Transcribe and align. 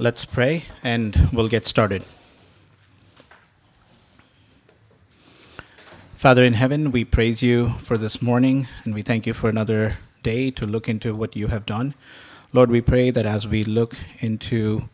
Let's 0.00 0.24
pray 0.24 0.64
and 0.82 1.28
we'll 1.30 1.48
get 1.48 1.66
started. 1.66 2.06
Father 6.16 6.42
in 6.42 6.54
heaven, 6.54 6.90
we 6.90 7.04
praise 7.04 7.42
you 7.42 7.74
for 7.80 7.98
this 7.98 8.22
morning 8.22 8.66
and 8.82 8.94
we 8.94 9.02
thank 9.02 9.26
you 9.26 9.34
for 9.34 9.50
another 9.50 9.98
day 10.22 10.50
to 10.52 10.64
look 10.64 10.88
into 10.88 11.14
what 11.14 11.36
you 11.36 11.48
have 11.48 11.66
done. 11.66 11.92
Lord, 12.54 12.70
we 12.70 12.80
pray 12.80 13.10
that 13.10 13.26
as 13.26 13.46
we 13.46 13.62
look 13.62 13.94
into 14.20 14.88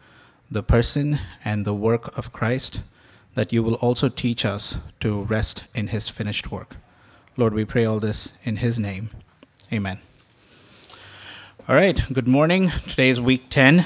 the 0.50 0.64
person 0.64 1.20
and 1.44 1.64
the 1.64 1.72
work 1.72 2.18
of 2.18 2.32
Christ, 2.32 2.82
that 3.36 3.52
you 3.52 3.62
will 3.62 3.74
also 3.74 4.08
teach 4.08 4.44
us 4.44 4.78
to 4.98 5.22
rest 5.22 5.66
in 5.72 5.86
his 5.86 6.08
finished 6.08 6.50
work. 6.50 6.78
Lord, 7.36 7.54
we 7.54 7.64
pray 7.64 7.84
all 7.84 8.00
this 8.00 8.32
in 8.42 8.56
his 8.56 8.76
name. 8.76 9.10
Amen. 9.72 10.00
All 11.68 11.76
right, 11.76 12.02
good 12.12 12.26
morning. 12.26 12.70
Today 12.88 13.10
is 13.10 13.20
week 13.20 13.48
10, 13.50 13.84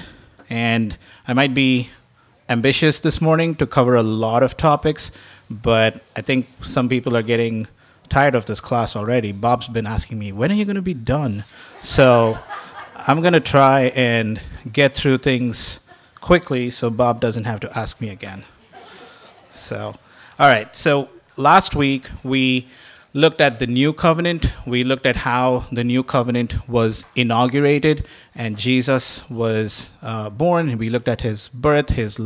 and 0.50 0.98
I 1.26 1.32
might 1.32 1.54
be 1.54 1.88
ambitious 2.48 2.98
this 2.98 3.20
morning 3.20 3.54
to 3.54 3.66
cover 3.66 3.95
a 3.95 4.02
lot 4.02 4.42
of 4.42 4.56
topics, 4.56 5.12
but 5.48 6.02
I 6.16 6.20
think 6.20 6.48
some 6.62 6.88
people 6.88 7.16
are 7.16 7.22
getting 7.22 7.68
tired 8.08 8.34
of 8.34 8.46
this 8.46 8.60
class 8.60 8.96
already. 8.96 9.30
Bob's 9.30 9.68
been 9.68 9.86
asking 9.86 10.18
me, 10.18 10.32
when 10.32 10.50
are 10.50 10.55
you 10.55 10.64
going 10.64 10.77
to 10.77 10.82
be 10.82 10.94
done? 10.94 11.44
So 11.80 12.38
I'm 13.06 13.20
going 13.20 13.32
to 13.32 13.41
try 13.41 13.92
and 13.94 14.41
get 14.70 14.94
through 14.94 15.18
things 15.18 15.80
quickly 16.20 16.70
so 16.70 16.91
Bob 16.91 17.20
doesn't 17.20 17.44
have 17.44 17.60
to 17.60 17.78
ask 17.78 18.00
me 18.00 18.10
again. 18.10 18.44
So, 19.50 19.94
all 20.38 20.48
right. 20.48 20.74
So 20.74 21.08
last 21.36 21.74
week 21.77 22.10
we 22.24 22.66
looked 23.12 23.41
at 23.41 23.59
the 23.59 23.66
new 23.66 23.92
covenant. 23.92 24.52
We 24.66 24.82
looked 24.82 25.06
at 25.06 25.16
how 25.16 25.64
the 25.73 25.82
new 25.82 26.02
covenant 26.02 26.69
was 26.69 27.05
inaugurated 27.16 28.06
and 28.34 28.56
Jesus 28.56 29.28
was 29.28 29.91
uh, 30.00 30.30
born. 30.30 30.78
We 30.78 30.88
looked 30.88 31.09
at 31.09 31.23
his 31.23 31.48
birth, 31.48 31.91
his 31.91 32.20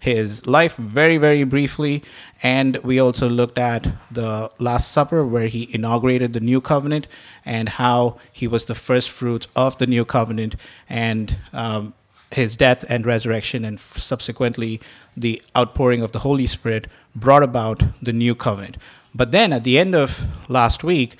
his 0.00 0.46
life 0.46 0.76
very 0.76 1.18
very 1.18 1.44
briefly, 1.44 2.02
and 2.42 2.76
we 2.78 2.98
also 2.98 3.28
looked 3.28 3.58
at 3.58 3.92
the 4.10 4.50
Last 4.58 4.90
Supper 4.90 5.24
where 5.26 5.48
he 5.48 5.68
inaugurated 5.72 6.32
the 6.32 6.40
new 6.40 6.60
covenant 6.60 7.06
and 7.44 7.68
how 7.68 8.18
he 8.32 8.46
was 8.46 8.64
the 8.64 8.74
first 8.74 9.10
fruits 9.10 9.46
of 9.54 9.78
the 9.78 9.86
new 9.86 10.04
covenant 10.04 10.56
and. 10.88 11.36
Um, 11.52 11.94
his 12.32 12.56
death 12.56 12.82
and 12.88 13.04
resurrection, 13.04 13.62
and 13.62 13.78
subsequently 13.78 14.80
the 15.14 15.42
outpouring 15.54 16.00
of 16.00 16.12
the 16.12 16.20
Holy 16.20 16.46
Spirit, 16.46 16.86
brought 17.14 17.42
about 17.42 17.82
the 18.00 18.14
new 18.14 18.34
covenant. 18.34 18.78
But 19.14 19.30
then 19.30 19.52
at 19.52 19.64
the 19.64 19.78
end 19.78 19.94
of 19.94 20.24
last 20.48 20.82
week, 20.82 21.16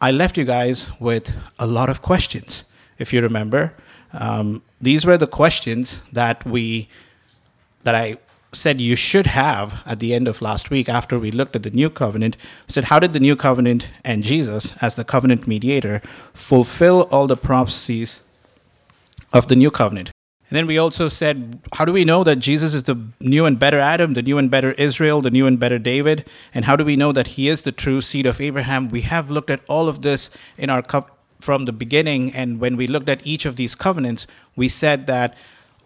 I 0.00 0.10
left 0.10 0.36
you 0.36 0.44
guys 0.44 0.90
with 0.98 1.34
a 1.58 1.66
lot 1.66 1.88
of 1.90 2.02
questions. 2.02 2.64
If 2.98 3.12
you 3.12 3.20
remember, 3.20 3.74
um, 4.12 4.62
these 4.80 5.06
were 5.06 5.18
the 5.18 5.26
questions 5.26 6.00
that 6.12 6.44
we 6.46 6.88
that 7.82 7.94
I 7.94 8.18
said 8.52 8.80
you 8.80 8.96
should 8.96 9.26
have 9.26 9.80
at 9.86 10.00
the 10.00 10.12
end 10.12 10.26
of 10.28 10.42
last 10.42 10.70
week 10.70 10.88
after 10.88 11.18
we 11.18 11.30
looked 11.30 11.54
at 11.56 11.62
the 11.62 11.70
new 11.70 11.88
covenant. 11.88 12.36
Said, 12.68 12.84
how 12.84 12.98
did 12.98 13.12
the 13.12 13.20
new 13.20 13.36
covenant 13.36 13.88
and 14.04 14.22
Jesus, 14.24 14.72
as 14.82 14.96
the 14.96 15.04
covenant 15.04 15.46
mediator, 15.46 16.02
fulfill 16.34 17.02
all 17.10 17.26
the 17.26 17.36
prophecies 17.36 18.20
of 19.32 19.46
the 19.46 19.56
new 19.56 19.70
covenant? 19.70 20.10
And 20.50 20.56
then 20.56 20.66
we 20.66 20.78
also 20.78 21.08
said, 21.08 21.60
how 21.74 21.84
do 21.84 21.92
we 21.92 22.04
know 22.04 22.24
that 22.24 22.40
Jesus 22.40 22.74
is 22.74 22.82
the 22.82 23.00
new 23.20 23.46
and 23.46 23.56
better 23.56 23.78
Adam, 23.78 24.14
the 24.14 24.22
new 24.22 24.36
and 24.36 24.50
better 24.50 24.72
Israel, 24.72 25.22
the 25.22 25.30
new 25.30 25.46
and 25.46 25.60
better 25.60 25.78
David? 25.78 26.28
And 26.52 26.64
how 26.64 26.74
do 26.74 26.84
we 26.84 26.96
know 26.96 27.12
that 27.12 27.28
he 27.28 27.48
is 27.48 27.62
the 27.62 27.70
true 27.70 28.00
seed 28.00 28.26
of 28.26 28.40
Abraham? 28.40 28.88
We 28.88 29.02
have 29.02 29.30
looked 29.30 29.48
at 29.48 29.60
all 29.68 29.86
of 29.88 30.02
this 30.02 30.28
in 30.58 30.68
our 30.68 30.82
cup 30.82 31.18
from 31.40 31.66
the 31.66 31.72
beginning. 31.72 32.34
And 32.34 32.58
when 32.58 32.76
we 32.76 32.88
looked 32.88 33.08
at 33.08 33.24
each 33.24 33.46
of 33.46 33.54
these 33.54 33.76
covenants, 33.76 34.26
we 34.56 34.68
said 34.68 35.06
that 35.06 35.36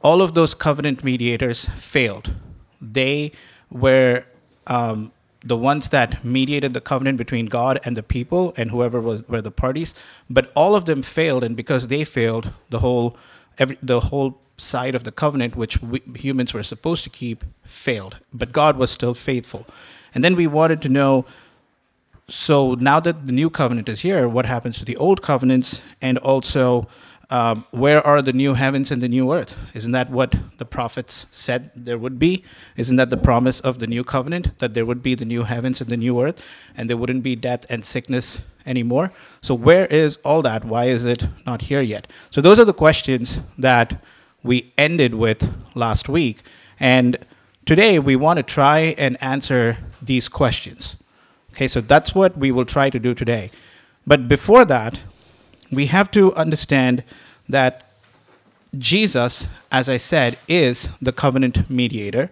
all 0.02 0.22
of 0.22 0.32
those 0.32 0.54
covenant 0.54 1.04
mediators 1.04 1.68
failed. 1.76 2.32
They 2.80 3.32
were 3.70 4.24
um, 4.66 5.12
the 5.44 5.58
ones 5.58 5.90
that 5.90 6.24
mediated 6.24 6.72
the 6.72 6.80
covenant 6.80 7.18
between 7.18 7.46
God 7.46 7.78
and 7.84 7.96
the 7.96 8.02
people 8.02 8.54
and 8.56 8.70
whoever 8.70 8.98
was 8.98 9.28
were 9.28 9.42
the 9.42 9.50
parties, 9.50 9.94
but 10.30 10.50
all 10.54 10.74
of 10.74 10.86
them 10.86 11.02
failed, 11.02 11.44
and 11.44 11.54
because 11.54 11.88
they 11.88 12.02
failed, 12.04 12.50
the 12.70 12.78
whole 12.78 13.16
every, 13.58 13.78
the 13.82 14.00
whole 14.00 14.40
side 14.56 14.94
of 14.94 15.04
the 15.04 15.12
covenant, 15.12 15.56
which 15.56 15.82
we, 15.82 16.00
humans 16.14 16.54
were 16.54 16.62
supposed 16.62 17.04
to 17.04 17.10
keep, 17.10 17.44
failed. 17.64 18.18
But 18.32 18.52
God 18.52 18.76
was 18.76 18.90
still 18.90 19.14
faithful. 19.14 19.66
And 20.14 20.22
then 20.22 20.36
we 20.36 20.46
wanted 20.46 20.80
to 20.82 20.88
know 20.88 21.24
so 22.28 22.74
now 22.74 23.00
that 23.00 23.26
the 23.26 23.32
new 23.32 23.50
covenant 23.50 23.88
is 23.88 24.00
here, 24.00 24.28
what 24.28 24.46
happens 24.46 24.78
to 24.78 24.84
the 24.84 24.96
old 24.96 25.20
covenants? 25.20 25.82
And 26.00 26.16
also, 26.18 26.88
um, 27.30 27.66
where 27.70 28.04
are 28.06 28.22
the 28.22 28.32
new 28.32 28.54
heavens 28.54 28.90
and 28.90 29.02
the 29.02 29.08
new 29.08 29.32
earth? 29.32 29.56
Isn't 29.74 29.92
that 29.92 30.10
what 30.10 30.34
the 30.58 30.64
prophets 30.64 31.26
said 31.30 31.70
there 31.74 31.98
would 31.98 32.18
be? 32.18 32.42
Isn't 32.76 32.96
that 32.96 33.10
the 33.10 33.16
promise 33.16 33.60
of 33.60 33.78
the 33.78 33.86
new 33.86 34.04
covenant? 34.04 34.58
That 34.58 34.74
there 34.74 34.86
would 34.86 35.02
be 35.02 35.14
the 35.14 35.24
new 35.24 35.44
heavens 35.44 35.80
and 35.80 35.90
the 35.90 35.96
new 35.96 36.20
earth, 36.22 36.42
and 36.76 36.88
there 36.88 36.96
wouldn't 36.96 37.22
be 37.22 37.36
death 37.36 37.66
and 37.68 37.84
sickness 37.84 38.42
anymore? 38.64 39.10
So, 39.42 39.54
where 39.54 39.86
is 39.86 40.16
all 40.24 40.42
that? 40.42 40.64
Why 40.64 40.86
is 40.86 41.04
it 41.04 41.28
not 41.44 41.62
here 41.62 41.82
yet? 41.82 42.06
So, 42.30 42.40
those 42.40 42.58
are 42.58 42.64
the 42.64 42.72
questions 42.72 43.40
that 43.58 44.02
we 44.44 44.72
ended 44.78 45.14
with 45.14 45.52
last 45.74 46.08
week. 46.08 46.42
And 46.78 47.18
today 47.66 47.98
we 47.98 48.14
want 48.14 48.36
to 48.36 48.42
try 48.44 48.94
and 48.96 49.20
answer 49.20 49.78
these 50.00 50.28
questions. 50.28 50.96
Okay, 51.52 51.66
so 51.66 51.80
that's 51.80 52.14
what 52.14 52.36
we 52.36 52.52
will 52.52 52.64
try 52.64 52.90
to 52.90 52.98
do 53.00 53.14
today. 53.14 53.50
But 54.06 54.28
before 54.28 54.64
that, 54.66 55.00
we 55.72 55.86
have 55.86 56.10
to 56.12 56.34
understand 56.34 57.02
that 57.48 57.90
Jesus, 58.76 59.48
as 59.72 59.88
I 59.88 59.96
said, 59.96 60.38
is 60.46 60.90
the 61.00 61.12
covenant 61.12 61.70
mediator. 61.70 62.30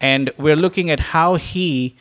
And 0.00 0.30
we're 0.36 0.56
looking 0.56 0.90
at 0.90 1.00
how 1.14 1.36
he 1.36 1.96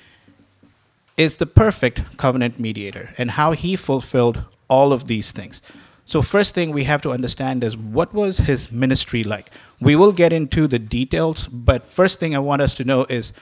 is 1.17 1.37
the 1.37 1.45
perfect 1.45 2.17
covenant 2.17 2.59
mediator 2.59 3.11
and 3.17 3.31
how 3.31 3.51
he 3.51 3.75
fulfilled 3.75 4.43
all 4.67 4.91
of 4.91 5.07
these 5.07 5.31
things. 5.31 5.61
So, 6.07 6.21
first 6.21 6.53
thing 6.53 6.71
we 6.71 6.83
have 6.83 7.01
to 7.01 7.11
understand 7.11 7.63
is 7.63 7.75
what 7.75 8.13
was 8.13 8.37
his 8.39 8.71
ministry 8.71 9.23
like? 9.23 9.49
We 9.81 9.95
will 9.95 10.11
get 10.11 10.31
into 10.31 10.67
the 10.67 10.77
details, 10.77 11.47
but 11.47 11.85
first 11.85 12.19
thing 12.19 12.35
I 12.35 12.39
want 12.39 12.61
us 12.61 12.75
to 12.75 12.83
know 12.83 13.05
is 13.05 13.33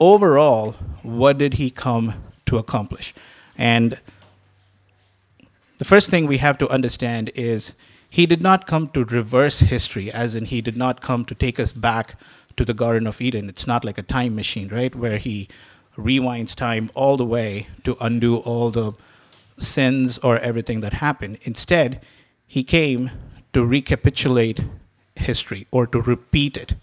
overall, 0.00 0.72
what 1.02 1.38
did 1.38 1.54
he 1.54 1.70
come 1.70 2.14
to 2.46 2.58
accomplish? 2.58 3.14
And 3.56 3.98
the 5.78 5.84
first 5.84 6.10
thing 6.10 6.26
we 6.26 6.38
have 6.38 6.58
to 6.58 6.68
understand 6.68 7.30
is 7.36 7.72
he 8.10 8.26
did 8.26 8.42
not 8.42 8.66
come 8.66 8.88
to 8.88 9.04
reverse 9.04 9.60
history, 9.60 10.12
as 10.12 10.34
in, 10.34 10.46
he 10.46 10.60
did 10.60 10.76
not 10.76 11.00
come 11.00 11.24
to 11.24 11.36
take 11.36 11.60
us 11.60 11.72
back 11.72 12.18
to 12.56 12.64
the 12.64 12.74
Garden 12.74 13.06
of 13.06 13.20
Eden. 13.20 13.48
It's 13.48 13.66
not 13.66 13.84
like 13.84 13.96
a 13.96 14.02
time 14.02 14.34
machine, 14.34 14.68
right? 14.68 14.94
Where 14.94 15.18
he 15.18 15.48
rewinds 15.96 16.54
time 16.54 16.90
all 16.94 17.16
the 17.16 17.24
way 17.24 17.68
to 17.84 17.96
undo 18.00 18.38
all 18.38 18.70
the 18.70 18.94
sins 19.58 20.18
or 20.18 20.38
everything 20.38 20.80
that 20.80 20.94
happened. 20.94 21.38
Instead, 21.42 22.00
he 22.46 22.62
came 22.62 23.10
to 23.52 23.64
recapitulate 23.64 24.60
history 25.16 25.66
or 25.70 25.86
to 25.86 26.00
repeat 26.00 26.56
it. 26.56 26.74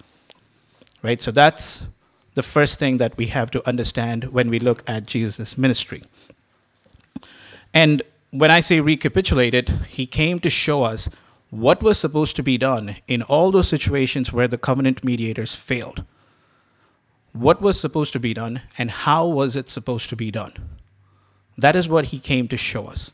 Right? 1.02 1.22
So 1.22 1.32
that's 1.32 1.86
the 2.34 2.44
first 2.44 2.80
thing 2.80 2.98
that 2.98 3.18
we 3.18 3.28
have 3.28 3.50
to 3.52 3.68
understand 3.68 4.26
when 4.26 4.50
we 4.50 4.60
look 4.60 4.84
at 4.88 5.06
Jesus' 5.06 5.58
ministry. 5.58 6.04
And 7.74 8.04
when 8.32 8.52
I 8.52 8.60
say 8.60 8.80
recapitulated, 8.82 9.70
he 9.88 10.06
came 10.06 10.40
to 10.40 10.50
show 10.50 10.84
us 10.84 11.10
what 11.50 11.82
was 11.82 11.98
supposed 11.98 12.36
to 12.36 12.44
be 12.44 12.58
done 12.58 12.98
in 13.08 13.22
all 13.22 13.52
those 13.52 13.70
situations 13.70 14.34
where 14.34 14.48
the 14.48 14.58
covenant 14.58 15.04
mediators 15.04 15.56
failed. 15.56 16.04
What 17.32 17.62
was 17.62 17.80
supposed 17.80 18.12
to 18.14 18.20
be 18.20 18.34
done 18.34 18.62
and 18.78 18.92
how 18.92 19.26
was 19.26 19.56
it 19.56 19.70
supposed 19.70 20.10
to 20.10 20.16
be 20.16 20.32
done? 20.32 20.54
That 21.58 21.76
is 21.76 21.88
what 21.88 22.06
he 22.06 22.20
came 22.20 22.48
to 22.50 22.58
show 22.58 22.86
us. 22.86 23.12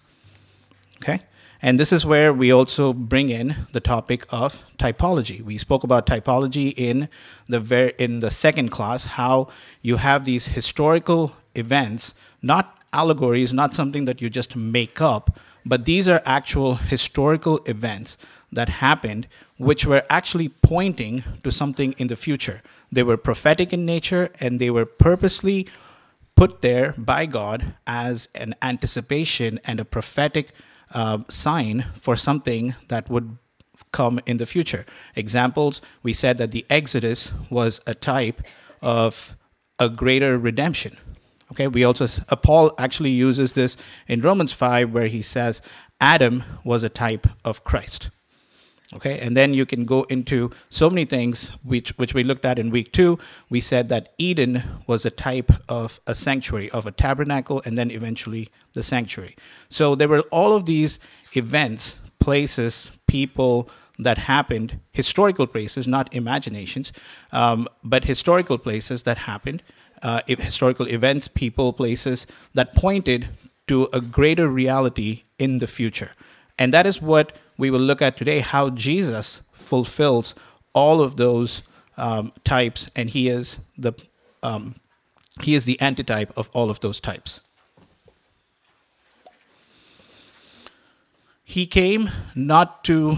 Okay? 0.98 1.22
And 1.62 1.80
this 1.80 1.94
is 1.94 2.06
where 2.06 2.34
we 2.34 2.52
also 2.52 2.92
bring 2.92 3.30
in 3.30 3.68
the 3.72 3.80
topic 3.80 4.26
of 4.30 4.64
typology. 4.80 5.42
We 5.42 5.60
spoke 5.60 5.84
about 5.84 6.08
typology 6.08 6.74
in 6.76 7.08
the 7.48 7.60
ver- 7.60 7.94
in 8.00 8.20
the 8.20 8.32
second 8.32 8.70
class, 8.70 9.06
how 9.06 9.48
you 9.84 9.98
have 9.98 10.26
these 10.26 10.48
historical 10.48 11.34
events, 11.54 12.16
not 12.42 12.80
allegories, 12.92 13.54
not 13.54 13.76
something 13.76 14.06
that 14.06 14.22
you 14.22 14.30
just 14.30 14.56
make 14.56 15.00
up, 15.00 15.40
but 15.64 15.86
these 15.86 16.08
are 16.08 16.22
actual 16.26 16.76
historical 16.76 17.62
events 17.66 18.18
that 18.52 18.70
happened, 18.70 19.28
which 19.58 19.86
were 19.86 20.04
actually 20.10 20.50
pointing 20.50 21.24
to 21.44 21.52
something 21.52 21.94
in 22.00 22.08
the 22.08 22.16
future. 22.16 22.62
They 22.92 23.04
were 23.04 23.18
prophetic 23.18 23.72
in 23.72 23.86
nature 23.86 24.30
and 24.40 24.60
they 24.60 24.70
were 24.70 24.86
purposely 24.86 25.68
put 26.42 26.64
there 26.64 26.96
by 26.98 27.28
God 27.28 27.76
as 27.86 28.28
an 28.34 28.56
anticipation 28.64 29.60
and 29.64 29.80
a 29.80 29.86
prophetic 29.86 30.50
uh, 30.92 31.20
sign 31.30 31.86
for 31.94 32.16
something 32.16 32.74
that 32.88 33.12
would 33.12 33.38
come 33.92 34.20
in 34.26 34.38
the 34.38 34.48
future. 34.48 34.84
Examples 35.16 35.82
we 36.02 36.14
said 36.14 36.38
that 36.38 36.50
the 36.50 36.66
Exodus 36.68 37.32
was 37.52 37.80
a 37.86 37.94
type 37.94 38.42
of 38.82 39.36
a 39.78 39.88
greater 39.88 40.36
redemption. 40.36 40.98
Okay, 41.52 41.68
we 41.68 41.84
also, 41.84 42.06
uh, 42.30 42.36
Paul 42.36 42.74
actually 42.80 43.12
uses 43.12 43.54
this 43.54 43.78
in 44.08 44.22
Romans 44.22 44.52
5 44.52 44.92
where 44.92 45.10
he 45.10 45.22
says 45.22 45.62
Adam 46.00 46.44
was 46.64 46.82
a 46.84 46.90
type 46.90 47.28
of 47.46 47.64
Christ. 47.64 48.10
Okay, 48.94 49.20
and 49.20 49.38
then 49.38 49.54
you 49.54 49.66
can 49.66 49.86
go 49.86 50.04
into 50.04 50.52
so 50.70 50.90
many 50.90 51.06
things 51.06 51.52
which 51.64 51.98
which 51.98 52.14
we 52.14 52.24
looked 52.24 52.44
at 52.44 52.60
in 52.60 52.70
week 52.70 52.92
two. 52.92 53.18
We 53.50 53.62
said 53.62 53.88
that 53.88 54.14
Eden 54.18 54.64
was 54.86 55.06
a 55.06 55.12
type 55.12 55.50
of 55.70 56.02
a 56.08 56.14
sanctuary, 56.14 56.70
of 56.72 56.86
a 56.86 56.92
tabernacle, 56.92 57.62
and 57.66 57.78
then 57.78 57.90
eventually 57.90 58.50
the 58.74 58.84
sanctuary. 58.84 59.38
So 59.70 59.96
there 59.96 60.10
were 60.10 60.24
all 60.30 60.54
of 60.54 60.66
these 60.66 61.00
events, 61.36 61.96
places, 62.20 62.92
people 63.08 63.70
that 63.98 64.18
happened, 64.18 64.80
historical 64.92 65.48
places, 65.48 65.88
not 65.88 66.14
imaginations, 66.14 66.92
um, 67.32 67.70
but 67.84 68.06
historical 68.06 68.58
places 68.58 69.04
that 69.04 69.20
happened, 69.20 69.64
uh, 70.04 70.22
historical 70.28 70.88
events, 70.88 71.30
people, 71.30 71.72
places 71.72 72.28
that 72.54 72.76
pointed 72.76 73.30
to 73.68 73.88
a 73.94 74.02
greater 74.02 74.50
reality 74.50 75.24
in 75.40 75.60
the 75.60 75.68
future. 75.68 76.12
And 76.58 76.74
that 76.74 76.86
is 76.86 77.02
what 77.02 77.36
we 77.62 77.70
will 77.70 77.80
look 77.80 78.02
at 78.02 78.18
today 78.18 78.40
how 78.40 78.72
Jesus 78.72 79.44
fulfills 79.52 80.34
all 80.74 81.00
of 81.00 81.18
those 81.18 81.62
um, 81.96 82.34
types, 82.44 82.90
and 82.96 83.12
he 83.12 83.30
is 83.30 83.60
the 83.78 83.94
um, 84.42 84.78
he 85.44 85.54
is 85.54 85.66
the 85.66 85.80
antitype 85.80 86.36
of 86.36 86.50
all 86.54 86.72
of 86.72 86.80
those 86.80 87.00
types. 87.00 87.40
He 91.44 91.68
came 91.68 92.10
not 92.34 92.84
to 92.86 93.18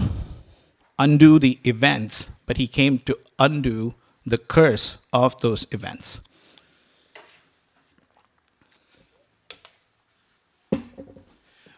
undo 0.98 1.38
the 1.38 1.58
events, 1.64 2.28
but 2.44 2.58
he 2.58 2.66
came 2.66 2.98
to 2.98 3.18
undo 3.38 3.94
the 4.26 4.36
curse 4.36 4.98
of 5.10 5.40
those 5.40 5.66
events. 5.70 6.20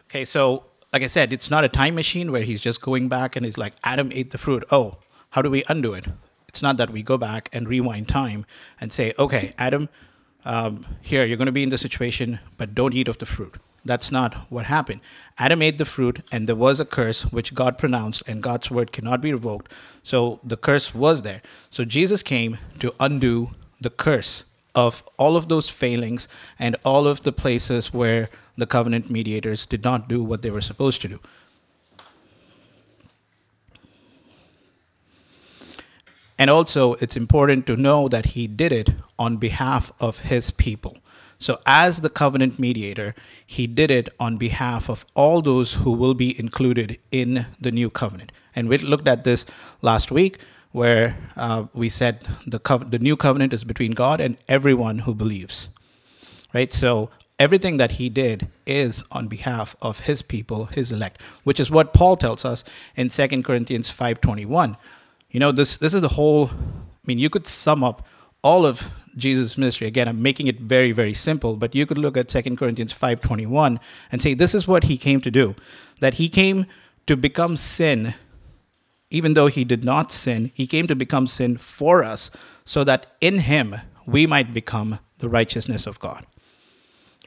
Okay, 0.09 0.25
so 0.25 0.65
like 0.93 1.03
I 1.03 1.07
said, 1.07 1.33
it's 1.33 1.49
not 1.49 1.63
a 1.63 1.69
time 1.69 1.95
machine 1.95 2.31
where 2.31 2.43
he's 2.43 2.61
just 2.61 2.81
going 2.81 3.09
back 3.09 3.35
and 3.35 3.45
he's 3.45 3.57
like, 3.57 3.73
Adam 3.83 4.11
ate 4.13 4.31
the 4.31 4.37
fruit. 4.37 4.63
Oh, 4.71 4.97
how 5.31 5.41
do 5.41 5.49
we 5.49 5.63
undo 5.67 5.93
it? 5.93 6.05
It's 6.47 6.61
not 6.61 6.77
that 6.77 6.89
we 6.89 7.03
go 7.03 7.17
back 7.17 7.49
and 7.53 7.67
rewind 7.67 8.07
time 8.07 8.45
and 8.79 8.91
say, 8.91 9.13
okay, 9.19 9.53
Adam, 9.57 9.89
um, 10.45 10.85
here, 11.01 11.25
you're 11.25 11.37
going 11.37 11.47
to 11.47 11.51
be 11.51 11.63
in 11.63 11.69
the 11.69 11.77
situation, 11.77 12.39
but 12.57 12.73
don't 12.73 12.93
eat 12.93 13.09
of 13.09 13.17
the 13.17 13.25
fruit. 13.25 13.55
That's 13.83 14.11
not 14.11 14.33
what 14.49 14.65
happened. 14.65 15.01
Adam 15.37 15.61
ate 15.61 15.77
the 15.77 15.85
fruit, 15.85 16.21
and 16.31 16.47
there 16.47 16.55
was 16.55 16.79
a 16.79 16.85
curse 16.85 17.23
which 17.23 17.53
God 17.53 17.77
pronounced, 17.77 18.23
and 18.27 18.41
God's 18.41 18.71
word 18.71 18.91
cannot 18.91 19.21
be 19.21 19.33
revoked. 19.33 19.71
So 20.03 20.39
the 20.43 20.57
curse 20.57 20.95
was 20.95 21.21
there. 21.21 21.41
So 21.69 21.85
Jesus 21.85 22.23
came 22.23 22.57
to 22.79 22.93
undo 22.99 23.51
the 23.79 23.89
curse 23.89 24.45
of 24.73 25.03
all 25.17 25.35
of 25.35 25.47
those 25.47 25.69
failings 25.69 26.27
and 26.57 26.75
all 26.85 27.07
of 27.07 27.21
the 27.21 27.31
places 27.31 27.93
where 27.93 28.29
the 28.57 28.65
covenant 28.65 29.09
mediators 29.09 29.65
did 29.65 29.83
not 29.83 30.09
do 30.09 30.23
what 30.23 30.41
they 30.41 30.49
were 30.49 30.61
supposed 30.61 31.01
to 31.01 31.07
do. 31.07 31.19
And 36.39 36.49
also, 36.49 36.93
it's 36.95 37.17
important 37.17 37.65
to 37.65 37.75
know 37.75 38.07
that 38.07 38.27
he 38.27 38.45
did 38.45 38.71
it 38.71 38.91
on 39.17 39.37
behalf 39.37 39.91
of 39.99 40.19
his 40.19 40.51
people. 40.51 40.97
So, 41.39 41.59
as 41.65 42.01
the 42.01 42.09
covenant 42.09 42.59
mediator, 42.59 43.15
he 43.45 43.67
did 43.67 43.91
it 43.91 44.09
on 44.19 44.37
behalf 44.37 44.89
of 44.89 45.05
all 45.15 45.41
those 45.41 45.75
who 45.75 45.91
will 45.91 46.13
be 46.13 46.37
included 46.39 46.99
in 47.11 47.45
the 47.59 47.71
new 47.71 47.89
covenant. 47.89 48.31
And 48.55 48.69
we 48.69 48.77
looked 48.79 49.07
at 49.07 49.23
this 49.23 49.45
last 49.81 50.11
week, 50.11 50.39
where 50.71 51.17
uh, 51.35 51.65
we 51.73 51.89
said 51.89 52.27
the, 52.45 52.59
co- 52.59 52.79
the 52.79 52.99
new 52.99 53.15
covenant 53.15 53.53
is 53.53 53.63
between 53.63 53.91
God 53.91 54.19
and 54.19 54.37
everyone 54.47 54.99
who 54.99 55.13
believes. 55.13 55.69
Right? 56.53 56.71
So, 56.71 57.09
everything 57.39 57.77
that 57.77 57.93
he 57.93 58.09
did 58.09 58.47
is 58.65 59.03
on 59.11 59.27
behalf 59.27 59.75
of 59.81 60.01
his 60.01 60.21
people 60.21 60.65
his 60.65 60.91
elect 60.91 61.21
which 61.43 61.59
is 61.59 61.69
what 61.69 61.93
paul 61.93 62.17
tells 62.17 62.43
us 62.43 62.63
in 62.95 63.09
2 63.09 63.43
corinthians 63.43 63.89
5.21 63.89 64.75
you 65.29 65.39
know 65.39 65.51
this 65.51 65.77
this 65.77 65.93
is 65.93 66.01
the 66.01 66.09
whole 66.09 66.47
i 66.47 67.05
mean 67.05 67.19
you 67.19 67.29
could 67.29 67.45
sum 67.47 67.83
up 67.83 68.05
all 68.43 68.65
of 68.65 68.89
jesus 69.15 69.57
ministry. 69.57 69.87
Again 69.87 70.07
i'm 70.07 70.21
making 70.21 70.47
it 70.47 70.59
very 70.59 70.91
very 70.91 71.13
simple 71.13 71.57
but 71.57 71.75
you 71.75 71.85
could 71.85 71.97
look 71.97 72.17
at 72.17 72.27
2 72.27 72.55
corinthians 72.55 72.93
5.21 72.93 73.79
and 74.11 74.21
say 74.21 74.33
this 74.33 74.55
is 74.55 74.67
what 74.67 74.85
he 74.85 74.97
came 74.97 75.21
to 75.21 75.31
do 75.31 75.55
that 75.99 76.15
he 76.15 76.29
came 76.29 76.65
to 77.07 77.15
become 77.15 77.55
sin. 77.55 78.13
Even 79.09 79.33
though 79.33 79.47
he 79.47 79.63
did 79.63 79.85
not 79.85 80.11
sin 80.11 80.51
he 80.53 80.67
came 80.67 80.87
to 80.87 80.95
become 80.95 81.27
sin 81.27 81.57
for 81.57 82.03
us 82.03 82.29
so 82.65 82.83
that 82.83 83.15
in 83.21 83.39
him 83.39 83.75
we 84.05 84.27
might 84.27 84.53
become 84.53 84.99
the 85.19 85.29
righteousness 85.29 85.87
of 85.87 85.97
god 85.99 86.25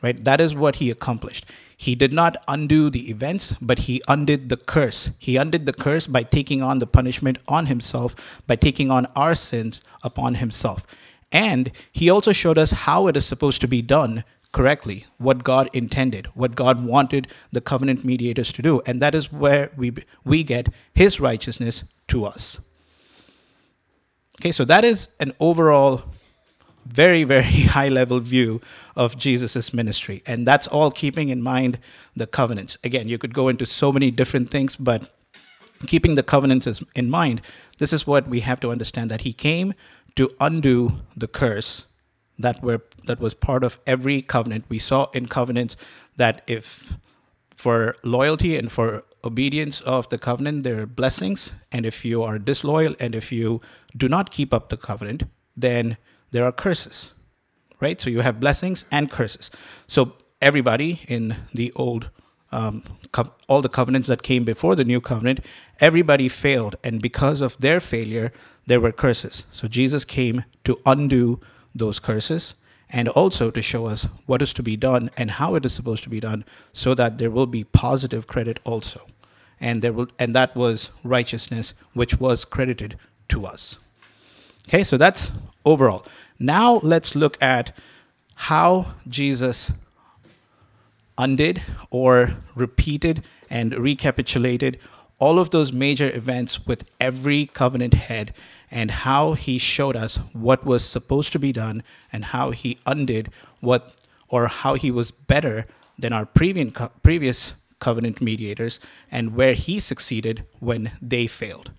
right? 0.03 0.23
That 0.23 0.41
is 0.41 0.55
what 0.55 0.77
he 0.77 0.91
accomplished. 0.91 1.45
He 1.77 1.95
did 1.95 2.13
not 2.13 2.37
undo 2.47 2.91
the 2.91 3.11
events, 3.11 3.55
but 3.61 3.81
he 3.81 4.03
undid 4.07 4.51
the 4.51 4.59
curse. 4.59 5.11
He 5.19 5.37
undid 5.37 5.65
the 5.65 5.73
curse 5.73 6.07
by 6.07 6.25
taking 6.25 6.63
on 6.63 6.79
the 6.79 6.87
punishment 6.87 7.39
on 7.49 7.67
himself, 7.67 8.15
by 8.47 8.57
taking 8.57 8.91
on 8.91 9.07
our 9.17 9.35
sins 9.35 9.81
upon 10.03 10.35
himself. 10.35 10.87
And 11.33 11.73
he 11.91 12.11
also 12.11 12.33
showed 12.33 12.59
us 12.59 12.73
how 12.73 13.07
it 13.07 13.17
is 13.17 13.25
supposed 13.25 13.61
to 13.63 13.69
be 13.69 13.81
done 13.81 14.25
correctly, 14.53 15.07
what 15.17 15.45
God 15.45 15.71
intended, 15.73 16.27
what 16.35 16.55
God 16.55 16.85
wanted 16.85 17.29
the 17.53 17.61
covenant 17.61 18.05
mediators 18.05 18.53
to 18.53 18.63
do. 18.63 18.83
And 18.87 19.01
that 19.01 19.15
is 19.15 19.33
where 19.33 19.71
we, 19.77 19.93
we 20.25 20.43
get 20.43 20.69
his 20.93 21.21
righteousness 21.21 21.85
to 22.09 22.25
us. 22.25 22.61
Okay, 24.41 24.53
so 24.53 24.65
that 24.65 24.85
is 24.85 25.09
an 25.21 25.33
overall 25.39 26.03
very, 26.87 27.25
very 27.25 27.43
high 27.75 27.89
level 27.89 28.21
view 28.21 28.61
of 28.97 29.17
Jesus' 29.17 29.73
ministry. 29.73 30.23
And 30.27 30.47
that's 30.47 30.67
all 30.67 30.91
keeping 30.91 31.29
in 31.29 31.43
mind 31.43 31.79
the 32.17 32.27
covenants. 32.27 32.77
Again, 32.85 33.09
you 33.09 33.19
could 33.19 33.35
go 33.35 33.49
into 33.49 33.67
so 33.67 33.93
many 33.93 34.11
different 34.11 34.51
things, 34.51 34.77
but 34.77 35.11
keeping 35.87 36.15
the 36.15 36.23
covenants 36.23 36.83
in 36.95 37.11
mind, 37.11 37.41
this 37.79 37.93
is 37.93 38.07
what 38.07 38.29
we 38.29 38.41
have 38.41 38.61
to 38.61 38.71
understand 38.71 39.11
that 39.11 39.23
he 39.23 39.33
came 39.33 39.75
to 40.17 40.31
undo 40.41 41.01
the 41.17 41.29
curse 41.29 41.87
that 42.39 42.63
were 42.63 42.83
that 43.05 43.21
was 43.21 43.35
part 43.35 43.65
of 43.65 43.79
every 43.87 44.23
covenant. 44.23 44.65
We 44.69 44.79
saw 44.79 45.07
in 45.15 45.27
covenants 45.27 45.77
that 46.17 46.43
if 46.47 46.97
for 47.55 47.95
loyalty 48.03 48.57
and 48.57 48.73
for 48.73 49.05
obedience 49.25 49.81
of 49.83 50.09
the 50.09 50.19
covenant 50.19 50.63
there 50.63 50.81
are 50.81 50.87
blessings, 50.87 51.53
and 51.71 51.85
if 51.85 52.05
you 52.05 52.23
are 52.23 52.39
disloyal 52.39 52.95
and 52.99 53.15
if 53.15 53.31
you 53.31 53.61
do 53.97 54.09
not 54.09 54.31
keep 54.31 54.53
up 54.55 54.69
the 54.69 54.77
covenant, 54.77 55.25
then 55.57 55.97
there 56.31 56.45
are 56.45 56.53
curses, 56.53 57.13
right? 57.81 58.01
So 58.01 58.11
you 58.11 58.21
have 58.21 58.41
blessings 58.41 58.85
and 58.91 59.11
curses. 59.11 59.51
So 59.87 60.15
everybody 60.41 61.01
in 61.09 61.37
the 61.53 61.73
old, 61.77 62.11
um, 62.53 62.85
co- 63.13 63.35
all 63.49 63.63
the 63.63 63.69
covenants 63.69 64.09
that 64.09 64.23
came 64.23 64.45
before 64.45 64.77
the 64.77 64.85
new 64.85 65.01
covenant, 65.01 65.41
everybody 65.81 66.29
failed. 66.29 66.77
And 66.85 67.03
because 67.03 67.41
of 67.41 67.59
their 67.59 67.81
failure, 67.81 68.33
there 68.67 68.81
were 68.81 68.93
curses. 68.93 69.45
So 69.53 69.69
Jesus 69.69 70.05
came 70.05 70.45
to 70.65 70.81
undo 70.87 71.41
those 71.75 71.99
curses 71.99 72.55
and 72.93 73.09
also 73.09 73.51
to 73.51 73.63
show 73.63 73.87
us 73.87 74.07
what 74.27 74.43
is 74.43 74.53
to 74.55 74.63
be 74.63 74.77
done 74.77 75.11
and 75.17 75.33
how 75.33 75.55
it 75.55 75.65
is 75.65 75.73
supposed 75.73 76.03
to 76.03 76.09
be 76.09 76.21
done 76.21 76.45
so 76.73 76.95
that 76.95 77.19
there 77.19 77.31
will 77.31 77.47
be 77.47 77.65
positive 77.65 78.27
credit 78.27 78.59
also 78.65 79.07
and 79.61 79.83
there 79.83 79.93
will 79.93 80.09
and 80.19 80.35
that 80.35 80.55
was 80.57 80.91
righteousness 81.05 81.75
which 81.93 82.19
was 82.19 82.45
credited 82.45 82.99
to 83.29 83.47
us 83.47 83.79
okay 84.69 84.83
so 84.83 84.97
that's 84.97 85.31
overall 85.65 86.05
now 86.41 86.81
let's 86.83 87.15
look 87.15 87.41
at 87.43 87.77
how 88.35 88.95
Jesus 89.07 89.71
undid 91.19 91.63
or 91.91 92.39
repeated 92.55 93.23
and 93.51 93.75
recapitulated 93.75 94.79
all 95.19 95.39
of 95.39 95.51
those 95.51 95.71
major 95.73 96.09
events 96.17 96.67
with 96.67 96.91
every 96.99 97.47
covenant 97.47 97.93
head 97.93 98.33
and 98.71 98.91
how 98.91 99.35
he 99.35 99.59
showed 99.59 99.95
us 99.95 100.17
what 100.33 100.65
was 100.65 100.83
supposed 100.83 101.33
to 101.33 101.39
be 101.39 101.53
done 101.53 101.83
and 102.11 102.27
how 102.27 102.53
he 102.53 102.79
undid 102.87 103.29
what 103.61 103.95
or 104.29 104.47
how 104.47 104.75
he 104.75 104.91
was 104.91 105.11
better 105.11 105.67
than 105.99 106.13
our 106.13 106.25
previous 106.25 106.73
previous 107.03 107.53
covenant 107.79 108.21
mediators 108.21 108.81
and 109.11 109.35
where 109.35 109.55
he 109.55 109.81
succeeded 109.81 110.47
when 110.59 110.93
they 111.03 111.27
failed. 111.27 111.73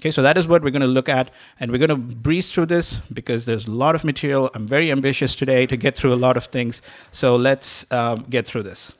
Okay, 0.00 0.10
so 0.10 0.20
that 0.20 0.36
is 0.36 0.46
what 0.46 0.62
we're 0.62 0.70
going 0.70 0.82
to 0.82 0.86
look 0.86 1.08
at, 1.08 1.30
and 1.58 1.72
we're 1.72 1.78
going 1.78 1.88
to 1.88 1.96
breeze 1.96 2.50
through 2.50 2.66
this 2.66 2.98
because 3.10 3.46
there's 3.46 3.66
a 3.66 3.70
lot 3.70 3.94
of 3.94 4.04
material. 4.04 4.50
I'm 4.54 4.66
very 4.66 4.92
ambitious 4.92 5.34
today 5.34 5.64
to 5.66 5.76
get 5.76 5.96
through 5.96 6.12
a 6.12 6.16
lot 6.16 6.36
of 6.36 6.44
things, 6.44 6.82
so 7.10 7.34
let's 7.34 7.90
um, 7.90 8.26
get 8.28 8.46
through 8.46 8.64
this. 8.64 8.92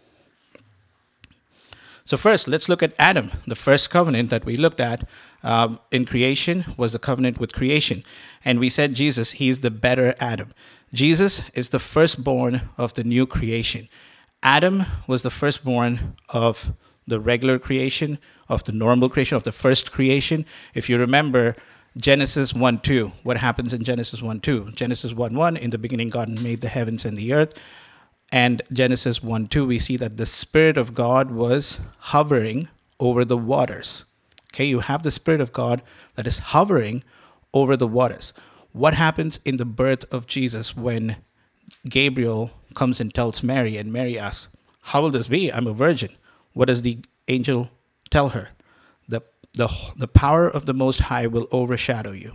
So, 2.07 2.17
first, 2.17 2.49
let's 2.49 2.69
look 2.69 2.83
at 2.83 2.95
Adam. 2.99 3.31
The 3.47 3.57
first 3.57 3.91
covenant 3.91 4.31
that 4.31 4.47
we 4.47 4.57
looked 4.57 4.81
at 4.81 5.07
um, 5.43 5.81
in 5.91 6.07
creation 6.07 6.65
was 6.79 6.93
the 6.93 6.99
covenant 6.99 7.39
with 7.39 7.53
creation. 7.53 8.03
And 8.45 8.59
we 8.59 8.71
said 8.71 8.95
Jesus, 8.95 9.33
he's 9.33 9.61
the 9.61 9.71
better 9.71 10.15
Adam. 10.19 10.55
Jesus 10.95 11.43
is 11.53 11.71
the 11.71 11.79
firstborn 11.79 12.71
of 12.79 12.95
the 12.95 13.05
new 13.05 13.27
creation. 13.27 13.89
Adam 14.43 14.85
was 15.07 15.23
the 15.23 15.31
firstborn 15.31 16.15
of 16.31 16.73
the 17.07 17.21
regular 17.21 17.59
creation, 17.59 18.19
of 18.49 18.65
the 18.65 18.73
normal 18.73 19.09
creation, 19.09 19.37
of 19.37 19.43
the 19.43 19.53
first 19.53 19.93
creation. 19.93 20.45
If 20.75 20.89
you 20.89 20.99
remember 20.99 21.57
Genesis 21.97 22.53
1 22.53 22.81
2, 22.81 23.13
what 23.23 23.39
happens 23.39 23.73
in 23.73 23.83
Genesis 23.83 24.23
1 24.23 24.41
2? 24.41 24.73
Genesis 24.75 25.13
1 25.13 25.35
1, 25.35 25.57
in 25.57 25.71
the 25.71 25.79
beginning, 25.79 26.09
God 26.09 26.41
made 26.41 26.61
the 26.61 26.69
heavens 26.69 27.05
and 27.05 27.17
the 27.17 27.33
earth. 27.33 27.55
And 28.33 28.63
Genesis 28.73 29.23
1 29.23 29.49
2, 29.49 29.67
we 29.67 29.79
see 29.79 29.97
that 29.97 30.17
the 30.17 30.27
Spirit 30.27 30.77
of 30.77 30.95
God 30.95 31.31
was 31.31 31.81
hovering 31.99 32.69
over 32.99 33.25
the 33.25 33.37
waters. 33.37 34.05
Okay, 34.53 34.65
you 34.65 34.81
have 34.81 35.03
the 35.03 35.11
Spirit 35.11 35.41
of 35.41 35.53
God 35.53 35.83
that 36.15 36.27
is 36.27 36.39
hovering 36.39 37.05
over 37.53 37.77
the 37.77 37.87
waters. 37.87 38.33
What 38.73 38.95
happens 38.95 39.41
in 39.45 39.57
the 39.57 39.65
birth 39.65 40.05
of 40.13 40.27
Jesus 40.27 40.77
when 40.77 41.17
Gabriel 41.89 42.51
comes 42.75 43.01
and 43.01 43.13
tells 43.13 43.43
Mary, 43.43 43.77
and 43.77 43.93
Mary 43.93 44.19
asks, 44.19 44.49
How 44.83 45.03
will 45.03 45.11
this 45.11 45.29
be? 45.29 45.53
I'm 45.53 45.67
a 45.67 45.73
virgin. 45.73 46.11
What 46.57 46.69
does 46.69 46.81
the 46.81 47.01
angel 47.29 47.69
tell 48.09 48.31
her? 48.31 48.49
The, 49.07 49.21
the, 49.53 49.69
the 49.95 50.09
power 50.09 50.49
of 50.49 50.65
the 50.65 50.73
Most 50.73 51.01
High 51.01 51.27
will 51.27 51.49
overshadow 51.53 52.13
you. 52.13 52.33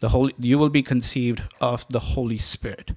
The 0.00 0.08
Holy, 0.08 0.34
you 0.40 0.58
will 0.58 0.70
be 0.70 0.82
conceived 0.82 1.44
of 1.60 1.86
the 1.88 2.00
Holy 2.00 2.36
Spirit. 2.36 2.90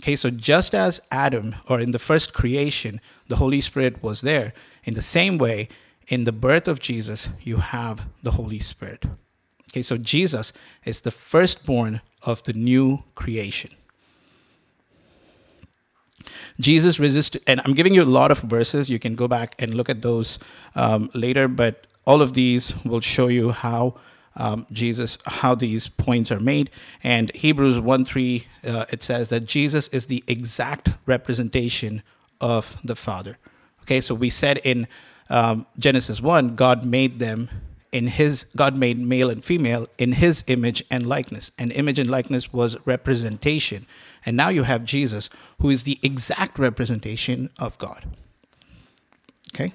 Okay, 0.00 0.14
so 0.14 0.30
just 0.30 0.72
as 0.72 1.00
Adam, 1.10 1.56
or 1.68 1.80
in 1.80 1.90
the 1.90 1.98
first 1.98 2.32
creation, 2.32 3.00
the 3.26 3.36
Holy 3.36 3.60
Spirit 3.60 4.00
was 4.04 4.20
there, 4.20 4.52
in 4.84 4.94
the 4.94 5.02
same 5.02 5.36
way, 5.36 5.68
in 6.06 6.22
the 6.22 6.32
birth 6.32 6.68
of 6.68 6.78
Jesus, 6.78 7.30
you 7.40 7.56
have 7.56 8.06
the 8.22 8.32
Holy 8.32 8.60
Spirit. 8.60 9.04
Okay, 9.72 9.82
so 9.82 9.96
Jesus 9.96 10.52
is 10.84 11.00
the 11.00 11.10
firstborn 11.10 12.02
of 12.22 12.44
the 12.44 12.52
new 12.52 13.02
creation. 13.16 13.70
Jesus 16.60 16.98
resisted, 16.98 17.42
and 17.46 17.60
I'm 17.64 17.74
giving 17.74 17.94
you 17.94 18.02
a 18.02 18.04
lot 18.04 18.30
of 18.30 18.40
verses. 18.40 18.90
You 18.90 18.98
can 18.98 19.14
go 19.14 19.28
back 19.28 19.54
and 19.58 19.74
look 19.74 19.88
at 19.88 20.02
those 20.02 20.38
um, 20.74 21.10
later, 21.14 21.48
but 21.48 21.86
all 22.06 22.22
of 22.22 22.32
these 22.32 22.74
will 22.84 23.00
show 23.00 23.28
you 23.28 23.50
how 23.50 23.94
um, 24.34 24.66
Jesus, 24.72 25.18
how 25.26 25.54
these 25.54 25.88
points 25.88 26.30
are 26.30 26.40
made. 26.40 26.70
And 27.02 27.30
Hebrews 27.34 27.78
1 27.78 28.04
3, 28.04 28.46
uh, 28.66 28.84
it 28.90 29.02
says 29.02 29.28
that 29.28 29.44
Jesus 29.44 29.88
is 29.88 30.06
the 30.06 30.24
exact 30.26 30.90
representation 31.06 32.02
of 32.40 32.76
the 32.82 32.96
Father. 32.96 33.38
Okay, 33.82 34.00
so 34.00 34.14
we 34.14 34.30
said 34.30 34.58
in 34.58 34.86
um, 35.28 35.66
Genesis 35.78 36.20
1, 36.20 36.54
God 36.56 36.84
made 36.84 37.18
them 37.18 37.50
in 37.92 38.06
his 38.06 38.46
God 38.56 38.76
made 38.76 38.98
male 38.98 39.28
and 39.28 39.44
female 39.44 39.86
in 39.98 40.12
his 40.12 40.42
image 40.46 40.82
and 40.90 41.06
likeness. 41.06 41.52
And 41.58 41.70
image 41.72 41.98
and 41.98 42.10
likeness 42.10 42.52
was 42.52 42.76
representation. 42.86 43.86
And 44.24 44.36
now 44.36 44.48
you 44.48 44.62
have 44.62 44.84
Jesus, 44.84 45.28
who 45.60 45.70
is 45.70 45.84
the 45.84 45.98
exact 46.02 46.58
representation 46.58 47.50
of 47.58 47.78
God. 47.78 48.06
Okay? 49.54 49.72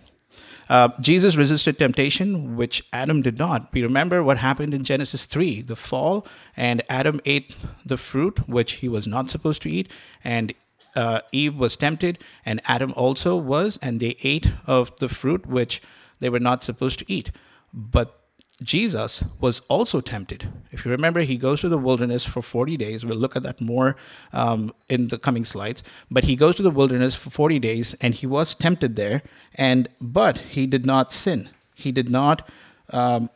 Uh, 0.69 0.89
Jesus 0.99 1.37
resisted 1.37 1.79
temptation, 1.79 2.55
which 2.57 2.83
Adam 2.91 3.21
did 3.21 3.37
not. 3.37 3.71
We 3.71 3.83
remember 3.83 4.21
what 4.21 4.37
happened 4.37 4.73
in 4.73 4.83
Genesis 4.83 5.25
3 5.25 5.61
the 5.61 5.75
fall, 5.75 6.27
and 6.55 6.81
Adam 6.89 7.21
ate 7.25 7.55
the 7.85 7.97
fruit, 7.97 8.47
which 8.49 8.73
he 8.73 8.89
was 8.89 9.07
not 9.07 9.29
supposed 9.29 9.61
to 9.61 9.69
eat, 9.69 9.89
and 10.23 10.53
uh, 10.95 11.21
Eve 11.31 11.55
was 11.55 11.77
tempted, 11.77 12.19
and 12.45 12.59
Adam 12.65 12.93
also 12.97 13.35
was, 13.35 13.77
and 13.81 13.99
they 13.99 14.17
ate 14.23 14.51
of 14.65 14.93
the 14.97 15.07
fruit 15.07 15.45
which 15.45 15.81
they 16.19 16.29
were 16.29 16.39
not 16.39 16.63
supposed 16.63 16.99
to 16.99 17.11
eat. 17.11 17.31
But 17.73 18.16
Jesus 18.61 19.23
was 19.39 19.59
also 19.69 20.01
tempted. 20.01 20.49
If 20.71 20.83
you 20.83 20.91
remember, 20.91 21.21
he 21.21 21.37
goes 21.37 21.61
to 21.61 21.69
the 21.69 21.77
wilderness 21.77 22.25
for 22.25 22.41
40 22.41 22.75
days. 22.77 23.05
We'll 23.05 23.17
look 23.17 23.35
at 23.35 23.43
that 23.43 23.61
more 23.61 23.95
um, 24.33 24.73
in 24.89 25.09
the 25.09 25.19
coming 25.19 25.45
slides. 25.45 25.83
But 26.09 26.23
he 26.23 26.35
goes 26.35 26.55
to 26.55 26.63
the 26.63 26.71
wilderness 26.71 27.15
for 27.15 27.29
40 27.29 27.59
days 27.59 27.95
and 28.01 28.15
he 28.15 28.25
was 28.25 28.55
tempted 28.55 28.95
there. 28.95 29.21
And 29.53 29.89
but 30.01 30.37
he 30.37 30.65
did 30.65 30.85
not 30.85 31.11
sin. 31.11 31.49
He 31.75 31.91
did 31.91 32.09
not 32.09 32.49
um, 32.91 33.29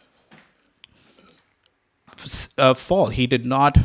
uh, 2.57 2.73
fall. 2.73 3.07
He 3.07 3.27
did 3.27 3.45
not 3.45 3.77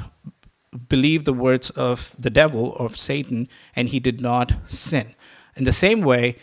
believe 0.89 1.25
the 1.25 1.33
words 1.33 1.71
of 1.71 2.15
the 2.19 2.31
devil 2.31 2.75
or 2.79 2.87
of 2.87 2.97
Satan, 2.97 3.49
and 3.75 3.89
he 3.89 4.01
did 4.01 4.21
not 4.21 4.53
sin. 4.67 5.15
In 5.57 5.65
the 5.65 5.73
same 5.73 6.01
way, 6.01 6.37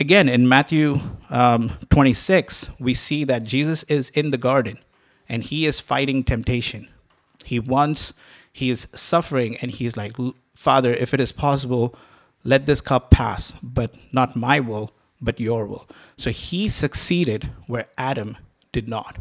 again, 0.00 0.28
in 0.28 0.48
Matthew 0.48 0.98
um, 1.28 1.72
26, 1.90 2.70
we 2.80 2.94
see 2.94 3.22
that 3.24 3.44
Jesus 3.44 3.82
is 3.84 4.10
in 4.10 4.30
the 4.30 4.38
garden 4.38 4.78
and 5.28 5.44
he 5.44 5.66
is 5.66 5.78
fighting 5.78 6.24
temptation. 6.24 6.88
He 7.44 7.60
wants, 7.60 8.12
he 8.52 8.70
is 8.70 8.88
suffering, 8.94 9.56
and 9.58 9.70
he's 9.70 9.96
like, 9.96 10.16
Father, 10.54 10.92
if 10.92 11.14
it 11.14 11.20
is 11.20 11.32
possible, 11.32 11.94
let 12.42 12.66
this 12.66 12.80
cup 12.80 13.10
pass, 13.10 13.52
but 13.62 13.94
not 14.12 14.34
my 14.34 14.58
will, 14.58 14.90
but 15.20 15.38
your 15.38 15.66
will. 15.66 15.86
So 16.16 16.30
he 16.30 16.68
succeeded 16.68 17.50
where 17.66 17.86
Adam 17.96 18.36
did 18.72 18.88
not. 18.88 19.16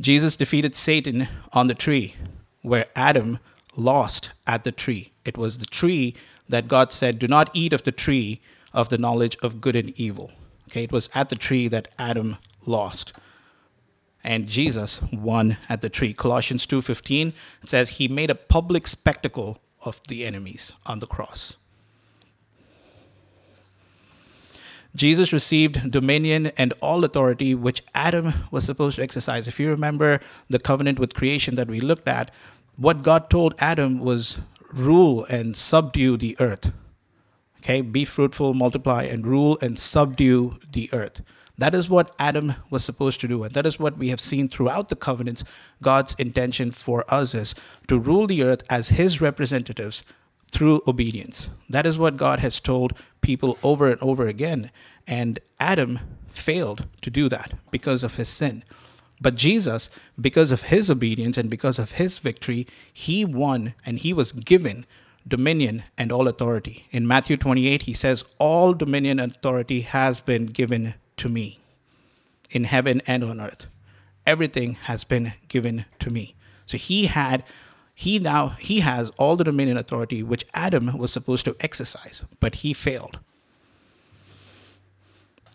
Jesus 0.00 0.34
defeated 0.34 0.74
Satan 0.74 1.28
on 1.52 1.66
the 1.66 1.74
tree, 1.74 2.16
where 2.62 2.86
Adam 2.96 3.38
lost 3.76 4.32
at 4.46 4.64
the 4.64 4.72
tree. 4.72 5.12
It 5.24 5.36
was 5.36 5.58
the 5.58 5.66
tree 5.66 6.14
that 6.50 6.68
God 6.68 6.92
said, 6.92 7.18
Do 7.18 7.26
not 7.26 7.50
eat 7.54 7.72
of 7.72 7.82
the 7.82 7.92
tree 7.92 8.40
of 8.72 8.88
the 8.88 8.98
knowledge 8.98 9.36
of 9.42 9.60
good 9.60 9.76
and 9.76 9.90
evil. 9.98 10.32
Okay, 10.68 10.84
it 10.84 10.92
was 10.92 11.08
at 11.14 11.28
the 11.28 11.36
tree 11.36 11.68
that 11.68 11.88
Adam 11.98 12.36
lost. 12.66 13.12
And 14.22 14.46
Jesus 14.46 15.00
won 15.12 15.56
at 15.68 15.80
the 15.80 15.88
tree. 15.88 16.12
Colossians 16.12 16.66
2:15 16.66 17.32
says 17.64 17.90
he 17.90 18.06
made 18.06 18.30
a 18.30 18.34
public 18.34 18.86
spectacle 18.86 19.58
of 19.82 20.00
the 20.08 20.26
enemies 20.26 20.72
on 20.86 20.98
the 20.98 21.06
cross. 21.06 21.56
Jesus 24.94 25.32
received 25.32 25.90
dominion 25.90 26.48
and 26.56 26.72
all 26.80 27.04
authority 27.04 27.54
which 27.54 27.82
Adam 27.94 28.34
was 28.50 28.64
supposed 28.64 28.96
to 28.96 29.02
exercise. 29.02 29.46
If 29.46 29.60
you 29.60 29.70
remember 29.70 30.20
the 30.48 30.58
covenant 30.58 30.98
with 30.98 31.14
creation 31.14 31.54
that 31.54 31.68
we 31.68 31.80
looked 31.80 32.08
at, 32.08 32.30
what 32.76 33.02
God 33.02 33.30
told 33.30 33.54
Adam 33.58 34.00
was 34.00 34.38
rule 34.72 35.24
and 35.24 35.56
subdue 35.56 36.16
the 36.16 36.36
earth. 36.40 36.72
Okay, 37.58 37.82
be 37.82 38.04
fruitful, 38.04 38.54
multiply, 38.54 39.02
and 39.02 39.26
rule 39.26 39.58
and 39.60 39.78
subdue 39.78 40.58
the 40.72 40.88
earth. 40.92 41.20
That 41.58 41.74
is 41.74 41.90
what 41.90 42.14
Adam 42.18 42.54
was 42.70 42.82
supposed 42.82 43.20
to 43.20 43.28
do. 43.28 43.44
And 43.44 43.52
that 43.52 43.66
is 43.66 43.78
what 43.78 43.98
we 43.98 44.08
have 44.08 44.20
seen 44.20 44.48
throughout 44.48 44.88
the 44.88 44.96
covenants. 44.96 45.44
God's 45.82 46.14
intention 46.14 46.70
for 46.70 47.04
us 47.12 47.34
is 47.34 47.54
to 47.88 47.98
rule 47.98 48.26
the 48.26 48.42
earth 48.42 48.62
as 48.70 48.88
his 48.90 49.20
representatives 49.20 50.02
through 50.50 50.80
obedience. 50.86 51.50
That 51.68 51.84
is 51.84 51.98
what 51.98 52.16
God 52.16 52.40
has 52.40 52.60
told 52.60 52.94
people 53.20 53.58
over 53.62 53.90
and 53.90 54.00
over 54.00 54.26
again. 54.26 54.70
And 55.06 55.38
Adam 55.58 55.98
failed 56.28 56.86
to 57.02 57.10
do 57.10 57.28
that 57.28 57.52
because 57.70 58.02
of 58.02 58.16
his 58.16 58.30
sin. 58.30 58.64
But 59.20 59.34
Jesus, 59.34 59.90
because 60.18 60.50
of 60.50 60.62
his 60.64 60.90
obedience 60.90 61.36
and 61.36 61.50
because 61.50 61.78
of 61.78 61.92
his 61.92 62.18
victory, 62.18 62.66
he 62.92 63.24
won 63.24 63.74
and 63.84 63.98
he 63.98 64.12
was 64.12 64.32
given 64.32 64.86
dominion 65.28 65.82
and 65.98 66.10
all 66.10 66.26
authority. 66.26 66.86
In 66.90 67.06
Matthew 67.06 67.36
28, 67.36 67.82
he 67.82 67.94
says, 67.94 68.24
All 68.38 68.72
dominion 68.72 69.20
and 69.20 69.32
authority 69.32 69.82
has 69.82 70.20
been 70.20 70.46
given 70.46 70.94
to 71.18 71.28
me 71.28 71.60
in 72.50 72.64
heaven 72.64 73.02
and 73.06 73.22
on 73.22 73.40
earth. 73.40 73.66
Everything 74.26 74.74
has 74.84 75.04
been 75.04 75.34
given 75.48 75.84
to 75.98 76.10
me. 76.10 76.34
So 76.66 76.76
he 76.76 77.06
had 77.06 77.44
he 77.94 78.18
now 78.18 78.48
he 78.58 78.80
has 78.80 79.10
all 79.18 79.36
the 79.36 79.44
dominion 79.44 79.76
and 79.76 79.84
authority 79.84 80.22
which 80.22 80.46
Adam 80.54 80.96
was 80.96 81.12
supposed 81.12 81.44
to 81.44 81.56
exercise, 81.60 82.24
but 82.38 82.56
he 82.56 82.72
failed. 82.72 83.18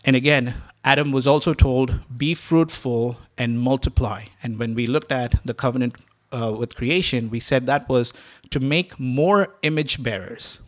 And 0.05 0.15
again, 0.15 0.53
Adam 0.83 1.11
was 1.11 1.25
also 1.25 1.55
told, 1.55 1.99
be 2.15 2.35
fruitful 2.35 3.17
and 3.39 3.59
multiply. 3.59 4.25
And 4.43 4.59
when 4.59 4.75
we 4.75 4.85
looked 4.85 5.11
at 5.11 5.43
the 5.43 5.55
covenant 5.55 5.95
uh, 6.31 6.53
with 6.53 6.75
creation, 6.75 7.31
we 7.31 7.39
said 7.39 7.65
that 7.65 7.89
was 7.89 8.13
to 8.51 8.59
make 8.59 8.99
more 8.99 9.55
image 9.63 10.03
bearers, 10.03 10.59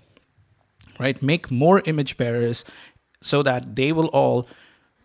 right? 1.00 1.22
Make 1.22 1.52
more 1.52 1.84
image 1.86 2.18
bearers 2.18 2.66
so 3.22 3.44
that 3.44 3.76
they 3.76 3.92
will 3.92 4.08
all 4.08 4.48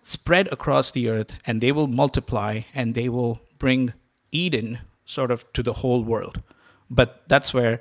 spread 0.03 0.51
across 0.51 0.91
the 0.91 1.11
earth 1.11 1.35
and 1.47 1.61
they 1.61 1.71
will 1.71 1.87
multiply 1.87 2.62
and 2.75 2.95
they 2.95 3.11
will 3.11 3.43
bring 3.59 3.93
Eden 4.33 4.79
sort 5.05 5.31
of 5.31 5.51
to 5.53 5.62
the 5.62 5.75
whole 5.75 6.03
world. 6.03 6.43
But 6.91 7.23
that's 7.29 7.53
where 7.53 7.81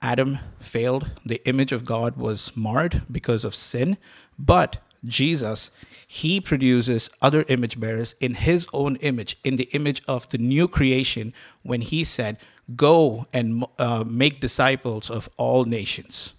Adam 0.00 0.38
failed. 0.60 1.10
The 1.26 1.46
image 1.46 1.72
of 1.72 1.84
God 1.84 2.16
was 2.16 2.56
marred 2.56 3.02
because 3.10 3.44
of 3.44 3.54
sin. 3.54 3.96
But 4.38 4.78
Jesus, 5.04 5.70
he 6.06 6.40
produces 6.40 7.10
other 7.20 7.44
image 7.48 7.80
bearers 7.80 8.14
in 8.20 8.34
his 8.34 8.66
own 8.72 8.96
image, 8.96 9.36
in 9.42 9.56
the 9.56 9.68
image 9.72 10.02
of 10.06 10.28
the 10.28 10.38
new 10.38 10.68
creation, 10.68 11.32
when 11.62 11.80
he 11.80 12.04
said, 12.04 12.38
Go 12.76 13.26
and 13.32 13.64
uh, 13.78 14.04
make 14.06 14.40
disciples 14.40 15.10
of 15.10 15.28
all 15.36 15.64
nations. 15.64 16.32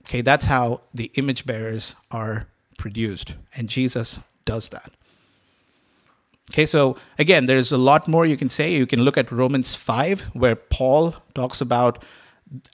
Okay, 0.00 0.22
that's 0.22 0.46
how 0.46 0.80
the 0.92 1.10
image 1.14 1.46
bearers 1.46 1.94
are 2.10 2.48
produced. 2.78 3.34
And 3.54 3.68
Jesus 3.68 4.18
does 4.44 4.70
that. 4.70 4.90
Okay, 6.50 6.64
so 6.64 6.96
again, 7.18 7.46
there's 7.46 7.70
a 7.70 7.76
lot 7.76 8.08
more 8.08 8.24
you 8.24 8.36
can 8.36 8.48
say. 8.48 8.72
You 8.72 8.86
can 8.86 9.02
look 9.02 9.18
at 9.18 9.30
Romans 9.30 9.74
5, 9.74 10.22
where 10.32 10.56
Paul 10.56 11.14
talks 11.34 11.60
about 11.60 12.02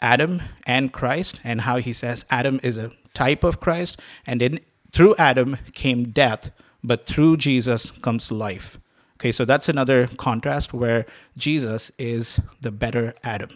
Adam 0.00 0.42
and 0.66 0.92
Christ 0.92 1.40
and 1.42 1.62
how 1.62 1.78
he 1.78 1.92
says 1.92 2.24
Adam 2.30 2.60
is 2.62 2.76
a 2.76 2.92
type 3.14 3.44
of 3.44 3.60
Christ, 3.60 4.00
and 4.26 4.42
in, 4.42 4.60
through 4.92 5.14
Adam 5.18 5.58
came 5.72 6.04
death, 6.10 6.50
but 6.82 7.06
through 7.06 7.38
Jesus 7.38 7.90
comes 7.90 8.30
life. 8.30 8.78
Okay, 9.18 9.32
so 9.32 9.44
that's 9.44 9.68
another 9.68 10.08
contrast 10.16 10.74
where 10.74 11.06
Jesus 11.36 11.90
is 11.98 12.40
the 12.60 12.70
better 12.70 13.14
Adam. 13.22 13.50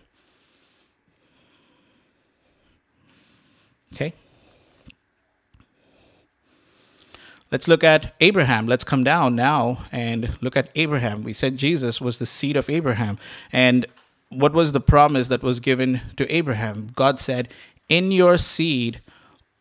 Okay? 3.92 4.14
Let's 7.50 7.66
look 7.66 7.82
at 7.82 8.14
Abraham. 8.20 8.66
Let's 8.66 8.84
come 8.84 9.04
down 9.04 9.34
now 9.34 9.84
and 9.90 10.36
look 10.42 10.56
at 10.56 10.68
Abraham. 10.74 11.22
We 11.22 11.32
said 11.32 11.56
Jesus 11.56 12.00
was 12.00 12.18
the 12.18 12.26
seed 12.26 12.56
of 12.56 12.68
Abraham. 12.68 13.18
And 13.50 13.86
what 14.28 14.52
was 14.52 14.72
the 14.72 14.80
promise 14.80 15.28
that 15.28 15.42
was 15.42 15.58
given 15.58 16.02
to 16.16 16.30
Abraham? 16.34 16.90
God 16.94 17.18
said, 17.18 17.48
In 17.88 18.12
your 18.12 18.36
seed, 18.36 19.00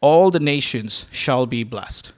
all 0.01 0.31
the 0.31 0.39
nations 0.39 1.05
shall 1.11 1.45
be 1.45 1.63
blessed. 1.63 2.13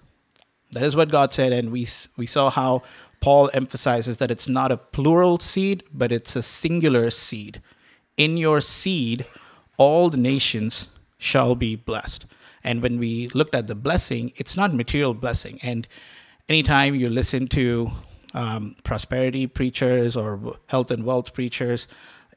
That 0.72 0.84
is 0.84 0.96
what 0.96 1.12
God 1.12 1.34
said. 1.34 1.52
And 1.52 1.72
we, 1.72 1.88
we 2.18 2.26
saw 2.26 2.50
how 2.50 2.84
Paul 3.22 3.50
emphasizes 3.54 4.18
that 4.18 4.32
it's 4.32 4.48
not 4.48 4.72
a 4.72 4.78
plural 4.78 5.40
seed, 5.40 5.84
but 5.94 6.12
it's 6.12 6.36
a 6.36 6.44
singular 6.44 7.10
seed. 7.10 7.62
In 8.18 8.38
your 8.38 8.62
seed, 8.62 9.26
all 9.78 10.10
the 10.10 10.18
nations 10.18 10.88
shall 11.18 11.56
be 11.56 11.76
blessed. 11.76 12.26
And 12.64 12.84
when 12.84 13.00
we 13.00 13.28
looked 13.30 13.56
at 13.56 13.68
the 13.68 13.76
blessing, 13.76 14.34
it's 14.36 14.56
not 14.56 14.74
material 14.74 15.14
blessing. 15.14 15.60
And 15.64 15.88
anytime 16.48 16.96
you 16.96 17.10
listen 17.10 17.48
to 17.48 17.92
um, 18.34 18.76
prosperity 18.84 19.48
preachers 19.48 20.16
or 20.16 20.58
health 20.68 20.92
and 20.92 21.04
wealth 21.04 21.34
preachers, 21.34 21.88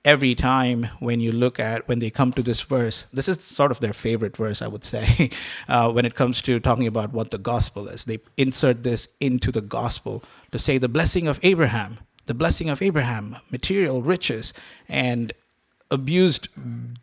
every 0.04 0.34
time 0.34 0.88
when 0.98 1.20
you 1.20 1.30
look 1.30 1.60
at 1.60 1.86
when 1.86 2.00
they 2.00 2.10
come 2.10 2.32
to 2.32 2.42
this 2.42 2.62
verse 2.62 3.04
this 3.12 3.28
is 3.28 3.40
sort 3.40 3.70
of 3.70 3.78
their 3.78 3.92
favorite 3.92 4.36
verse 4.36 4.60
i 4.60 4.66
would 4.66 4.82
say 4.82 5.30
uh, 5.68 5.90
when 5.90 6.04
it 6.04 6.16
comes 6.16 6.42
to 6.42 6.58
talking 6.58 6.88
about 6.88 7.12
what 7.12 7.30
the 7.30 7.38
gospel 7.38 7.86
is 7.86 8.04
they 8.04 8.18
insert 8.36 8.82
this 8.82 9.08
into 9.20 9.52
the 9.52 9.60
gospel 9.60 10.24
to 10.50 10.58
say 10.58 10.76
the 10.76 10.88
blessing 10.88 11.28
of 11.28 11.38
abraham 11.44 11.98
the 12.26 12.34
blessing 12.34 12.68
of 12.68 12.82
abraham 12.82 13.36
material 13.50 14.02
riches 14.02 14.52
and 14.88 15.32
abused 15.90 16.48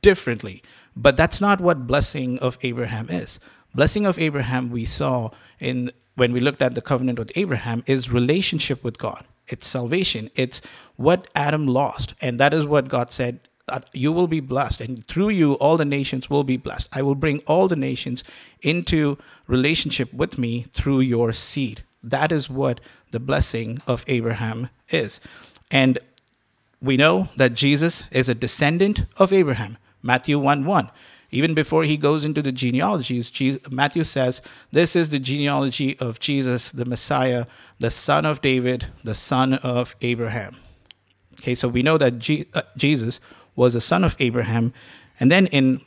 differently 0.01 0.62
but 1.00 1.15
that's 1.15 1.39
not 1.39 1.62
what 1.62 1.88
blessing 1.88 2.39
of 2.39 2.58
Abraham 2.62 3.08
is. 3.10 3.39
Blessing 3.74 4.06
of 4.06 4.20
Abraham 4.20 4.70
we 4.70 4.84
saw 4.84 5.29
in 5.60 5.91
when 6.15 6.34
we 6.34 6.41
looked 6.41 6.62
at 6.62 6.75
the 6.75 6.82
covenant 6.82 7.18
with 7.18 7.32
Abraham 7.36 7.84
is 7.88 8.12
relationship 8.12 8.84
with 8.84 8.98
God. 8.98 9.24
It's 9.50 9.68
salvation. 9.68 10.29
It's 10.36 10.62
what 10.96 11.29
Adam 11.36 11.68
lost. 11.68 12.13
And 12.22 12.39
that 12.39 12.53
is 12.53 12.65
what 12.65 12.88
God 12.88 13.12
said 13.12 13.39
you 13.94 14.12
will 14.12 14.27
be 14.27 14.39
blessed 14.39 14.82
and 14.82 15.06
through 15.06 15.29
you 15.29 15.53
all 15.53 15.77
the 15.77 15.86
nations 15.86 16.27
will 16.27 16.44
be 16.44 16.58
blessed 16.58 16.89
i 16.91 17.03
will 17.03 17.13
bring 17.13 17.38
all 17.46 17.68
the 17.68 17.75
nations 17.75 18.24
into 18.63 19.15
relationship 19.46 20.12
with 20.12 20.39
me 20.39 20.65
through 20.74 21.00
your 21.00 21.32
seed 21.32 21.84
that 22.01 22.32
is 22.32 22.50
what 22.50 22.79
the 23.12 23.20
blessing 23.20 23.79
of 23.86 24.03
abraham 24.08 24.70
is 24.89 25.20
and 25.70 26.00
we 26.82 26.98
know 26.98 27.27
that 27.36 27.53
jesus 27.53 28.03
is 28.10 28.27
a 28.27 28.34
descendant 28.34 29.06
of 29.18 29.32
abraham 29.32 29.77
Matthew 30.01 30.39
1 30.39 30.65
1. 30.65 30.89
Even 31.32 31.54
before 31.54 31.84
he 31.84 31.96
goes 31.96 32.26
into 32.26 32.42
the 32.42 32.52
genealogies, 32.52 33.32
Matthew 33.70 34.04
says, 34.04 34.42
This 34.72 34.96
is 34.96 35.10
the 35.10 35.20
genealogy 35.20 35.98
of 36.00 36.20
Jesus, 36.20 36.72
the 36.72 36.86
Messiah, 36.86 37.46
the 37.80 37.90
son 37.92 38.26
of 38.26 38.42
David, 38.42 38.88
the 39.04 39.14
son 39.14 39.54
of 39.56 39.96
Abraham. 40.02 40.58
Okay, 41.40 41.56
so 41.56 41.68
we 41.68 41.84
know 41.84 41.98
that 41.98 42.48
uh, 42.54 42.62
Jesus 42.76 43.20
was 43.56 43.76
a 43.76 43.82
son 43.82 44.04
of 44.04 44.16
Abraham. 44.20 44.74
And 45.20 45.32
then 45.32 45.48
in 45.48 45.82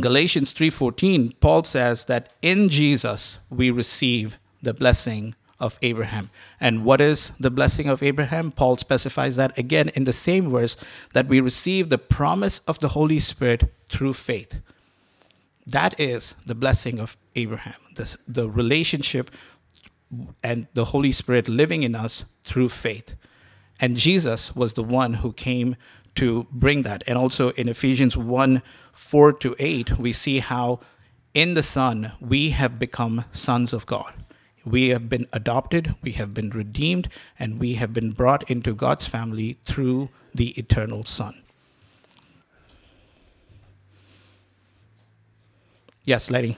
Galatians 0.00 0.52
3:14, 0.54 1.38
Paul 1.40 1.64
says 1.64 2.06
that 2.06 2.30
in 2.42 2.68
Jesus 2.68 3.38
we 3.50 3.70
receive 3.70 4.38
the 4.62 4.74
blessing 4.74 5.34
of 5.60 5.78
Abraham. 5.80 6.30
And 6.60 6.84
what 6.84 7.00
is 7.00 7.30
the 7.38 7.50
blessing 7.50 7.88
of 7.88 8.02
Abraham? 8.02 8.50
Paul 8.50 8.76
specifies 8.76 9.36
that 9.36 9.56
again 9.56 9.90
in 9.90 10.04
the 10.04 10.12
same 10.12 10.50
verse 10.50 10.76
that 11.12 11.28
we 11.28 11.40
receive 11.40 11.88
the 11.88 11.98
promise 11.98 12.58
of 12.66 12.80
the 12.80 12.88
Holy 12.88 13.20
Spirit 13.20 13.72
through 13.92 14.14
faith. 14.14 14.60
That 15.66 15.98
is 16.00 16.34
the 16.46 16.54
blessing 16.54 16.98
of 16.98 17.16
Abraham, 17.36 17.80
the, 17.94 18.16
the 18.26 18.50
relationship 18.50 19.30
and 20.42 20.66
the 20.74 20.86
Holy 20.86 21.12
Spirit 21.12 21.48
living 21.48 21.82
in 21.82 21.94
us 21.94 22.24
through 22.42 22.70
faith. 22.70 23.14
And 23.80 23.96
Jesus 23.96 24.56
was 24.56 24.74
the 24.74 24.82
one 24.82 25.14
who 25.14 25.32
came 25.32 25.76
to 26.16 26.46
bring 26.50 26.82
that. 26.82 27.02
And 27.06 27.16
also 27.16 27.50
in 27.50 27.68
Ephesians 27.68 28.16
1 28.16 28.62
4 28.92 29.32
to 29.32 29.56
8, 29.58 29.98
we 29.98 30.12
see 30.12 30.40
how 30.40 30.80
in 31.32 31.54
the 31.54 31.62
Son 31.62 32.12
we 32.20 32.50
have 32.50 32.78
become 32.78 33.24
sons 33.32 33.72
of 33.72 33.86
God. 33.86 34.12
We 34.64 34.90
have 34.90 35.08
been 35.08 35.26
adopted, 35.32 35.94
we 36.02 36.12
have 36.12 36.34
been 36.34 36.50
redeemed, 36.50 37.08
and 37.38 37.58
we 37.58 37.74
have 37.74 37.92
been 37.92 38.12
brought 38.12 38.48
into 38.50 38.74
God's 38.74 39.06
family 39.06 39.58
through 39.64 40.10
the 40.34 40.50
eternal 40.50 41.04
Son. 41.04 41.42
Yes, 46.04 46.30
Letty. 46.30 46.56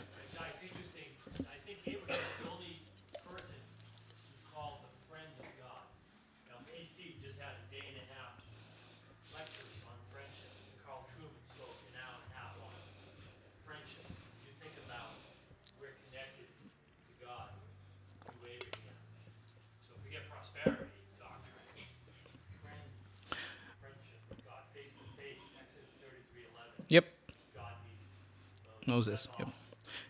Moses. 28.86 29.28
Yep. 29.38 29.48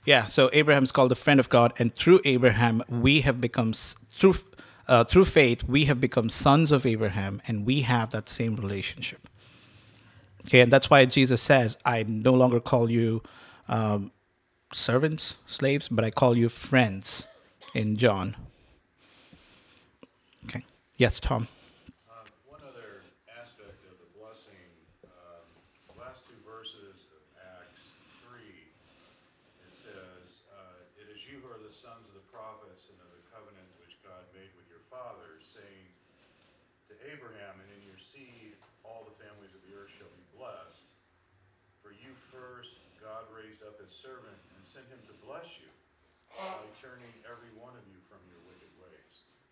Yeah, 0.05 0.27
so 0.27 0.51
Abraham's 0.53 0.93
called 0.93 1.11
the 1.11 1.17
friend 1.17 1.41
of 1.41 1.49
God, 1.49 1.73
and 1.79 1.95
through 1.95 2.21
Abraham, 2.25 2.83
we 2.89 3.23
have 3.23 3.41
become, 3.41 3.73
through, 3.73 4.35
uh, 4.87 5.05
through 5.05 5.25
faith, 5.25 5.65
we 5.65 5.87
have 5.87 6.01
become 6.01 6.29
sons 6.29 6.73
of 6.73 6.85
Abraham, 6.85 7.41
and 7.47 7.65
we 7.67 7.83
have 7.83 8.11
that 8.11 8.29
same 8.29 8.57
relationship. 8.57 9.29
Okay, 10.47 10.61
and 10.61 10.71
that's 10.71 10.91
why 10.91 11.05
Jesus 11.07 11.41
says, 11.41 11.79
I 11.85 12.05
no 12.07 12.35
longer 12.35 12.61
call 12.61 12.91
you 12.91 13.23
um, 13.69 14.13
servants, 14.73 15.37
slaves, 15.47 15.89
but 15.89 16.05
I 16.05 16.11
call 16.11 16.37
you 16.37 16.51
friends 16.51 17.27
in 17.75 17.97
John. 17.97 18.37
Okay, 20.47 20.65
yes, 20.97 21.19
Tom. 21.19 21.49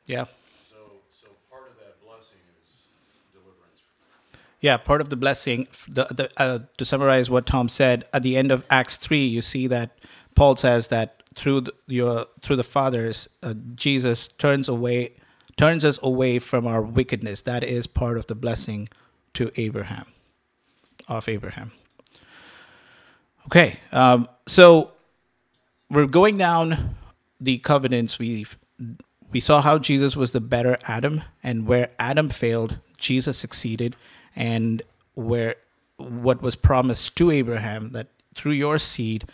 Yeah. 0.07 0.25
So, 0.69 0.77
so 1.11 1.29
part 1.51 1.71
of 1.71 1.77
that 1.79 2.05
blessing 2.05 2.39
is 2.63 2.87
deliverance. 3.33 3.83
Yeah, 4.61 4.77
part 4.77 5.01
of 5.01 5.11
the 5.11 5.17
blessing. 5.17 5.69
The, 5.89 6.05
the, 6.05 6.31
uh, 6.37 6.61
to 6.77 6.85
summarize 6.85 7.31
what 7.31 7.47
Tom 7.47 7.69
said 7.69 8.05
at 8.13 8.23
the 8.23 8.37
end 8.37 8.51
of 8.51 8.65
Acts 8.71 8.97
three, 8.97 9.25
you 9.25 9.43
see 9.43 9.67
that 9.69 9.99
Paul 10.35 10.57
says 10.57 10.89
that 10.89 11.23
through 11.35 11.63
the, 11.63 11.75
your 11.87 12.27
through 12.41 12.57
the 12.57 12.65
fathers, 12.65 13.29
uh, 13.43 13.55
Jesus 13.75 14.27
turns 14.27 14.69
away 14.69 15.15
turns 15.57 15.85
us 15.85 15.99
away 16.03 16.39
from 16.39 16.67
our 16.67 16.83
wickedness. 16.83 17.43
That 17.43 17.63
is 17.63 17.87
part 17.87 18.19
of 18.19 18.27
the 18.27 18.35
blessing 18.35 18.89
to 19.35 19.51
Abraham, 19.57 20.07
of 21.09 21.29
Abraham. 21.29 21.73
Okay, 23.47 23.81
um, 23.93 24.29
so 24.47 24.93
we're 25.91 26.07
going 26.07 26.39
down 26.39 26.97
the 27.41 27.59
covenants 27.59 28.19
we've 28.19 28.57
we 29.33 29.41
saw 29.41 29.63
how 29.63 29.79
Jesus 29.79 30.17
was 30.17 30.33
the 30.33 30.41
better 30.41 30.79
Adam, 30.87 31.23
and 31.43 31.67
where 31.67 31.91
Adam 31.99 32.29
failed, 32.29 32.79
Jesus 32.99 33.39
succeeded, 33.39 33.97
and 34.37 34.83
where 35.15 35.57
what 35.97 36.43
was 36.43 36.57
promised 36.57 37.17
to 37.17 37.31
Abraham 37.31 37.91
that 37.93 38.09
through 38.35 38.53
your 38.53 38.79
seed 38.79 39.25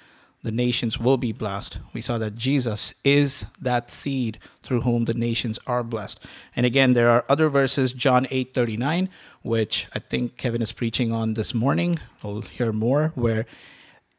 the 0.43 0.53
nations 0.53 0.99
will 0.99 1.17
be 1.17 1.33
blessed. 1.33 1.81
We 1.93 2.01
saw 2.01 2.17
that 2.19 2.37
Jesus 2.37 2.95
is 3.03 3.47
that 3.61 3.91
seed 3.91 4.39
through 4.63 4.83
whom 4.83 5.05
the 5.05 5.15
nations 5.15 5.59
are 5.67 5.83
blessed. 5.83 6.25
And 6.55 6.65
again, 6.65 6.93
there 6.93 7.11
are 7.11 7.25
other 7.29 7.49
verses, 7.49 7.93
John 7.93 8.27
8 8.31 8.55
39, 8.55 9.09
which 9.43 9.89
I 9.95 9.99
think 9.99 10.37
Kevin 10.37 10.63
is 10.63 10.73
preaching 10.73 11.13
on 11.13 11.35
this 11.35 11.55
morning. 11.55 11.99
We'll 12.23 12.43
hear 12.43 12.73
more, 12.73 13.13
where 13.15 13.47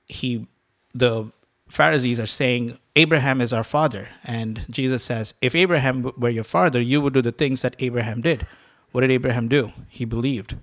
he 0.07 0.47
the 0.93 1.31
Pharisees 1.69 2.19
are 2.19 2.25
saying, 2.25 2.77
Abraham 2.95 3.41
is 3.41 3.53
our 3.53 3.63
father. 3.63 4.09
And 4.23 4.65
Jesus 4.69 5.03
says, 5.03 5.33
If 5.41 5.55
Abraham 5.55 6.11
were 6.17 6.29
your 6.29 6.43
father, 6.43 6.81
you 6.81 6.99
would 7.01 7.13
do 7.13 7.21
the 7.21 7.31
things 7.31 7.61
that 7.61 7.75
Abraham 7.79 8.21
did. 8.21 8.45
What 8.91 9.01
did 9.01 9.11
Abraham 9.11 9.47
do? 9.47 9.71
He 9.87 10.03
believed, 10.03 10.57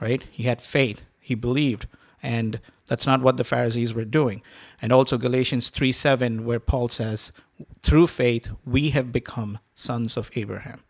right? 0.00 0.22
He 0.30 0.44
had 0.44 0.60
faith. 0.60 1.02
He 1.20 1.34
believed. 1.34 1.86
And 2.22 2.60
that's 2.86 3.06
not 3.06 3.20
what 3.20 3.36
the 3.36 3.44
Pharisees 3.44 3.94
were 3.94 4.04
doing. 4.04 4.42
And 4.80 4.92
also 4.92 5.18
Galatians 5.18 5.70
3 5.70 5.90
7, 5.90 6.44
where 6.44 6.60
Paul 6.60 6.88
says, 6.88 7.32
through 7.82 8.06
faith, 8.06 8.50
we 8.64 8.90
have 8.90 9.12
become 9.12 9.58
sons 9.74 10.16
of 10.16 10.30
Abraham. 10.34 10.82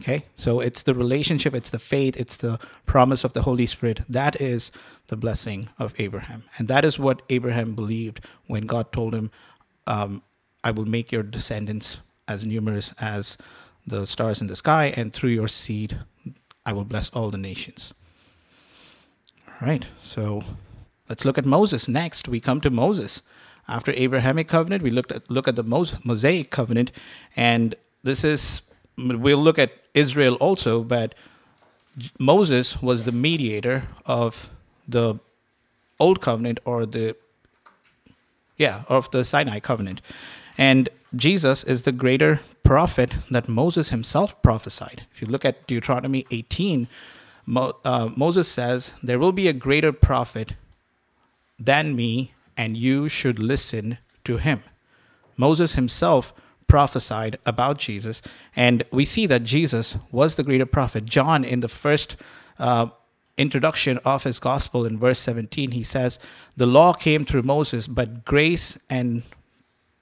Okay, 0.00 0.24
so 0.34 0.60
it's 0.60 0.82
the 0.82 0.94
relationship, 0.94 1.54
it's 1.54 1.70
the 1.70 1.78
faith, 1.78 2.18
it's 2.18 2.36
the 2.36 2.58
promise 2.84 3.24
of 3.24 3.32
the 3.32 3.42
Holy 3.42 3.64
Spirit. 3.64 4.02
That 4.08 4.40
is 4.40 4.70
the 5.06 5.16
blessing 5.16 5.68
of 5.78 5.94
Abraham. 5.98 6.44
And 6.58 6.68
that 6.68 6.84
is 6.84 6.98
what 6.98 7.22
Abraham 7.30 7.74
believed 7.74 8.20
when 8.46 8.66
God 8.66 8.92
told 8.92 9.14
him, 9.14 9.30
um, 9.86 10.22
I 10.62 10.70
will 10.70 10.84
make 10.84 11.12
your 11.12 11.22
descendants 11.22 11.98
as 12.28 12.44
numerous 12.44 12.92
as 13.00 13.38
the 13.86 14.04
stars 14.06 14.40
in 14.40 14.48
the 14.48 14.56
sky, 14.56 14.92
and 14.96 15.12
through 15.12 15.30
your 15.30 15.48
seed, 15.48 16.00
I 16.66 16.72
will 16.72 16.84
bless 16.84 17.08
all 17.10 17.30
the 17.30 17.38
nations. 17.38 17.94
All 19.48 19.66
right, 19.66 19.86
so 20.02 20.42
let's 21.08 21.24
look 21.24 21.38
at 21.38 21.46
Moses 21.46 21.88
next. 21.88 22.28
We 22.28 22.40
come 22.40 22.60
to 22.62 22.70
Moses. 22.70 23.22
After 23.68 23.92
Abrahamic 23.92 24.48
covenant, 24.48 24.82
we 24.82 24.90
looked 24.90 25.12
at 25.12 25.30
look 25.30 25.48
at 25.48 25.56
the 25.56 25.62
Mosaic 25.62 26.50
covenant, 26.50 26.90
and 27.36 27.74
this 28.02 28.24
is 28.24 28.62
we'll 28.96 29.42
look 29.42 29.58
at 29.58 29.72
Israel 29.94 30.34
also, 30.36 30.82
but 30.82 31.14
Moses 32.18 32.82
was 32.82 33.04
the 33.04 33.12
mediator 33.12 33.84
of 34.04 34.50
the 34.86 35.18
old 35.98 36.20
covenant 36.20 36.60
or 36.64 36.86
the 36.86 37.16
yeah, 38.56 38.84
of 38.88 39.10
the 39.10 39.24
Sinai 39.24 39.60
covenant. 39.60 40.00
And 40.56 40.88
Jesus 41.14 41.62
is 41.64 41.82
the 41.82 41.92
greater 41.92 42.40
prophet 42.62 43.14
that 43.30 43.48
Moses 43.48 43.90
himself 43.90 44.40
prophesied. 44.42 45.06
If 45.12 45.20
you 45.20 45.28
look 45.28 45.44
at 45.44 45.66
Deuteronomy 45.66 46.26
18, 46.30 46.88
Mo, 47.44 47.76
uh, 47.84 48.10
Moses 48.16 48.48
says, 48.48 48.92
There 49.02 49.18
will 49.18 49.32
be 49.32 49.46
a 49.46 49.52
greater 49.52 49.92
prophet 49.92 50.54
than 51.58 51.94
me, 51.94 52.32
and 52.56 52.76
you 52.76 53.08
should 53.08 53.38
listen 53.38 53.98
to 54.24 54.38
him. 54.38 54.62
Moses 55.36 55.74
himself 55.74 56.32
prophesied 56.68 57.38
about 57.46 57.78
Jesus, 57.78 58.22
and 58.54 58.84
we 58.90 59.04
see 59.04 59.26
that 59.26 59.44
Jesus 59.44 59.96
was 60.10 60.34
the 60.34 60.42
greater 60.42 60.66
prophet. 60.66 61.04
John, 61.04 61.44
in 61.44 61.60
the 61.60 61.68
first 61.68 62.16
uh, 62.58 62.88
introduction 63.36 63.98
of 63.98 64.24
his 64.24 64.38
gospel 64.38 64.84
in 64.84 64.98
verse 64.98 65.18
17, 65.18 65.72
he 65.72 65.82
says, 65.82 66.18
The 66.56 66.66
law 66.66 66.92
came 66.92 67.24
through 67.24 67.42
Moses, 67.42 67.86
but 67.86 68.24
grace 68.24 68.78
and 68.90 69.22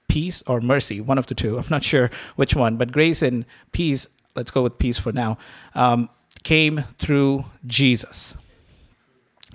peace 0.07 0.41
or 0.47 0.61
mercy, 0.61 1.01
one 1.01 1.17
of 1.17 1.27
the 1.27 1.35
two, 1.35 1.57
I'm 1.59 1.65
not 1.69 1.83
sure 1.83 2.09
which 2.35 2.55
one, 2.55 2.77
but 2.77 2.91
grace 2.91 3.21
and 3.21 3.45
peace, 3.71 4.07
let's 4.35 4.51
go 4.51 4.63
with 4.63 4.77
peace 4.77 4.97
for 4.97 5.11
now, 5.11 5.37
um, 5.73 6.09
came 6.43 6.83
through 6.97 7.45
Jesus. 7.65 8.35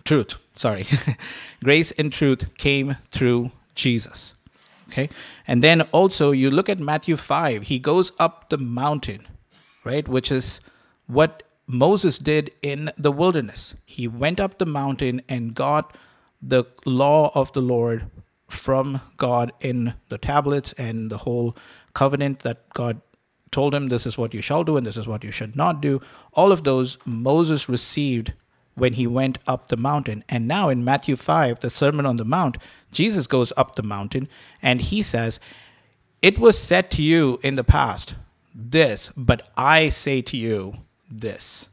Truth, 0.05 0.35
sorry. 0.57 0.87
grace 1.64 1.92
and 1.92 2.12
truth 2.12 2.57
came 2.57 2.96
through 3.11 3.53
Jesus. 3.75 4.35
Okay. 4.90 5.09
And 5.46 5.62
then 5.62 5.83
also 5.92 6.33
you 6.33 6.50
look 6.50 6.68
at 6.68 6.81
Matthew 6.81 7.16
5, 7.16 7.64
he 7.64 7.79
goes 7.79 8.12
up 8.18 8.50
the 8.50 8.59
mountain, 8.59 9.26
right? 9.85 10.07
Which 10.09 10.33
is 10.33 10.61
what 11.07 11.44
Moses 11.66 12.18
did 12.18 12.50
in 12.61 12.90
the 12.98 13.12
wilderness. 13.12 13.76
He 13.87 14.09
went 14.09 14.40
up 14.40 14.59
the 14.59 14.66
mountain 14.66 15.22
and 15.29 15.55
got 15.55 15.96
the 16.42 16.64
law 16.85 17.31
of 17.35 17.53
the 17.53 17.61
Lord 17.61 18.11
from 18.48 19.00
God 19.16 19.53
in 19.61 19.94
the 20.09 20.18
tablets 20.18 20.72
and 20.72 21.11
the 21.11 21.18
whole 21.18 21.57
covenant 21.94 22.40
that 22.40 22.68
God 22.74 23.00
told 23.53 23.74
him 23.74 23.88
this 23.88 24.07
is 24.07 24.18
what 24.18 24.35
you 24.35 24.42
shall 24.42 24.64
do 24.64 24.76
and 24.76 24.85
this 24.87 24.96
is 24.96 25.07
what 25.07 25.22
you 25.22 25.31
should 25.31 25.55
not 25.55 25.81
do. 25.81 26.00
All 26.33 26.50
of 26.50 26.64
those 26.64 26.98
Moses 27.05 27.68
received 27.68 28.33
when 28.81 28.95
he 28.95 29.07
went 29.07 29.38
up 29.47 29.69
the 29.69 29.77
mountain. 29.77 30.25
And 30.29 30.49
now 30.49 30.71
in 30.71 30.85
Matthew 30.85 31.14
5, 31.14 31.61
the 31.61 31.71
Sermon 31.71 32.07
on 32.07 32.16
the 32.16 32.25
Mount, 32.25 32.57
Jesus 32.90 33.27
goes 33.27 33.53
up 33.57 33.77
the 33.77 33.83
mountain 33.83 34.29
and 34.62 34.81
he 34.81 35.03
says, 35.03 35.38
It 36.23 36.38
was 36.38 36.59
said 36.59 36.90
to 36.93 37.03
you 37.03 37.38
in 37.43 37.55
the 37.55 37.64
past, 37.64 38.14
this, 38.55 39.11
but 39.16 39.49
I 39.57 39.90
say 39.90 40.23
to 40.23 40.37
you, 40.37 40.79
this. 41.11 41.69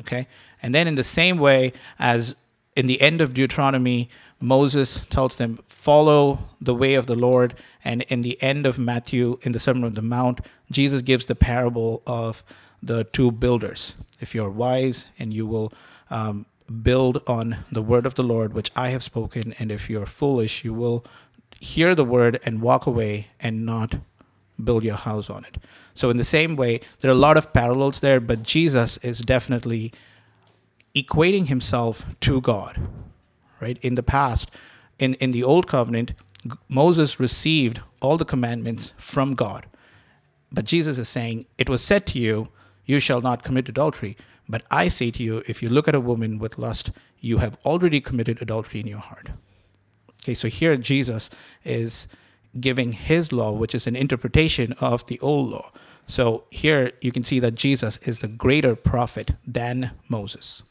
Okay? 0.00 0.28
And 0.62 0.74
then, 0.74 0.86
in 0.86 0.94
the 0.94 1.04
same 1.04 1.38
way 1.38 1.72
as 1.98 2.36
in 2.76 2.86
the 2.86 3.00
end 3.00 3.20
of 3.20 3.34
Deuteronomy, 3.34 4.08
Moses 4.40 5.00
tells 5.08 5.36
them, 5.36 5.58
follow 5.66 6.40
the 6.60 6.74
way 6.74 6.94
of 6.94 7.06
the 7.06 7.14
Lord. 7.14 7.54
And 7.82 8.02
in 8.02 8.20
the 8.20 8.40
end 8.42 8.66
of 8.66 8.78
Matthew, 8.78 9.38
in 9.42 9.52
the 9.52 9.58
Sermon 9.58 9.84
on 9.84 9.92
the 9.94 10.02
Mount, 10.02 10.40
Jesus 10.70 11.00
gives 11.00 11.26
the 11.26 11.34
parable 11.34 12.02
of 12.06 12.44
the 12.82 13.04
two 13.04 13.32
builders. 13.32 13.94
If 14.20 14.34
you're 14.34 14.50
wise 14.50 15.06
and 15.18 15.32
you 15.32 15.46
will 15.46 15.72
um, 16.10 16.46
build 16.82 17.22
on 17.26 17.58
the 17.70 17.82
word 17.82 18.06
of 18.06 18.14
the 18.14 18.22
Lord, 18.22 18.52
which 18.52 18.70
I 18.74 18.88
have 18.90 19.02
spoken, 19.02 19.54
and 19.58 19.70
if 19.70 19.88
you're 19.88 20.06
foolish, 20.06 20.64
you 20.64 20.74
will 20.74 21.04
hear 21.60 21.94
the 21.94 22.04
word 22.04 22.38
and 22.44 22.60
walk 22.60 22.86
away 22.86 23.28
and 23.40 23.64
not 23.64 23.96
build 24.62 24.84
your 24.84 24.96
house 24.96 25.30
on 25.30 25.44
it. 25.44 25.58
So, 25.94 26.10
in 26.10 26.16
the 26.16 26.24
same 26.24 26.56
way, 26.56 26.80
there 27.00 27.10
are 27.10 27.14
a 27.14 27.18
lot 27.18 27.36
of 27.36 27.52
parallels 27.52 28.00
there, 28.00 28.20
but 28.20 28.42
Jesus 28.42 28.96
is 28.98 29.18
definitely 29.20 29.92
equating 30.94 31.48
himself 31.48 32.04
to 32.20 32.40
God, 32.40 32.80
right? 33.60 33.78
In 33.82 33.94
the 33.94 34.02
past, 34.02 34.50
in, 34.98 35.14
in 35.14 35.30
the 35.30 35.44
Old 35.44 35.66
Covenant, 35.66 36.12
Moses 36.68 37.20
received 37.20 37.80
all 38.00 38.16
the 38.16 38.24
commandments 38.24 38.92
from 38.96 39.34
God. 39.34 39.66
But 40.50 40.64
Jesus 40.64 40.98
is 40.98 41.08
saying, 41.08 41.46
It 41.58 41.68
was 41.68 41.82
said 41.82 42.06
to 42.08 42.18
you, 42.18 42.48
You 42.84 43.00
shall 43.00 43.20
not 43.20 43.42
commit 43.42 43.68
adultery. 43.68 44.16
But 44.48 44.64
I 44.70 44.88
say 44.88 45.10
to 45.10 45.22
you, 45.22 45.42
if 45.46 45.62
you 45.62 45.68
look 45.68 45.88
at 45.88 45.94
a 45.94 46.00
woman 46.00 46.38
with 46.38 46.58
lust, 46.58 46.92
you 47.20 47.38
have 47.38 47.58
already 47.64 48.00
committed 48.00 48.40
adultery 48.40 48.80
in 48.80 48.86
your 48.86 49.00
heart. 49.00 49.30
Okay, 50.22 50.34
so 50.34 50.48
here 50.48 50.76
Jesus 50.76 51.30
is 51.64 52.06
giving 52.58 52.92
his 52.92 53.32
law, 53.32 53.52
which 53.52 53.74
is 53.74 53.86
an 53.86 53.96
interpretation 53.96 54.72
of 54.74 55.06
the 55.06 55.18
old 55.20 55.50
law. 55.50 55.72
So 56.06 56.44
here 56.50 56.92
you 57.00 57.10
can 57.12 57.22
see 57.22 57.40
that 57.40 57.54
Jesus 57.54 57.96
is 57.98 58.20
the 58.20 58.28
greater 58.28 58.76
prophet 58.76 59.32
than 59.46 59.90
Moses. 60.08 60.62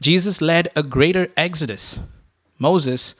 Jesus 0.00 0.40
led 0.40 0.68
a 0.74 0.82
greater 0.82 1.28
exodus. 1.36 2.00
Moses 2.58 3.14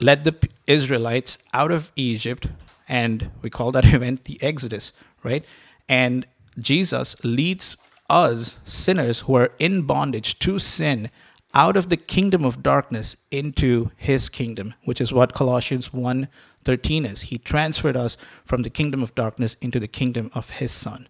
led 0.00 0.24
the 0.24 0.34
Israelites 0.66 1.38
out 1.52 1.72
of 1.72 1.90
Egypt, 1.96 2.48
and 2.88 3.30
we 3.42 3.50
call 3.50 3.72
that 3.72 3.84
event 3.94 4.24
the 4.24 4.38
Exodus, 4.40 4.92
right? 5.22 5.44
And 5.88 6.26
Jesus 6.60 7.16
leads 7.24 7.76
us, 8.08 8.58
sinners 8.64 9.20
who 9.20 9.34
are 9.36 9.52
in 9.58 9.82
bondage 9.82 10.38
to 10.40 10.58
sin, 10.58 11.10
out 11.54 11.76
of 11.76 11.88
the 11.88 11.96
kingdom 11.96 12.44
of 12.44 12.62
darkness 12.62 13.16
into 13.30 13.90
his 13.96 14.28
kingdom, 14.28 14.74
which 14.84 15.00
is 15.00 15.12
what 15.12 15.34
Colossians 15.34 15.92
1 15.92 16.28
13 16.62 17.06
is. 17.06 17.22
He 17.22 17.38
transferred 17.38 17.96
us 17.96 18.18
from 18.44 18.62
the 18.62 18.70
kingdom 18.70 19.02
of 19.02 19.14
darkness 19.14 19.56
into 19.62 19.80
the 19.80 19.88
kingdom 19.88 20.30
of 20.34 20.50
his 20.50 20.70
son. 20.70 21.08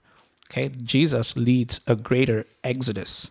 Okay, 0.51 0.69
Jesus 0.69 1.37
leads 1.37 1.81
a 1.87 1.97
greater 1.97 2.47
exodus. 2.63 3.31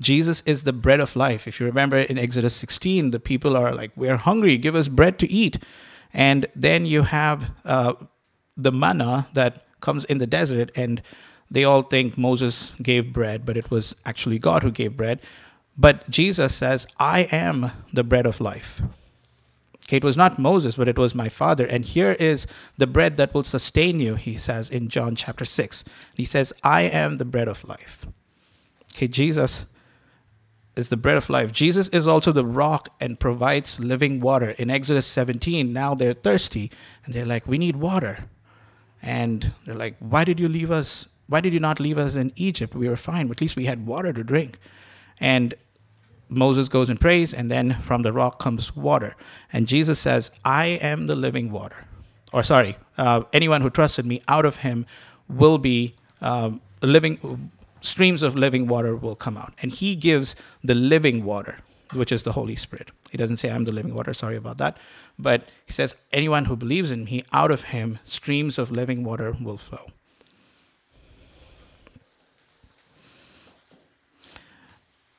Jesus 0.00 0.42
is 0.42 0.64
the 0.64 0.72
bread 0.72 1.00
of 1.00 1.16
life. 1.16 1.46
If 1.46 1.58
you 1.58 1.66
remember 1.66 1.98
in 1.98 2.18
Exodus 2.18 2.54
16, 2.56 3.12
the 3.12 3.20
people 3.20 3.56
are 3.56 3.72
like, 3.72 3.92
We're 3.96 4.16
hungry, 4.16 4.58
give 4.58 4.74
us 4.74 4.88
bread 4.88 5.18
to 5.20 5.30
eat. 5.30 5.58
And 6.12 6.46
then 6.54 6.86
you 6.86 7.02
have 7.02 7.50
uh, 7.64 7.94
the 8.56 8.72
manna 8.72 9.28
that 9.34 9.65
comes 9.86 10.04
in 10.04 10.18
the 10.18 10.26
desert, 10.26 10.70
and 10.76 11.00
they 11.48 11.62
all 11.62 11.82
think 11.82 12.18
Moses 12.18 12.74
gave 12.82 13.12
bread, 13.12 13.46
but 13.46 13.56
it 13.56 13.70
was 13.70 13.94
actually 14.04 14.40
God 14.40 14.64
who 14.64 14.72
gave 14.72 14.96
bread. 14.96 15.20
But 15.78 16.10
Jesus 16.10 16.52
says, 16.56 16.88
I 16.98 17.28
am 17.30 17.70
the 17.92 18.02
bread 18.02 18.26
of 18.26 18.40
life. 18.40 18.82
Okay, 19.84 19.98
it 19.98 20.04
was 20.04 20.16
not 20.16 20.40
Moses, 20.40 20.76
but 20.76 20.88
it 20.88 20.98
was 20.98 21.14
my 21.14 21.28
Father. 21.28 21.64
And 21.64 21.84
here 21.84 22.16
is 22.18 22.48
the 22.76 22.88
bread 22.88 23.16
that 23.18 23.32
will 23.32 23.44
sustain 23.44 24.00
you, 24.00 24.16
he 24.16 24.36
says 24.36 24.68
in 24.68 24.88
John 24.88 25.14
chapter 25.14 25.44
6. 25.44 25.84
He 26.16 26.24
says, 26.24 26.52
I 26.64 26.82
am 26.82 27.18
the 27.18 27.24
bread 27.24 27.46
of 27.46 27.62
life. 27.62 28.08
Okay, 28.92 29.06
Jesus 29.06 29.66
is 30.74 30.88
the 30.88 30.96
bread 30.96 31.16
of 31.16 31.30
life. 31.30 31.52
Jesus 31.52 31.86
is 31.88 32.08
also 32.08 32.32
the 32.32 32.44
rock 32.44 32.88
and 33.00 33.20
provides 33.20 33.78
living 33.78 34.18
water. 34.20 34.50
In 34.58 34.68
Exodus 34.68 35.06
17, 35.06 35.72
now 35.72 35.94
they're 35.94 36.12
thirsty 36.12 36.72
and 37.04 37.14
they're 37.14 37.24
like, 37.24 37.46
We 37.46 37.58
need 37.58 37.76
water. 37.76 38.24
And 39.02 39.52
they're 39.64 39.74
like, 39.74 39.96
Why 39.98 40.24
did 40.24 40.40
you 40.40 40.48
leave 40.48 40.70
us? 40.70 41.08
Why 41.28 41.40
did 41.40 41.52
you 41.52 41.60
not 41.60 41.80
leave 41.80 41.98
us 41.98 42.14
in 42.14 42.32
Egypt? 42.36 42.74
We 42.74 42.88
were 42.88 42.96
fine. 42.96 43.30
At 43.30 43.40
least 43.40 43.56
we 43.56 43.64
had 43.64 43.86
water 43.86 44.12
to 44.12 44.22
drink. 44.22 44.58
And 45.18 45.54
Moses 46.28 46.68
goes 46.68 46.88
and 46.88 47.00
prays, 47.00 47.32
and 47.32 47.50
then 47.50 47.74
from 47.74 48.02
the 48.02 48.12
rock 48.12 48.38
comes 48.38 48.74
water. 48.74 49.14
And 49.52 49.66
Jesus 49.66 49.98
says, 49.98 50.30
I 50.44 50.66
am 50.66 51.06
the 51.06 51.16
living 51.16 51.50
water. 51.50 51.84
Or, 52.32 52.42
sorry, 52.42 52.76
uh, 52.98 53.22
anyone 53.32 53.60
who 53.60 53.70
trusted 53.70 54.06
me, 54.06 54.20
out 54.28 54.44
of 54.44 54.56
him 54.58 54.86
will 55.28 55.58
be 55.58 55.94
um, 56.20 56.60
living, 56.82 57.50
streams 57.80 58.22
of 58.22 58.34
living 58.34 58.66
water 58.66 58.96
will 58.96 59.16
come 59.16 59.36
out. 59.36 59.54
And 59.62 59.72
he 59.72 59.94
gives 59.94 60.34
the 60.62 60.74
living 60.74 61.24
water, 61.24 61.58
which 61.92 62.10
is 62.10 62.24
the 62.24 62.32
Holy 62.32 62.56
Spirit. 62.56 62.90
He 63.10 63.16
doesn't 63.16 63.36
say, 63.36 63.50
I'm 63.50 63.64
the 63.64 63.72
living 63.72 63.94
water, 63.94 64.12
sorry 64.12 64.36
about 64.36 64.58
that. 64.58 64.76
But 65.18 65.48
he 65.66 65.72
says, 65.72 65.96
anyone 66.12 66.44
who 66.44 66.56
believes 66.56 66.90
in 66.90 67.04
me, 67.04 67.22
out 67.32 67.50
of 67.50 67.64
him, 67.64 67.98
streams 68.04 68.58
of 68.58 68.70
living 68.70 69.02
water 69.02 69.34
will 69.40 69.56
flow. 69.56 69.86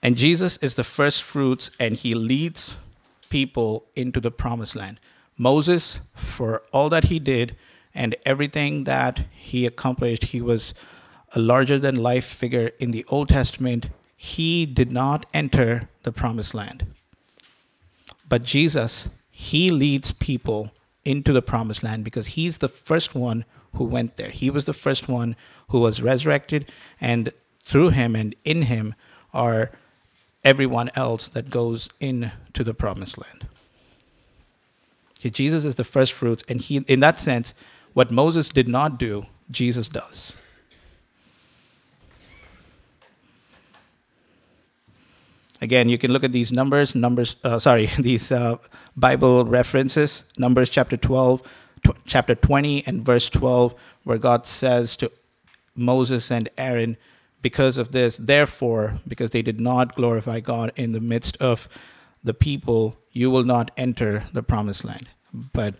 And 0.03 0.15
Jesus 0.15 0.57
is 0.57 0.75
the 0.75 0.83
first 0.83 1.23
fruits, 1.23 1.71
and 1.79 1.95
he 1.95 2.13
leads 2.13 2.75
people 3.29 3.85
into 3.95 4.19
the 4.19 4.31
promised 4.31 4.75
land. 4.75 4.99
Moses, 5.37 5.99
for 6.15 6.61
all 6.71 6.89
that 6.89 7.05
he 7.05 7.19
did 7.19 7.55
and 7.93 8.15
everything 8.25 8.83
that 8.85 9.25
he 9.31 9.65
accomplished, 9.65 10.25
he 10.25 10.41
was 10.41 10.73
a 11.35 11.39
larger 11.39 11.77
than 11.77 11.95
life 11.95 12.25
figure 12.25 12.71
in 12.79 12.91
the 12.91 13.03
Old 13.09 13.29
Testament. 13.29 13.87
He 14.15 14.65
did 14.65 14.91
not 14.91 15.25
enter 15.33 15.89
the 16.03 16.11
promised 16.11 16.53
land. 16.53 16.85
But 18.29 18.43
Jesus, 18.43 19.09
he 19.39 19.69
leads 19.69 20.13
people 20.13 20.71
into 21.05 21.31
the 21.31 21.43
promised 21.43 21.83
land 21.83 22.03
because 22.03 22.29
he's 22.29 22.57
the 22.57 22.67
first 22.67 23.13
one 23.13 23.45
who 23.75 23.83
went 23.83 24.15
there. 24.15 24.31
He 24.31 24.49
was 24.49 24.65
the 24.65 24.73
first 24.73 25.07
one 25.07 25.35
who 25.69 25.79
was 25.79 26.01
resurrected, 26.01 26.71
and 26.99 27.31
through 27.63 27.89
him 27.89 28.15
and 28.15 28.33
in 28.43 28.63
him 28.63 28.95
are 29.35 29.69
everyone 30.43 30.89
else 30.95 31.27
that 31.27 31.51
goes 31.51 31.87
into 31.99 32.63
the 32.63 32.73
promised 32.73 33.19
land. 33.19 33.45
Okay, 35.19 35.29
Jesus 35.29 35.65
is 35.65 35.75
the 35.75 35.83
first 35.83 36.13
fruits, 36.13 36.43
and 36.49 36.59
he, 36.59 36.77
in 36.77 36.99
that 37.01 37.19
sense, 37.19 37.53
what 37.93 38.09
Moses 38.09 38.49
did 38.49 38.67
not 38.67 38.97
do, 38.97 39.27
Jesus 39.51 39.87
does. 39.87 40.33
Again, 45.61 45.89
you 45.89 45.97
can 45.97 46.11
look 46.11 46.23
at 46.23 46.31
these 46.31 46.51
numbers, 46.51 46.93
numbers, 46.93 47.35
uh, 47.43 47.59
sorry, 47.59 47.87
these 47.99 48.31
uh, 48.31 48.57
Bible 48.95 49.45
references, 49.45 50.23
Numbers 50.37 50.69
chapter 50.69 50.97
12, 50.97 51.41
tw- 51.85 51.97
chapter 52.05 52.35
20, 52.35 52.85
and 52.85 53.03
verse 53.03 53.29
12, 53.29 53.73
where 54.03 54.17
God 54.17 54.45
says 54.45 54.95
to 54.97 55.11
Moses 55.75 56.31
and 56.31 56.49
Aaron, 56.57 56.97
because 57.41 57.77
of 57.77 57.91
this, 57.91 58.17
therefore, 58.17 58.99
because 59.07 59.29
they 59.29 59.41
did 59.41 59.59
not 59.59 59.95
glorify 59.95 60.39
God 60.39 60.71
in 60.75 60.91
the 60.91 60.99
midst 60.99 61.37
of 61.37 61.69
the 62.23 62.33
people, 62.33 62.97
you 63.11 63.31
will 63.31 63.43
not 63.43 63.71
enter 63.77 64.25
the 64.33 64.43
promised 64.43 64.83
land. 64.83 65.07
But 65.53 65.75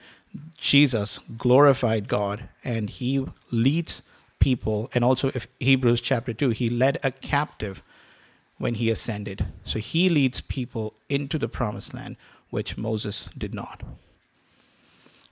Jesus 0.58 1.20
glorified 1.38 2.08
God 2.08 2.50
and 2.64 2.90
he 2.90 3.26
leads 3.52 4.02
people. 4.40 4.90
And 4.94 5.04
also, 5.04 5.30
if 5.34 5.48
Hebrews 5.60 6.02
chapter 6.02 6.34
2, 6.34 6.50
he 6.50 6.70
led 6.70 7.00
a 7.04 7.12
captive 7.12 7.82
when 8.58 8.76
he 8.76 8.90
ascended. 8.90 9.46
So 9.64 9.80
he 9.80 10.10
leads 10.10 10.42
people 10.42 10.94
into 11.10 11.38
the 11.38 11.48
promised 11.48 11.94
land, 11.94 12.18
which 12.50 12.78
Moses 12.78 13.30
did 13.38 13.54
not. 13.54 13.84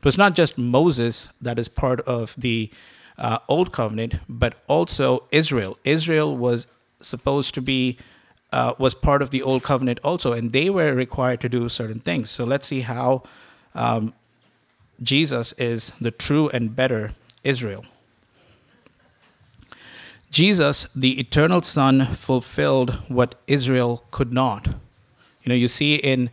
So 0.04 0.10
it's 0.10 0.18
not 0.18 0.36
just 0.36 0.58
Moses 0.58 1.30
that 1.42 1.58
is 1.58 1.68
part 1.68 2.02
of 2.02 2.36
the 2.38 2.70
uh, 3.18 3.40
Old 3.48 3.72
Covenant, 3.72 4.16
but 4.30 4.62
also 4.68 5.24
Israel. 5.32 5.78
Israel 5.84 6.38
was 6.38 6.68
supposed 7.02 7.54
to 7.56 7.62
be 7.62 7.98
uh, 8.52 8.74
was 8.78 8.94
part 8.94 9.22
of 9.22 9.32
the 9.32 9.42
Old 9.42 9.64
Covenant 9.64 10.00
also, 10.04 10.32
and 10.32 10.54
they 10.54 10.70
were 10.70 10.94
required 10.94 11.42
to 11.42 11.50
do 11.50 11.68
certain 11.68 12.00
things. 12.00 12.30
So 12.30 12.46
let's 12.46 12.68
see 12.68 12.82
how 12.82 13.24
um, 13.74 14.14
Jesus 15.02 15.52
is 15.54 15.92
the 16.00 16.12
true 16.12 16.50
and 16.50 16.76
better 16.76 17.12
Israel. 17.44 17.86
Jesus, 20.36 20.86
the 20.94 21.18
eternal 21.18 21.62
Son, 21.62 22.08
fulfilled 22.08 22.96
what 23.08 23.36
Israel 23.48 24.04
could 24.12 24.34
not. 24.34 24.68
You 24.68 25.48
know, 25.48 25.56
you 25.56 25.70
see 25.70 25.96
in 25.96 26.30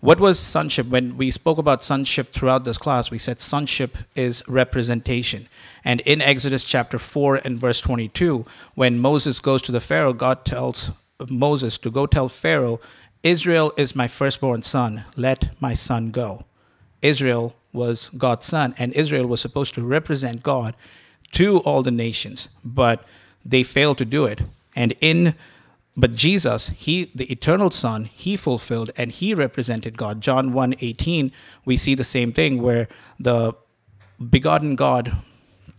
what 0.00 0.20
was 0.20 0.38
sonship? 0.38 0.88
When 0.88 1.16
we 1.16 1.30
spoke 1.30 1.56
about 1.56 1.82
sonship 1.82 2.34
throughout 2.34 2.64
this 2.64 2.76
class, 2.76 3.10
we 3.10 3.16
said 3.16 3.40
sonship 3.40 3.96
is 4.14 4.46
representation. 4.46 5.48
And 5.86 6.02
in 6.02 6.20
Exodus 6.20 6.64
chapter 6.64 6.98
4 6.98 7.36
and 7.46 7.58
verse 7.58 7.80
22, 7.80 8.44
when 8.74 8.98
Moses 8.98 9.40
goes 9.40 9.62
to 9.62 9.72
the 9.72 9.80
Pharaoh, 9.80 10.12
God 10.12 10.44
tells 10.44 10.90
Moses 11.30 11.78
to 11.78 11.90
go 11.90 12.04
tell 12.04 12.28
Pharaoh, 12.28 12.78
Israel 13.22 13.72
is 13.78 13.96
my 13.96 14.06
firstborn 14.06 14.64
son, 14.64 15.06
let 15.16 15.58
my 15.62 15.72
son 15.72 16.10
go. 16.10 16.44
Israel 17.00 17.56
was 17.72 18.10
God's 18.18 18.44
son, 18.44 18.74
and 18.76 18.92
Israel 18.92 19.26
was 19.26 19.40
supposed 19.40 19.72
to 19.76 19.82
represent 19.82 20.42
God 20.42 20.74
to 21.32 21.60
all 21.60 21.82
the 21.82 21.90
nations, 21.90 22.50
but 22.62 23.02
they 23.48 23.62
failed 23.62 23.98
to 23.98 24.04
do 24.04 24.24
it. 24.24 24.42
And 24.74 24.94
in 25.00 25.34
but 25.96 26.14
Jesus, 26.14 26.68
he 26.68 27.10
the 27.14 27.24
eternal 27.32 27.70
son, 27.70 28.04
he 28.04 28.36
fulfilled 28.36 28.90
and 28.96 29.10
he 29.10 29.32
represented 29.32 29.96
God. 29.96 30.20
John 30.20 30.52
1:18, 30.52 31.32
we 31.64 31.76
see 31.76 31.94
the 31.94 32.04
same 32.04 32.32
thing 32.32 32.60
where 32.60 32.86
the 33.18 33.54
begotten 34.30 34.76
God 34.76 35.16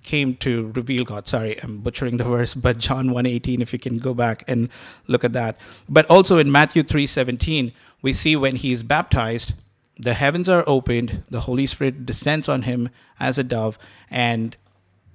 came 0.04 0.36
to 0.38 0.72
reveal 0.76 1.04
God. 1.04 1.28
Sorry, 1.28 1.62
I'm 1.62 1.80
butchering 1.80 2.18
the 2.18 2.24
verse, 2.36 2.56
but 2.56 2.80
John 2.80 3.10
1:18 3.10 3.62
if 3.62 3.74
you 3.74 3.80
can 3.80 4.00
go 4.00 4.16
back 4.16 4.44
and 4.48 4.70
look 5.06 5.24
at 5.24 5.34
that. 5.34 5.60
But 5.88 6.08
also 6.08 6.40
in 6.40 6.52
Matthew 6.52 6.82
3:17, 6.82 7.74
we 8.02 8.12
see 8.12 8.36
when 8.36 8.56
he 8.56 8.74
is 8.74 8.82
baptized, 8.82 9.54
the 10.00 10.16
heavens 10.16 10.50
are 10.50 10.64
opened, 10.68 11.24
the 11.30 11.42
Holy 11.42 11.68
Spirit 11.68 12.06
descends 12.06 12.48
on 12.50 12.64
him 12.64 12.90
as 13.20 13.38
a 13.38 13.44
dove, 13.44 13.78
and 14.10 14.56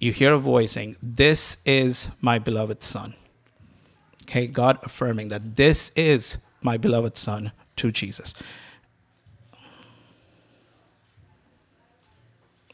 you 0.03 0.12
hear 0.12 0.33
a 0.35 0.38
voice 0.38 0.73
saying, 0.73 0.97
"This 1.03 1.59
is 1.65 2.09
my 2.21 2.38
beloved 2.38 2.83
son." 2.83 3.15
Okay, 4.33 4.47
God 4.47 4.79
affirming 4.83 5.29
that 5.29 5.57
this 5.57 5.93
is 5.95 6.38
my 6.62 6.77
beloved 6.77 7.17
Son 7.17 7.53
to 7.77 7.91
Jesus. 7.91 8.33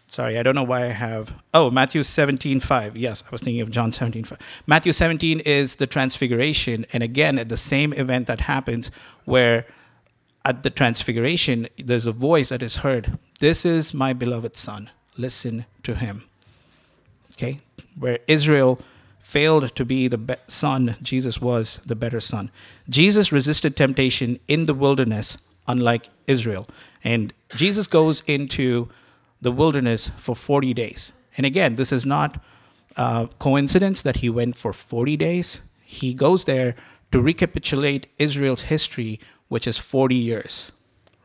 Sorry, 0.07 0.39
I 0.39 0.43
don't 0.43 0.55
know 0.55 0.63
why 0.63 0.85
I 0.85 0.93
have. 1.07 1.35
Oh, 1.53 1.71
Matthew 1.71 2.03
17, 2.03 2.61
5. 2.61 2.97
Yes, 2.97 3.23
I 3.27 3.29
was 3.31 3.41
thinking 3.41 3.61
of 3.61 3.71
John 3.71 3.93
17, 3.93 4.25
5. 4.25 4.39
Matthew 4.67 4.93
17 4.93 5.41
is 5.41 5.77
the 5.77 5.87
transfiguration. 5.87 6.87
And 6.93 7.03
again, 7.03 7.39
at 7.39 7.49
the 7.49 7.57
same 7.57 7.93
event 7.93 8.27
that 8.27 8.43
happens 8.43 8.91
where 9.25 9.67
at 10.45 10.63
the 10.63 10.71
transfiguration, 10.71 11.69
there's 11.77 12.07
a 12.07 12.13
voice 12.13 12.49
that 12.49 12.63
is 12.63 12.77
heard 12.77 13.19
This 13.41 13.65
is 13.65 13.95
my 13.95 14.13
beloved 14.13 14.57
Son. 14.57 14.91
Listen 15.17 15.67
to 15.83 15.95
him. 15.95 16.28
Okay, 17.39 17.61
where 17.97 18.19
Israel 18.27 18.81
failed 19.21 19.77
to 19.77 19.85
be 19.85 20.09
the 20.09 20.19
be- 20.19 20.35
son, 20.49 20.97
Jesus 21.01 21.41
was 21.41 21.81
the 21.87 21.95
better 21.95 22.19
son. 22.19 22.51
Jesus 22.89 23.31
resisted 23.31 23.77
temptation 23.77 24.41
in 24.49 24.67
the 24.67 24.75
wilderness, 24.75 25.39
unlike 25.69 26.09
Israel. 26.27 26.67
And 27.05 27.33
Jesus 27.55 27.87
goes 27.87 28.23
into 28.27 28.89
the 29.41 29.53
wilderness 29.53 30.11
for 30.17 30.35
40 30.35 30.75
days. 30.75 31.13
And 31.37 31.47
again, 31.47 31.77
this 31.77 31.93
is 31.93 32.05
not 32.05 32.43
uh, 32.97 33.27
coincidence 33.39 34.03
that 34.03 34.17
he 34.17 34.29
went 34.29 34.57
for 34.57 34.73
40 34.73 35.17
days. 35.17 35.61
He 35.85 36.15
goes 36.15 36.43
there 36.45 36.75
to 37.13 37.21
recapitulate 37.21 38.09
Israel's 38.19 38.63
history, 38.63 39.21
which 39.47 39.69
is 39.69 39.79
40 39.79 40.17
years 40.17 40.73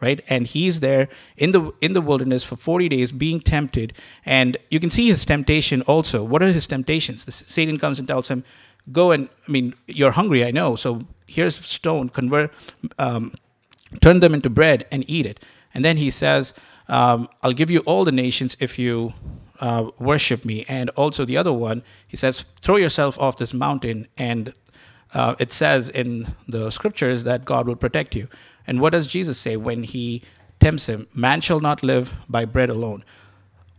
right? 0.04 0.22
And 0.28 0.46
he's 0.46 0.82
there 0.82 1.08
in 1.38 1.52
the 1.54 1.72
in 1.80 1.94
the 1.94 2.02
wilderness 2.02 2.44
for 2.44 2.58
40 2.58 2.90
days 2.90 3.12
being 3.12 3.40
tempted. 3.40 3.94
And 4.26 4.58
you 4.70 4.80
can 4.80 4.92
see 4.92 5.08
his 5.08 5.24
temptation 5.26 5.82
also. 5.84 6.24
What 6.24 6.44
are 6.44 6.52
his 6.52 6.68
temptations? 6.68 7.24
The, 7.26 7.32
satan 7.32 7.78
comes 7.80 8.00
and 8.00 8.08
tells 8.08 8.28
him 8.28 8.44
go 8.92 9.12
and 9.12 9.30
i 9.48 9.52
mean 9.56 9.74
you're 9.88 10.16
hungry 10.20 10.44
i 10.46 10.52
know. 10.52 10.76
So 10.76 10.90
here's 11.36 11.56
stone. 11.66 12.10
Convert 12.10 12.52
um, 13.00 13.32
turn 14.02 14.20
them 14.20 14.34
into 14.34 14.50
bread 14.50 14.86
and 14.92 15.02
eat 15.08 15.26
it. 15.26 15.38
And 15.74 15.86
then 15.86 15.98
he 15.98 16.10
says 16.10 16.54
um, 16.90 17.30
i'll 17.42 17.60
give 17.62 17.72
you 17.72 17.80
all 17.90 18.04
the 18.04 18.18
nations 18.26 18.58
if 18.60 18.78
you 18.78 19.14
uh, 19.68 19.84
worship 20.00 20.44
me. 20.44 20.66
And 20.78 20.90
also 21.02 21.24
the 21.26 21.38
other 21.38 21.54
one 21.54 21.82
he 22.14 22.18
says 22.18 22.46
throw 22.60 22.76
yourself 22.86 23.18
off 23.20 23.38
this 23.38 23.54
mountain. 23.54 24.08
And 24.18 24.54
uh, 25.14 25.36
it 25.40 25.52
says 25.52 25.90
in 26.02 26.36
the 26.56 26.72
scriptures 26.72 27.24
that 27.24 27.46
god 27.46 27.68
will 27.68 27.82
protect 27.86 28.16
you 28.16 28.28
and 28.66 28.80
what 28.80 28.92
does 28.92 29.08
Jesus 29.08 29.38
say 29.38 29.58
when 29.58 29.84
he 29.84 30.22
tempts 30.60 30.88
him? 30.88 31.08
Man 31.14 31.42
shall 31.42 31.60
not 31.60 31.84
live 31.84 32.14
by 32.30 32.46
bread 32.46 32.70
alone. 32.70 33.04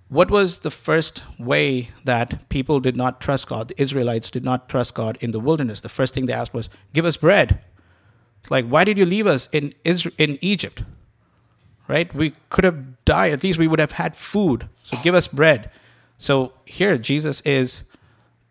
What 0.09 0.31
was 0.31 0.59
the 0.59 0.71
first 0.71 1.25
way 1.39 1.91
that 2.05 2.49
people 2.49 2.79
did 2.79 2.97
not 2.97 3.21
trust 3.21 3.49
God? 3.49 3.69
The 3.69 3.81
Israelites 3.81 4.31
did 4.31 4.45
not 4.45 4.69
trust 4.69 4.95
God 4.95 5.17
in 5.21 5.31
the 5.31 5.41
wilderness. 5.41 5.81
The 5.81 5.89
first 5.89 6.15
thing 6.15 6.27
they 6.27 6.33
asked 6.33 6.55
was, 6.55 6.69
Give 6.93 7.05
us 7.05 7.17
bread. 7.17 7.61
Like, 8.51 8.67
why 8.67 8.85
did 8.85 8.99
you 8.99 9.07
leave 9.07 9.27
us 9.27 9.49
in, 9.53 9.73
Israel, 9.85 10.15
in 10.19 10.39
Egypt? 10.43 10.85
Right? 11.89 12.15
We 12.15 12.35
could 12.51 12.65
have 12.65 13.05
died. 13.05 13.33
At 13.33 13.43
least 13.43 13.59
we 13.59 13.67
would 13.67 13.79
have 13.79 13.93
had 13.93 14.17
food. 14.17 14.69
So 14.83 14.99
give 15.03 15.15
us 15.15 15.27
bread. 15.27 15.71
So 16.19 16.53
here, 16.65 16.97
Jesus 16.99 17.41
is 17.41 17.85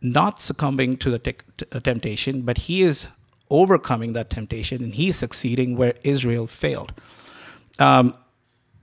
not 0.02 0.41
succumbing 0.41 0.98
to 0.98 1.12
the 1.12 1.19
t- 1.19 1.36
t- 1.58 1.65
temptation, 1.80 2.41
but 2.41 2.58
he 2.60 2.82
is 2.82 3.08
overcoming 3.50 4.14
that 4.14 4.30
temptation 4.30 4.84
and 4.84 4.96
he's 4.96 5.16
succeeding 5.16 5.78
where 5.78 5.94
Israel 6.04 6.48
failed. 6.48 6.94
Um, 7.80 8.16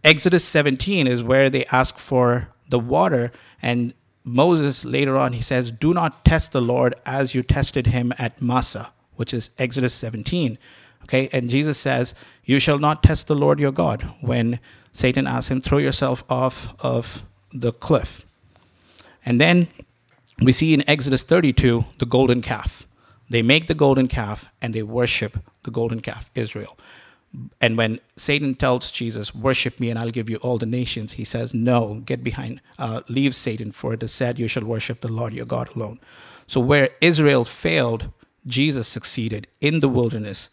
Exodus 0.02 0.44
17 0.44 1.06
is 1.06 1.22
where 1.22 1.50
they 1.50 1.64
ask 1.66 1.98
for 1.98 2.48
the 2.68 2.78
water, 2.78 3.32
and 3.60 3.92
Moses 4.24 4.84
later 4.84 5.16
on 5.16 5.32
he 5.32 5.42
says, 5.42 5.70
Do 5.70 5.92
not 5.92 6.24
test 6.24 6.52
the 6.52 6.62
Lord 6.62 6.94
as 7.04 7.34
you 7.34 7.42
tested 7.42 7.88
him 7.88 8.12
at 8.18 8.40
Massah, 8.40 8.92
which 9.16 9.34
is 9.34 9.50
Exodus 9.58 9.92
17. 9.94 10.58
Okay, 11.02 11.28
and 11.32 11.50
Jesus 11.50 11.78
says, 11.78 12.14
You 12.44 12.58
shall 12.60 12.78
not 12.78 13.02
test 13.02 13.26
the 13.26 13.34
Lord 13.34 13.58
your 13.58 13.72
God 13.72 14.02
when 14.20 14.60
Satan 14.92 15.26
asks 15.26 15.50
him, 15.50 15.60
Throw 15.60 15.78
yourself 15.78 16.24
off 16.30 16.74
of 16.80 17.24
the 17.52 17.72
cliff. 17.72 18.24
And 19.24 19.40
then 19.40 19.68
we 20.40 20.52
see 20.52 20.72
in 20.72 20.88
Exodus 20.88 21.22
32 21.22 21.84
the 21.98 22.06
golden 22.06 22.40
calf 22.40 22.86
They 23.30 23.42
make 23.42 23.68
the 23.68 23.74
golden 23.74 24.08
calf 24.08 24.50
and 24.60 24.74
they 24.74 24.82
worship 24.82 25.38
the 25.62 25.70
golden 25.70 26.00
calf, 26.00 26.30
Israel. 26.34 26.76
And 27.60 27.78
when 27.78 28.00
Satan 28.16 28.56
tells 28.56 28.90
Jesus, 28.90 29.32
Worship 29.34 29.78
me 29.78 29.88
and 29.88 29.98
I'll 29.98 30.10
give 30.10 30.28
you 30.28 30.36
all 30.38 30.58
the 30.58 30.66
nations, 30.66 31.12
he 31.12 31.24
says, 31.24 31.54
No, 31.54 32.02
get 32.04 32.24
behind, 32.24 32.60
uh, 32.76 33.02
leave 33.08 33.36
Satan, 33.36 33.70
for 33.70 33.94
it 33.94 34.02
is 34.02 34.12
said, 34.12 34.38
You 34.38 34.48
shall 34.48 34.64
worship 34.64 35.00
the 35.00 35.12
Lord 35.12 35.32
your 35.32 35.46
God 35.46 35.74
alone. 35.76 36.00
So 36.48 36.58
where 36.58 36.90
Israel 37.00 37.44
failed, 37.44 38.10
Jesus 38.46 38.88
succeeded 38.88 39.46
in 39.60 39.78
the 39.78 39.88
wilderness. 39.88 40.48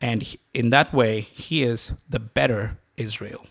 And 0.00 0.36
in 0.54 0.70
that 0.70 0.92
way, 0.92 1.22
he 1.22 1.64
is 1.64 1.92
the 2.08 2.20
better 2.20 2.78
Israel. 2.96 3.46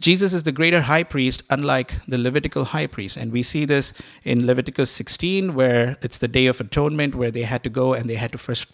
Jesus 0.00 0.32
is 0.32 0.44
the 0.44 0.52
greater 0.52 0.82
high 0.82 1.02
priest, 1.02 1.42
unlike 1.50 1.94
the 2.06 2.18
Levitical 2.18 2.66
high 2.66 2.86
priest. 2.86 3.16
And 3.16 3.32
we 3.32 3.42
see 3.42 3.64
this 3.64 3.92
in 4.24 4.46
Leviticus 4.46 4.90
16, 4.90 5.54
where 5.54 5.96
it's 6.02 6.18
the 6.18 6.28
Day 6.28 6.46
of 6.46 6.60
Atonement, 6.60 7.14
where 7.14 7.30
they 7.30 7.42
had 7.42 7.64
to 7.64 7.70
go 7.70 7.94
and 7.94 8.08
they 8.08 8.14
had 8.14 8.32
to 8.32 8.38
first 8.38 8.66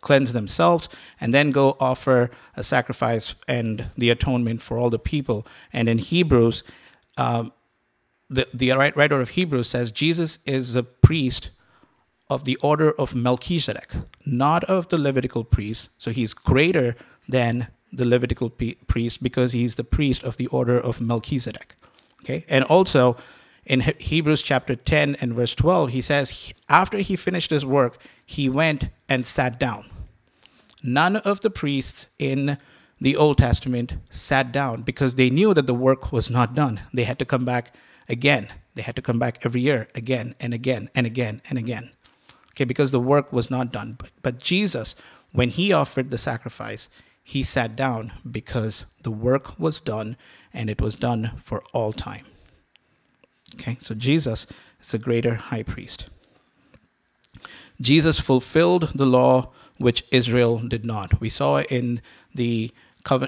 cleanse 0.00 0.32
themselves 0.32 0.88
and 1.20 1.32
then 1.32 1.50
go 1.50 1.76
offer 1.80 2.30
a 2.56 2.62
sacrifice 2.62 3.34
and 3.48 3.90
the 3.96 4.10
atonement 4.10 4.60
for 4.60 4.76
all 4.76 4.90
the 4.90 4.98
people. 4.98 5.46
And 5.72 5.88
in 5.88 5.98
Hebrews, 5.98 6.62
um, 7.16 7.52
the, 8.28 8.46
the 8.52 8.72
writer 8.72 9.20
of 9.20 9.30
Hebrews 9.30 9.68
says 9.68 9.90
Jesus 9.90 10.38
is 10.44 10.76
a 10.76 10.82
priest 10.82 11.50
of 12.28 12.44
the 12.44 12.56
order 12.56 12.92
of 12.92 13.14
Melchizedek, 13.14 13.94
not 14.26 14.64
of 14.64 14.88
the 14.88 14.98
Levitical 14.98 15.44
priest. 15.44 15.88
So 15.98 16.10
he's 16.10 16.34
greater 16.34 16.96
than 17.28 17.68
the 17.96 18.04
Levitical 18.04 18.50
priest 18.50 19.22
because 19.22 19.52
he's 19.52 19.74
the 19.76 19.84
priest 19.84 20.22
of 20.22 20.36
the 20.36 20.46
order 20.48 20.78
of 20.78 21.00
Melchizedek. 21.00 21.76
Okay, 22.22 22.44
and 22.48 22.64
also 22.64 23.16
in 23.66 23.80
Hebrews 23.80 24.42
chapter 24.42 24.76
10 24.76 25.16
and 25.20 25.34
verse 25.34 25.54
12, 25.54 25.90
he 25.90 26.00
says, 26.00 26.52
after 26.68 26.98
he 26.98 27.16
finished 27.16 27.50
his 27.50 27.64
work, 27.64 27.98
he 28.24 28.48
went 28.48 28.88
and 29.08 29.24
sat 29.24 29.58
down. 29.58 29.90
None 30.82 31.16
of 31.16 31.40
the 31.40 31.50
priests 31.50 32.08
in 32.18 32.58
the 33.00 33.16
Old 33.16 33.38
Testament 33.38 33.94
sat 34.10 34.52
down 34.52 34.82
because 34.82 35.14
they 35.14 35.30
knew 35.30 35.54
that 35.54 35.66
the 35.66 35.74
work 35.74 36.12
was 36.12 36.28
not 36.28 36.54
done. 36.54 36.80
They 36.92 37.04
had 37.04 37.18
to 37.18 37.24
come 37.24 37.44
back 37.44 37.74
again. 38.08 38.48
They 38.74 38.82
had 38.82 38.96
to 38.96 39.02
come 39.02 39.18
back 39.18 39.38
every 39.44 39.62
year 39.62 39.88
again 39.94 40.34
and 40.40 40.52
again 40.52 40.90
and 40.94 41.06
again 41.06 41.40
and 41.48 41.58
again. 41.58 41.90
Okay, 42.50 42.64
because 42.64 42.90
the 42.90 43.00
work 43.00 43.32
was 43.32 43.50
not 43.50 43.72
done. 43.72 43.96
But, 43.98 44.10
but 44.22 44.38
Jesus, 44.38 44.94
when 45.32 45.48
he 45.48 45.72
offered 45.72 46.10
the 46.10 46.18
sacrifice, 46.18 46.88
he 47.24 47.42
sat 47.42 47.74
down 47.74 48.12
because 48.30 48.84
the 49.02 49.10
work 49.10 49.58
was 49.58 49.80
done 49.80 50.16
and 50.52 50.68
it 50.68 50.80
was 50.80 50.94
done 50.94 51.32
for 51.42 51.62
all 51.72 51.92
time. 51.92 52.26
Okay, 53.54 53.78
so 53.80 53.94
Jesus 53.94 54.46
is 54.80 54.92
the 54.92 54.98
greater 54.98 55.36
high 55.36 55.62
priest. 55.62 56.06
Jesus 57.80 58.20
fulfilled 58.20 58.92
the 58.94 59.06
law 59.06 59.50
which 59.78 60.04
Israel 60.12 60.58
did 60.58 60.84
not. 60.84 61.20
We 61.20 61.28
saw 61.28 61.62
in 61.62 62.00
the 62.34 62.70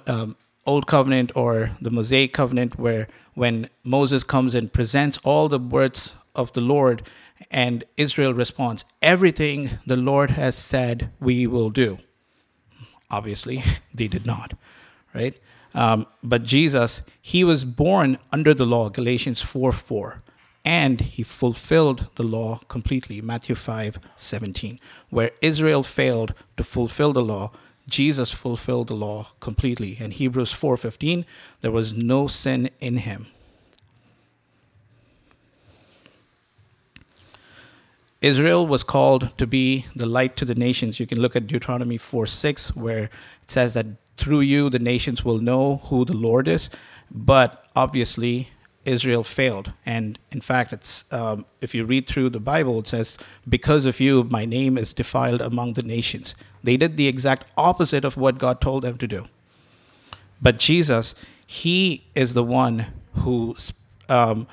um, 0.07 0.37
Old 0.67 0.87
Covenant 0.87 1.33
or 1.35 1.71
the 1.81 1.91
Mosaic 1.91 2.33
Covenant 2.33 2.79
where 2.79 3.09
when 3.35 3.69
Moses 3.83 4.25
comes 4.25 4.55
and 4.55 4.73
presents 4.73 5.19
all 5.25 5.49
the 5.49 5.59
words 5.59 6.13
of 6.35 6.53
the 6.53 6.61
Lord 6.61 7.03
and 7.51 7.85
Israel 7.97 8.35
responds, 8.35 8.85
Everything 9.03 9.79
the 9.87 9.97
Lord 9.97 10.31
has 10.31 10.57
said 10.57 11.11
we 11.21 11.47
will 11.47 11.71
do. 11.71 11.99
Obviously, 13.11 13.63
they 13.95 14.09
did 14.09 14.27
not, 14.27 14.55
right? 15.15 15.37
Um, 15.75 16.07
but 16.23 16.43
Jesus, 16.43 17.03
he 17.21 17.45
was 17.45 17.65
born 17.65 18.19
under 18.33 18.55
the 18.55 18.65
law, 18.65 18.89
Galatians 18.89 19.43
4 19.43 19.73
4, 19.73 20.21
and 20.65 21.01
he 21.01 21.23
fulfilled 21.23 22.09
the 22.17 22.23
law 22.23 22.61
completely, 22.69 23.21
Matthew 23.21 23.55
5 23.55 23.99
17. 24.17 24.81
Where 25.11 25.33
Israel 25.43 25.83
failed 25.83 26.35
to 26.57 26.65
fulfill 26.65 27.13
the 27.13 27.23
law, 27.23 27.53
Jesus 27.89 28.33
fulfilled 28.33 28.89
the 28.89 28.95
law 28.95 29.29
completely. 29.39 29.97
In 30.01 30.11
Hebrews 30.11 30.53
4 30.53 30.77
15, 30.77 31.25
there 31.61 31.71
was 31.71 31.93
no 31.93 32.27
sin 32.27 32.71
in 32.81 32.99
him. 32.99 33.27
Israel 38.23 38.67
was 38.67 38.83
called 38.83 39.37
to 39.39 39.47
be 39.47 39.87
the 39.95 40.07
light 40.07 40.37
to 40.37 40.45
the 40.45 40.55
nations. 40.55 40.99
You 40.99 41.07
can 41.07 41.21
look 41.21 41.37
at 41.37 41.47
Deuteronomy 41.47 41.99
4 41.99 42.27
6, 42.27 42.75
where 42.75 43.05
it 43.05 43.51
says 43.51 43.75
that 43.75 43.87
through 44.17 44.41
you 44.41 44.71
the 44.71 44.79
nations 44.79 45.25
will 45.25 45.39
know 45.39 45.77
who 45.85 46.05
the 46.05 46.17
Lord 46.17 46.49
is. 46.49 46.71
But 47.11 47.67
obviously, 47.77 48.49
Israel 48.85 49.23
failed. 49.23 49.73
And 49.85 50.19
in 50.31 50.41
fact, 50.41 50.73
it's 50.73 51.05
um, 51.13 51.45
if 51.61 51.75
you 51.75 51.85
read 51.85 52.07
through 52.07 52.31
the 52.31 52.41
Bible, 52.41 52.79
it 52.79 52.87
says, 52.87 53.19
Because 53.47 53.85
of 53.85 54.01
you, 54.01 54.25
my 54.25 54.45
name 54.45 54.79
is 54.79 54.95
defiled 54.95 55.43
among 55.43 55.75
the 55.75 55.83
nations. 55.83 56.35
They 56.63 56.77
did 56.77 56.97
the 56.97 57.09
exact 57.09 57.53
opposite 57.57 58.05
of 58.05 58.17
what 58.17 58.39
God 58.39 58.61
told 58.61 58.83
them 58.83 58.97
to 58.97 59.07
do. 59.07 59.27
But 60.41 60.59
Jesus, 60.59 61.15
He 61.47 62.07
is 62.15 62.33
the 62.33 62.45
one 62.45 62.87
who. 63.15 63.57
Um, 64.09 64.47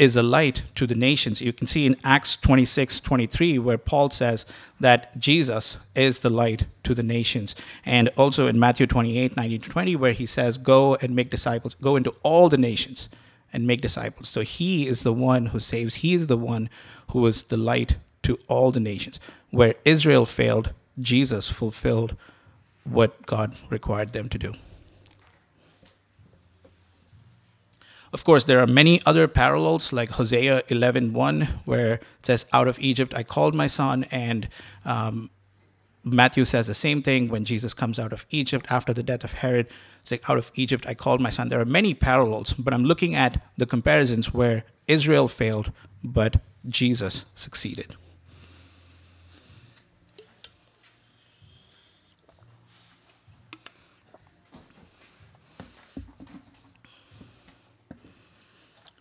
is 0.00 0.16
a 0.16 0.22
light 0.22 0.62
to 0.74 0.86
the 0.86 0.94
nations. 0.94 1.42
You 1.42 1.52
can 1.52 1.66
see 1.66 1.84
in 1.84 1.94
Acts 2.02 2.34
26 2.34 3.00
23, 3.00 3.58
where 3.58 3.76
Paul 3.76 4.08
says 4.08 4.46
that 4.80 5.16
Jesus 5.18 5.76
is 5.94 6.20
the 6.20 6.30
light 6.30 6.64
to 6.84 6.94
the 6.94 7.02
nations. 7.02 7.54
And 7.84 8.08
also 8.16 8.46
in 8.46 8.58
Matthew 8.58 8.86
28 8.86 9.36
19 9.36 9.60
20, 9.60 9.96
where 9.96 10.12
he 10.12 10.24
says, 10.24 10.56
Go 10.56 10.94
and 10.96 11.14
make 11.14 11.28
disciples, 11.28 11.76
go 11.82 11.96
into 11.96 12.14
all 12.22 12.48
the 12.48 12.56
nations 12.56 13.10
and 13.52 13.66
make 13.66 13.82
disciples. 13.82 14.30
So 14.30 14.40
he 14.40 14.88
is 14.88 15.02
the 15.02 15.12
one 15.12 15.46
who 15.46 15.60
saves, 15.60 15.96
he 15.96 16.14
is 16.14 16.28
the 16.28 16.38
one 16.38 16.70
who 17.10 17.26
is 17.26 17.42
the 17.44 17.58
light 17.58 17.96
to 18.22 18.38
all 18.48 18.72
the 18.72 18.80
nations. 18.80 19.20
Where 19.50 19.74
Israel 19.84 20.24
failed, 20.24 20.72
Jesus 20.98 21.50
fulfilled 21.50 22.16
what 22.84 23.26
God 23.26 23.54
required 23.68 24.14
them 24.14 24.30
to 24.30 24.38
do. 24.38 24.54
Of 28.12 28.24
course, 28.24 28.44
there 28.44 28.60
are 28.60 28.66
many 28.66 29.00
other 29.06 29.28
parallels, 29.28 29.92
like 29.92 30.10
Hosea 30.10 30.62
11:1, 30.68 31.48
where 31.64 31.94
it 31.94 32.02
says, 32.22 32.44
"Out 32.52 32.66
of 32.66 32.78
Egypt 32.80 33.14
I 33.14 33.22
called 33.22 33.54
my 33.54 33.68
son," 33.68 34.04
and 34.10 34.48
um, 34.84 35.30
Matthew 36.02 36.44
says 36.44 36.66
the 36.66 36.74
same 36.74 37.02
thing 37.02 37.28
when 37.28 37.44
Jesus 37.44 37.72
comes 37.72 37.98
out 37.98 38.12
of 38.12 38.26
Egypt 38.30 38.66
after 38.68 38.92
the 38.92 39.04
death 39.04 39.22
of 39.22 39.34
Herod. 39.34 39.68
It's 40.02 40.10
like, 40.10 40.28
"Out 40.28 40.38
of 40.38 40.50
Egypt 40.56 40.86
I 40.88 40.94
called 40.94 41.20
my 41.20 41.30
son." 41.30 41.48
There 41.48 41.60
are 41.60 41.76
many 41.78 41.94
parallels, 41.94 42.52
but 42.54 42.74
I'm 42.74 42.84
looking 42.84 43.14
at 43.14 43.40
the 43.56 43.66
comparisons 43.66 44.34
where 44.34 44.64
Israel 44.88 45.28
failed, 45.28 45.70
but 46.02 46.40
Jesus 46.68 47.26
succeeded. 47.36 47.94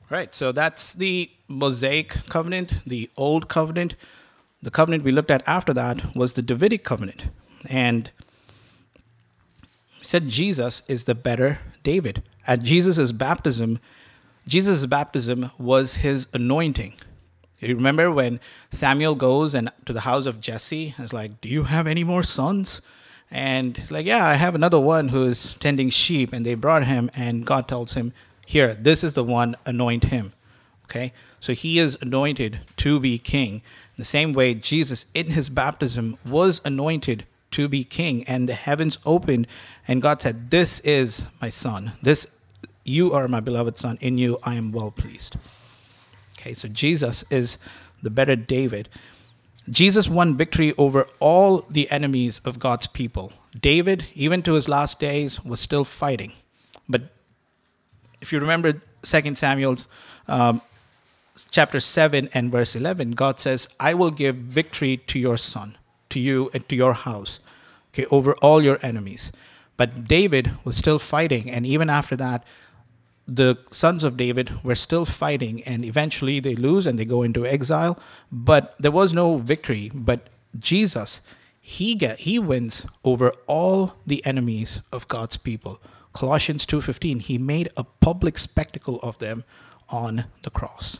Right. 0.09 0.33
So 0.33 0.51
that's 0.51 0.93
the 0.93 1.29
Mosaic 1.47 2.09
covenant, 2.27 2.73
the 2.85 3.09
Old 3.15 3.47
Covenant. 3.47 3.95
The 4.61 4.71
covenant 4.71 5.03
we 5.03 5.11
looked 5.11 5.31
at 5.31 5.47
after 5.47 5.73
that 5.73 6.15
was 6.15 6.33
the 6.33 6.41
Davidic 6.41 6.83
covenant. 6.83 7.25
And 7.69 8.11
said 10.01 10.27
Jesus 10.27 10.81
is 10.87 11.03
the 11.03 11.15
better 11.15 11.59
David. 11.83 12.23
At 12.47 12.63
Jesus' 12.63 13.11
baptism, 13.11 13.79
Jesus' 14.47 14.85
baptism 14.87 15.51
was 15.59 15.95
his 15.95 16.27
anointing. 16.33 16.93
You 17.59 17.75
remember 17.75 18.11
when 18.11 18.39
Samuel 18.71 19.15
goes 19.15 19.53
and 19.53 19.69
to 19.85 19.93
the 19.93 20.01
house 20.01 20.25
of 20.25 20.39
Jesse 20.39 20.95
and 20.97 21.05
is 21.05 21.13
like, 21.13 21.41
Do 21.41 21.49
you 21.49 21.63
have 21.63 21.85
any 21.87 22.03
more 22.03 22.23
sons? 22.23 22.81
And 23.29 23.77
he's 23.77 23.91
like, 23.91 24.05
Yeah, 24.05 24.25
I 24.25 24.35
have 24.35 24.55
another 24.55 24.79
one 24.79 25.09
who's 25.09 25.53
tending 25.55 25.89
sheep. 25.89 26.33
And 26.33 26.45
they 26.45 26.55
brought 26.55 26.85
him, 26.85 27.11
and 27.13 27.45
God 27.45 27.67
tells 27.67 27.93
him, 27.93 28.13
here, 28.49 28.73
this 28.73 29.03
is 29.03 29.13
the 29.13 29.23
one, 29.23 29.55
anoint 29.67 30.05
him. 30.05 30.33
Okay? 30.85 31.13
So 31.39 31.53
he 31.53 31.77
is 31.77 31.99
anointed 32.01 32.61
to 32.77 32.99
be 32.99 33.19
king. 33.19 33.53
In 33.55 33.61
the 33.99 34.03
same 34.03 34.33
way, 34.33 34.55
Jesus, 34.55 35.05
in 35.13 35.27
his 35.27 35.49
baptism, 35.51 36.17
was 36.25 36.59
anointed 36.65 37.25
to 37.51 37.67
be 37.67 37.83
king, 37.83 38.23
and 38.23 38.49
the 38.49 38.55
heavens 38.55 38.97
opened, 39.05 39.45
and 39.87 40.01
God 40.01 40.19
said, 40.19 40.49
This 40.49 40.79
is 40.79 41.25
my 41.39 41.49
son. 41.49 41.91
This 42.01 42.25
you 42.83 43.13
are 43.13 43.27
my 43.27 43.39
beloved 43.39 43.77
son. 43.77 43.99
In 44.01 44.17
you 44.17 44.39
I 44.43 44.55
am 44.55 44.71
well 44.71 44.89
pleased. 44.89 45.35
Okay, 46.35 46.55
so 46.55 46.67
Jesus 46.67 47.23
is 47.29 47.59
the 48.01 48.09
better 48.09 48.35
David. 48.35 48.89
Jesus 49.69 50.09
won 50.09 50.35
victory 50.35 50.73
over 50.75 51.05
all 51.19 51.67
the 51.69 51.87
enemies 51.91 52.41
of 52.43 52.57
God's 52.57 52.87
people. 52.87 53.31
David, 53.59 54.07
even 54.15 54.41
to 54.41 54.53
his 54.53 54.67
last 54.67 54.99
days, 54.99 55.45
was 55.45 55.59
still 55.59 55.83
fighting. 55.83 56.33
But 56.87 57.11
if 58.21 58.33
you 58.33 58.39
remember 58.39 58.81
2 59.03 59.35
Samuel's 59.35 59.87
um, 60.27 60.61
chapter 61.51 61.79
7 61.79 62.29
and 62.33 62.51
verse 62.51 62.75
11, 62.75 63.11
God 63.11 63.39
says, 63.39 63.67
I 63.79 63.93
will 63.93 64.11
give 64.11 64.35
victory 64.35 64.97
to 64.97 65.19
your 65.19 65.37
son, 65.37 65.77
to 66.09 66.19
you, 66.19 66.49
and 66.53 66.67
to 66.69 66.75
your 66.75 66.93
house, 66.93 67.39
okay, 67.93 68.05
over 68.11 68.33
all 68.35 68.61
your 68.61 68.77
enemies. 68.81 69.31
But 69.77 70.05
David 70.05 70.51
was 70.63 70.75
still 70.75 70.99
fighting, 70.99 71.49
and 71.49 71.65
even 71.65 71.89
after 71.89 72.15
that, 72.17 72.43
the 73.25 73.57
sons 73.71 74.03
of 74.03 74.17
David 74.17 74.63
were 74.63 74.75
still 74.75 75.05
fighting, 75.05 75.63
and 75.63 75.85
eventually 75.85 76.39
they 76.39 76.55
lose 76.55 76.85
and 76.85 76.97
they 76.97 77.05
go 77.05 77.21
into 77.21 77.45
exile. 77.45 77.99
But 78.31 78.75
there 78.79 78.91
was 78.91 79.13
no 79.13 79.37
victory. 79.37 79.91
But 79.93 80.27
Jesus, 80.57 81.21
he 81.61 81.93
get 81.95 82.21
he 82.21 82.39
wins 82.39 82.87
over 83.03 83.31
all 83.45 83.93
the 84.05 84.25
enemies 84.25 84.81
of 84.91 85.07
God's 85.07 85.37
people. 85.37 85.79
Colossians 86.19 86.65
2:15, 86.65 87.21
he 87.21 87.37
made 87.37 87.69
a 87.77 87.85
public 87.85 88.37
spectacle 88.37 88.99
of 89.01 89.17
them 89.19 89.45
on 89.87 90.25
the 90.41 90.49
cross. 90.49 90.99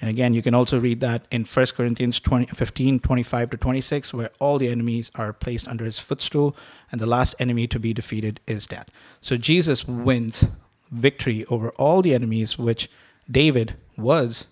And 0.00 0.10
again, 0.10 0.34
you 0.34 0.42
can 0.42 0.52
also 0.52 0.80
read 0.80 0.98
that 0.98 1.26
in 1.30 1.44
1 1.44 1.76
Corinthians 1.76 2.18
20, 2.18 2.46
15, 2.46 2.98
25 2.98 3.50
to 3.50 3.56
26, 3.56 4.12
where 4.12 4.30
all 4.40 4.58
the 4.58 4.68
enemies 4.68 5.12
are 5.14 5.32
placed 5.32 5.68
under 5.68 5.84
his 5.84 6.00
footstool, 6.00 6.56
and 6.90 7.00
the 7.00 7.06
last 7.06 7.36
enemy 7.38 7.68
to 7.68 7.78
be 7.78 7.94
defeated 7.94 8.40
is 8.48 8.66
death. 8.66 8.90
So 9.20 9.36
Jesus 9.36 9.86
wins 9.86 10.46
victory 10.90 11.44
over 11.46 11.70
all 11.78 12.02
the 12.02 12.14
enemies 12.14 12.58
which 12.58 12.90
David 13.30 13.76
was, 13.96 14.48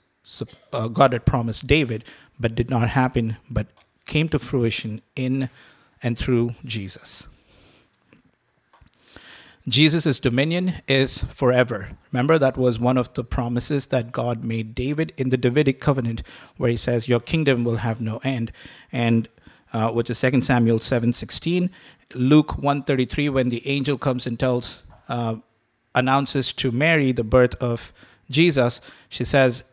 uh, 0.72 0.86
God 0.86 1.12
had 1.12 1.26
promised 1.26 1.66
David, 1.66 2.04
but 2.38 2.54
did 2.54 2.70
not 2.70 2.90
happen, 2.90 3.38
but 3.50 3.66
came 4.06 4.28
to 4.28 4.38
fruition 4.38 5.00
in 5.16 5.50
and 6.00 6.16
through 6.16 6.54
Jesus. 6.64 7.26
Jesus' 9.66 10.20
dominion 10.20 10.74
is 10.86 11.22
forever. 11.24 11.96
Remember, 12.12 12.38
that 12.38 12.58
was 12.58 12.78
one 12.78 12.98
of 12.98 13.12
the 13.14 13.24
promises 13.24 13.86
that 13.86 14.12
God 14.12 14.44
made 14.44 14.74
David 14.74 15.14
in 15.16 15.30
the 15.30 15.38
Davidic 15.38 15.80
covenant, 15.80 16.22
where 16.58 16.70
he 16.70 16.76
says, 16.76 17.08
Your 17.08 17.20
kingdom 17.20 17.64
will 17.64 17.76
have 17.76 18.00
no 18.00 18.20
end. 18.22 18.52
And 18.92 19.28
uh, 19.72 19.90
which 19.90 20.10
is 20.10 20.20
2 20.20 20.42
Samuel 20.42 20.78
7:16, 20.78 21.70
Luke 22.14 22.58
133, 22.58 23.28
when 23.30 23.48
the 23.48 23.66
angel 23.66 23.98
comes 23.98 24.26
and 24.26 24.38
tells, 24.38 24.82
uh, 25.08 25.36
announces 25.94 26.52
to 26.52 26.70
Mary 26.70 27.12
the 27.12 27.24
birth 27.24 27.54
of 27.56 27.92
Jesus, 28.30 28.80
she 29.08 29.24
says, 29.24 29.64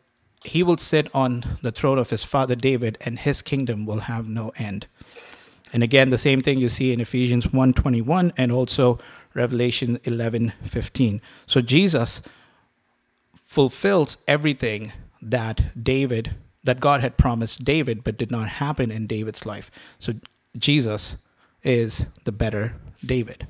He 0.44 0.64
will 0.64 0.78
sit 0.78 1.14
on 1.14 1.60
the 1.62 1.72
throne 1.72 1.98
of 1.98 2.10
his 2.10 2.24
father 2.24 2.56
David, 2.56 2.98
and 3.02 3.20
his 3.20 3.42
kingdom 3.42 3.86
will 3.86 4.02
have 4.02 4.28
no 4.28 4.52
end. 4.58 4.88
And 5.74 5.84
again, 5.84 6.10
the 6.10 6.18
same 6.18 6.42
thing 6.42 6.60
you 6.60 6.70
see 6.70 6.92
in 6.92 7.00
Ephesians 7.00 7.48
1:21 7.48 8.34
and 8.38 8.52
also 8.52 9.00
Revelation 9.34 9.98
11:15. 10.04 11.22
So 11.46 11.62
Jesus 11.62 12.22
fulfills 13.36 14.18
everything 14.28 14.94
that 15.22 15.84
David 15.84 16.36
that 16.64 16.80
God 16.80 17.02
had 17.02 17.18
promised 17.18 17.64
David 17.64 18.04
but 18.04 18.18
did 18.18 18.32
not 18.32 18.48
happen 18.48 18.92
in 18.92 19.08
David's 19.08 19.46
life. 19.46 19.72
So 19.98 20.14
Jesus 20.58 21.18
is 21.64 22.06
the 22.24 22.32
better 22.32 22.76
David. 23.04 23.48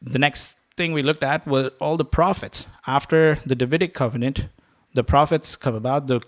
The 0.00 0.18
next 0.18 0.56
thing 0.76 0.92
we 0.92 1.02
looked 1.02 1.22
at 1.22 1.46
was 1.46 1.70
all 1.80 1.96
the 1.96 2.04
prophets. 2.04 2.66
After 2.86 3.38
the 3.46 3.54
Davidic 3.54 3.94
covenant, 3.94 4.48
the 4.94 5.04
prophets 5.04 5.54
come 5.54 5.74
about, 5.74 6.06
the 6.06 6.20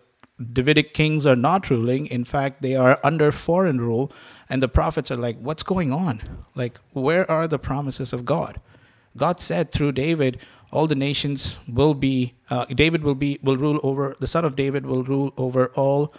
Davidic 0.53 0.95
kings 0.95 1.26
are 1.26 1.37
not 1.37 1.70
ruling. 1.70 2.07
In 2.07 2.24
fact, 2.24 2.61
they 2.61 2.74
are 2.74 2.99
under 3.05 3.30
foreign 3.30 3.80
rule. 3.80 4.11
And 4.49 4.62
the 4.62 4.68
prophets 4.68 5.11
are 5.11 5.16
like, 5.16 5.39
what's 5.39 5.62
going 5.62 5.93
on? 5.93 6.45
Like, 6.55 6.78
where 6.93 7.30
are 7.30 7.47
the 7.47 7.59
promises 7.59 8.12
of 8.12 8.24
God? 8.24 8.61
God 9.16 9.41
said 9.41 9.70
through 9.70 9.93
David, 9.93 10.41
all 10.72 10.89
the 10.89 10.97
nations 10.97 11.57
will 11.68 11.95
be, 11.95 12.35
uh, 12.51 12.64
David 12.66 13.05
will 13.05 13.14
be, 13.14 13.39
will 13.43 13.57
rule 13.57 13.78
over, 13.85 14.16
the 14.18 14.26
son 14.26 14.45
of 14.45 14.57
David 14.57 14.87
will 14.87 15.05
rule 15.05 15.32
over 15.37 15.68
all 15.68 16.12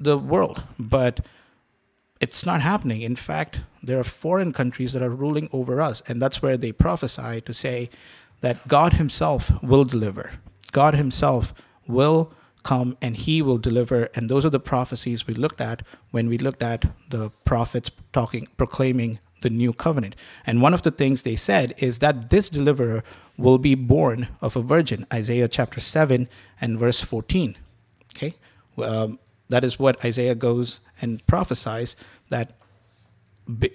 the 0.00 0.16
world. 0.16 0.62
But 0.78 1.20
it's 2.20 2.46
not 2.46 2.62
happening. 2.62 3.02
In 3.02 3.16
fact, 3.16 3.60
there 3.82 4.00
are 4.00 4.04
foreign 4.04 4.52
countries 4.52 4.94
that 4.94 5.02
are 5.02 5.10
ruling 5.10 5.48
over 5.52 5.80
us. 5.80 6.02
And 6.08 6.22
that's 6.22 6.40
where 6.40 6.56
they 6.56 6.72
prophesy 6.72 7.42
to 7.42 7.52
say 7.52 7.90
that 8.40 8.66
God 8.66 8.94
Himself 8.94 9.52
will 9.62 9.84
deliver. 9.84 10.32
God 10.72 10.94
Himself 10.94 11.52
will 11.86 12.32
come 12.68 12.98
and 13.00 13.16
he 13.16 13.40
will 13.40 13.56
deliver. 13.56 14.10
And 14.14 14.28
those 14.28 14.44
are 14.44 14.50
the 14.50 14.60
prophecies 14.60 15.26
we 15.26 15.32
looked 15.32 15.60
at 15.60 15.82
when 16.10 16.28
we 16.28 16.36
looked 16.36 16.62
at 16.62 16.84
the 17.08 17.30
prophets 17.46 17.90
talking, 18.12 18.46
proclaiming 18.58 19.20
the 19.40 19.48
new 19.48 19.72
covenant. 19.72 20.14
And 20.46 20.60
one 20.60 20.74
of 20.74 20.82
the 20.82 20.90
things 20.90 21.22
they 21.22 21.36
said 21.36 21.72
is 21.78 22.00
that 22.00 22.28
this 22.28 22.50
deliverer 22.50 23.02
will 23.38 23.56
be 23.56 23.74
born 23.74 24.28
of 24.42 24.54
a 24.54 24.60
virgin, 24.60 25.06
Isaiah 25.12 25.48
chapter 25.48 25.80
7 25.80 26.28
and 26.60 26.78
verse 26.78 27.00
14. 27.00 27.56
Okay? 28.14 28.34
Um, 28.76 29.18
that 29.48 29.64
is 29.64 29.78
what 29.78 30.04
Isaiah 30.04 30.34
goes 30.34 30.80
and 31.00 31.26
prophesies 31.26 31.96
that 32.28 32.52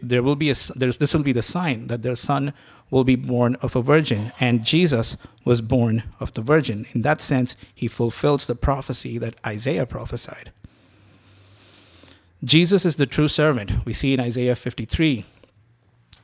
there 0.03 0.21
will 0.21 0.35
be 0.35 0.51
a 0.51 0.55
there's 0.75 0.99
this 0.99 1.15
will 1.15 1.23
be 1.23 1.31
the 1.33 1.41
sign 1.41 1.87
that 1.87 2.03
their 2.03 2.15
son 2.15 2.53
will 2.93 3.03
be 3.03 3.15
born 3.15 3.55
of 3.55 3.75
a 3.75 3.81
virgin 3.81 4.31
and 4.39 4.63
Jesus 4.63 5.17
was 5.43 5.61
born 5.61 6.03
of 6.19 6.31
the 6.33 6.43
virgin. 6.43 6.85
In 6.93 7.01
that 7.01 7.21
sense 7.21 7.55
he 7.73 7.87
fulfills 7.87 8.45
the 8.45 8.53
prophecy 8.53 9.17
that 9.17 9.33
Isaiah 9.43 9.87
prophesied. 9.87 10.51
Jesus 12.43 12.85
is 12.85 12.97
the 12.97 13.07
true 13.07 13.27
servant. 13.27 13.83
We 13.83 13.93
see 13.93 14.13
in 14.13 14.19
Isaiah 14.19 14.55
53 14.55 15.25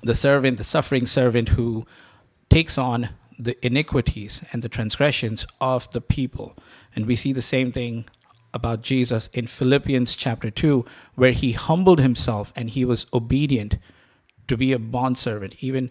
the 0.04 0.14
servant 0.14 0.60
the 0.60 0.64
suffering 0.64 1.08
servant 1.08 1.50
who 1.50 1.88
takes 2.52 2.78
on 2.78 3.10
the 3.40 3.58
iniquities 3.66 4.44
and 4.52 4.62
the 4.62 4.70
transgressions 4.70 5.48
of 5.60 5.90
the 5.90 6.02
people. 6.02 6.56
And 6.96 7.08
we 7.08 7.16
see 7.16 7.34
the 7.34 7.42
same 7.42 7.72
thing 7.72 8.06
about 8.54 8.84
Jesus 8.84 9.28
in 9.34 9.48
Philippians 9.48 10.16
chapter 10.16 10.52
2, 10.52 10.86
where 11.16 11.32
he 11.32 11.54
humbled 11.54 12.00
himself 12.00 12.54
and 12.56 12.70
he 12.70 12.86
was 12.86 13.08
obedient 13.12 13.78
to 14.50 14.58
be 14.58 14.74
a 14.74 14.80
bondservant. 14.80 15.56
Even 15.64 15.90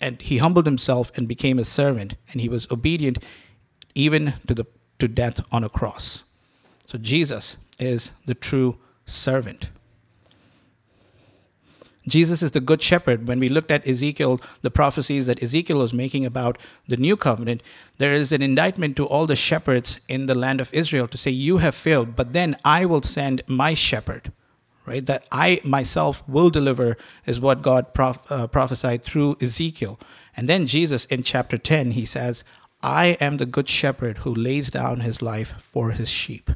and 0.00 0.20
he, 0.22 0.38
humbled 0.38 0.66
himself 0.66 1.10
and 1.16 1.26
became 1.26 1.58
a 1.58 1.64
servant, 1.64 2.14
and 2.30 2.40
he 2.40 2.48
was 2.48 2.70
obedient 2.70 3.24
even 3.94 4.34
to 4.46 4.54
the 4.54 4.66
to 4.98 5.08
death 5.08 5.40
on 5.52 5.64
a 5.64 5.68
cross. 5.68 6.24
So 6.86 6.98
Jesus 6.98 7.56
is 7.78 8.12
the 8.26 8.34
true 8.34 8.78
servant. 9.06 9.70
Jesus 12.08 12.42
is 12.42 12.52
the 12.52 12.60
good 12.60 12.82
shepherd. 12.82 13.28
When 13.28 13.38
we 13.38 13.48
looked 13.48 13.70
at 13.70 13.86
Ezekiel, 13.86 14.40
the 14.62 14.70
prophecies 14.70 15.26
that 15.26 15.42
Ezekiel 15.42 15.78
was 15.78 15.92
making 15.92 16.24
about 16.24 16.58
the 16.88 16.96
new 16.96 17.16
covenant, 17.16 17.62
there 17.98 18.14
is 18.14 18.32
an 18.32 18.42
indictment 18.42 18.96
to 18.96 19.06
all 19.06 19.26
the 19.26 19.36
shepherds 19.36 20.00
in 20.08 20.26
the 20.26 20.34
land 20.34 20.60
of 20.60 20.72
Israel 20.72 21.06
to 21.08 21.18
say, 21.18 21.30
You 21.30 21.58
have 21.58 21.74
failed, 21.74 22.16
but 22.16 22.32
then 22.32 22.56
I 22.64 22.86
will 22.86 23.02
send 23.02 23.42
my 23.46 23.74
shepherd, 23.74 24.32
right? 24.88 25.04
That 25.04 25.28
I 25.30 25.60
myself 25.64 26.26
will 26.26 26.50
deliver, 26.50 26.96
is 27.26 27.40
what 27.40 27.62
God 27.62 27.94
prof- 27.94 28.30
uh, 28.30 28.46
prophesied 28.46 29.02
through 29.02 29.36
Ezekiel. 29.40 30.00
And 30.36 30.48
then 30.48 30.66
Jesus 30.66 31.04
in 31.06 31.22
chapter 31.22 31.58
10, 31.58 31.92
he 31.92 32.04
says, 32.04 32.42
I 32.82 33.16
am 33.20 33.36
the 33.36 33.46
good 33.46 33.68
shepherd 33.68 34.18
who 34.18 34.34
lays 34.34 34.70
down 34.70 35.00
his 35.00 35.20
life 35.20 35.54
for 35.60 35.90
his 35.90 36.08
sheep. 36.08 36.50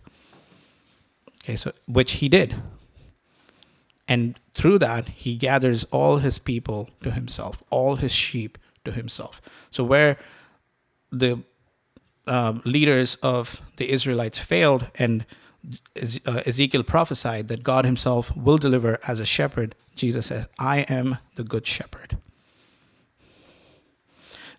Okay, 1.45 1.57
so 1.57 1.73
which 1.87 2.13
he 2.13 2.29
did. 2.29 2.57
And 4.09 4.39
through 4.55 4.79
that, 4.81 5.09
he 5.09 5.37
gathers 5.37 5.85
all 5.85 6.19
his 6.19 6.39
people 6.39 6.91
to 7.03 7.11
himself, 7.11 7.63
all 7.71 7.97
his 7.97 8.13
sheep 8.13 8.59
to 8.85 8.93
himself. 8.93 9.41
So, 9.71 9.83
where 9.85 10.17
the 11.11 11.43
uh, 12.27 12.55
leaders 12.65 13.17
of 13.17 13.61
the 13.77 13.91
Israelites 13.91 14.39
failed, 14.39 14.89
and 14.99 15.25
Uh, 16.27 16.43
Ezekiel 16.47 16.83
prophesied 16.83 17.49
that 17.49 17.63
God 17.63 17.85
himself 17.85 18.37
will 18.37 18.59
deliver 18.59 18.99
as 19.07 19.21
a 19.21 19.27
shepherd, 19.27 19.75
Jesus 19.95 20.27
says, 20.27 20.49
I 20.59 20.81
am 20.81 21.19
the 21.37 21.45
good 21.45 21.67
shepherd. 21.67 22.19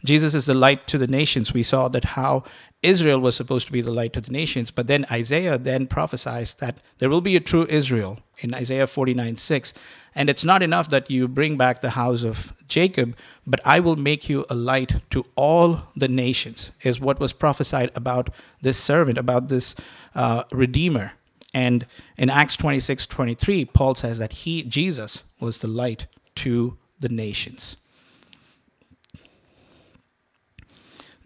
Jesus 0.05 0.33
is 0.33 0.45
the 0.45 0.53
light 0.53 0.87
to 0.87 0.97
the 0.97 1.07
nations. 1.07 1.53
We 1.53 1.63
saw 1.63 1.87
that 1.89 2.05
how 2.05 2.43
Israel 2.81 3.19
was 3.19 3.35
supposed 3.35 3.65
to 3.67 3.71
be 3.71 3.81
the 3.81 3.91
light 3.91 4.13
to 4.13 4.21
the 4.21 4.31
nations. 4.31 4.69
But 4.69 4.87
then 4.87 5.05
Isaiah 5.09 5.57
then 5.57 5.87
prophesies 5.87 6.53
that 6.55 6.79
there 6.97 7.09
will 7.09 7.21
be 7.21 7.35
a 7.35 7.39
true 7.39 7.65
Israel 7.69 8.19
in 8.39 8.53
Isaiah 8.53 8.87
49 8.87 9.37
6. 9.37 9.73
And 10.15 10.29
it's 10.29 10.43
not 10.43 10.61
enough 10.61 10.89
that 10.89 11.09
you 11.09 11.27
bring 11.27 11.57
back 11.57 11.81
the 11.81 11.91
house 11.91 12.23
of 12.23 12.53
Jacob, 12.67 13.15
but 13.47 13.59
I 13.65 13.79
will 13.79 13.95
make 13.95 14.29
you 14.29 14.45
a 14.49 14.55
light 14.55 15.01
to 15.09 15.25
all 15.35 15.81
the 15.95 16.07
nations, 16.07 16.71
is 16.83 16.99
what 16.99 17.19
was 17.19 17.33
prophesied 17.33 17.91
about 17.95 18.29
this 18.61 18.77
servant, 18.77 19.17
about 19.17 19.47
this 19.47 19.75
uh, 20.13 20.43
redeemer. 20.51 21.13
And 21.53 21.85
in 22.17 22.29
Acts 22.29 22.55
26 22.57 23.05
23, 23.05 23.65
Paul 23.65 23.95
says 23.95 24.19
that 24.19 24.33
he, 24.33 24.63
Jesus, 24.63 25.23
was 25.39 25.59
the 25.59 25.67
light 25.67 26.07
to 26.35 26.77
the 26.99 27.09
nations. 27.09 27.75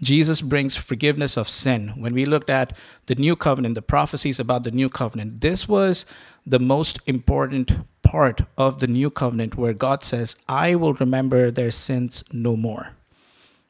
Jesus 0.01 0.41
brings 0.41 0.75
forgiveness 0.75 1.37
of 1.37 1.49
sin. 1.49 1.89
When 1.95 2.13
we 2.13 2.25
looked 2.25 2.49
at 2.49 2.73
the 3.07 3.15
new 3.15 3.35
covenant, 3.35 3.75
the 3.75 3.81
prophecies 3.81 4.39
about 4.39 4.63
the 4.63 4.71
new 4.71 4.89
covenant, 4.89 5.41
this 5.41 5.67
was 5.67 6.05
the 6.45 6.59
most 6.59 6.99
important 7.07 7.71
part 8.07 8.41
of 8.57 8.79
the 8.79 8.87
new 8.87 9.09
covenant 9.09 9.57
where 9.57 9.73
God 9.73 10.01
says, 10.01 10.37
I 10.47 10.75
will 10.75 10.93
remember 10.93 11.51
their 11.51 11.71
sins 11.71 12.23
no 12.31 12.55
more. 12.55 12.93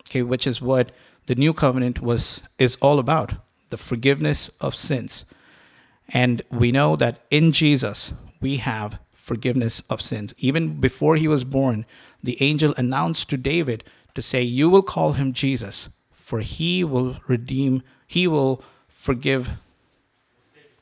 Okay, 0.08 0.22
which 0.22 0.46
is 0.46 0.62
what 0.62 0.92
the 1.26 1.34
new 1.34 1.54
covenant 1.54 2.02
was 2.02 2.44
is 2.60 2.76
all 2.76 3.00
about, 3.00 3.34
the 3.72 3.78
forgiveness 3.78 4.52
of 4.62 4.76
sins. 4.76 5.26
And 6.14 6.44
we 6.52 6.72
know 6.72 6.96
that 6.96 7.22
in 7.32 7.52
Jesus 7.52 8.14
we 8.40 8.58
have 8.58 9.00
forgiveness 9.12 9.82
of 9.90 10.02
sins. 10.02 10.36
Even 10.38 10.80
before 10.80 11.16
he 11.16 11.28
was 11.28 11.44
born, 11.44 11.86
the 12.22 12.42
angel 12.42 12.76
announced 12.78 13.30
to 13.30 13.38
David 13.38 13.84
to 14.14 14.22
say, 14.22 14.42
You 14.44 14.70
will 14.70 14.84
call 14.84 15.14
him 15.14 15.34
Jesus, 15.34 15.90
for 16.12 16.42
he 16.42 16.84
will 16.84 17.18
redeem, 17.28 17.82
he 18.06 18.28
will 18.28 18.62
forgive, 18.88 19.50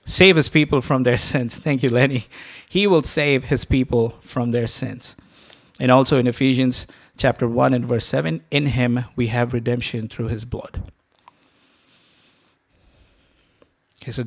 save 0.05 0.35
his 0.35 0.49
people 0.49 0.81
from 0.81 1.03
their 1.03 1.17
sins. 1.31 1.57
Thank 1.57 1.83
you, 1.83 1.89
Lenny. 1.89 2.25
He 2.67 2.87
will 2.87 3.03
save 3.03 3.45
his 3.45 3.65
people 3.65 4.17
from 4.21 4.51
their 4.51 4.67
sins. 4.67 5.15
And 5.79 5.91
also 5.91 6.17
in 6.17 6.27
Ephesians 6.27 6.87
chapter 7.17 7.47
1 7.47 7.73
and 7.73 7.85
verse 7.85 8.05
7, 8.05 8.43
in 8.51 8.67
him 8.67 9.05
we 9.15 9.27
have 9.27 9.53
redemption 9.53 10.07
through 10.07 10.27
his 10.27 10.45
blood. 10.45 10.83
Okay, 14.01 14.11
so 14.11 14.23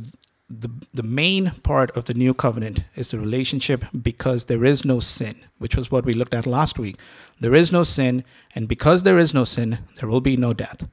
the, 0.51 0.71
the 0.95 1.03
main 1.03 1.53
part 1.63 1.95
of 1.97 2.07
the 2.07 2.15
new 2.15 2.33
covenant 2.33 2.81
is 2.95 3.11
the 3.11 3.19
relationship 3.19 3.85
because 4.03 4.47
there 4.47 4.65
is 4.65 4.85
no 4.85 4.99
sin, 4.99 5.37
which 5.59 5.77
was 5.77 5.91
what 5.91 6.05
we 6.05 6.15
looked 6.15 6.35
at 6.35 6.47
last 6.47 6.79
week. 6.79 6.97
There 7.39 7.55
is 7.55 7.71
no 7.71 7.83
sin, 7.83 8.25
and 8.55 8.67
because 8.67 9.03
there 9.03 9.19
is 9.19 9.35
no 9.35 9.45
sin, 9.45 9.79
there 9.97 10.09
will 10.09 10.21
be 10.21 10.37
no 10.37 10.55
death. 10.55 10.89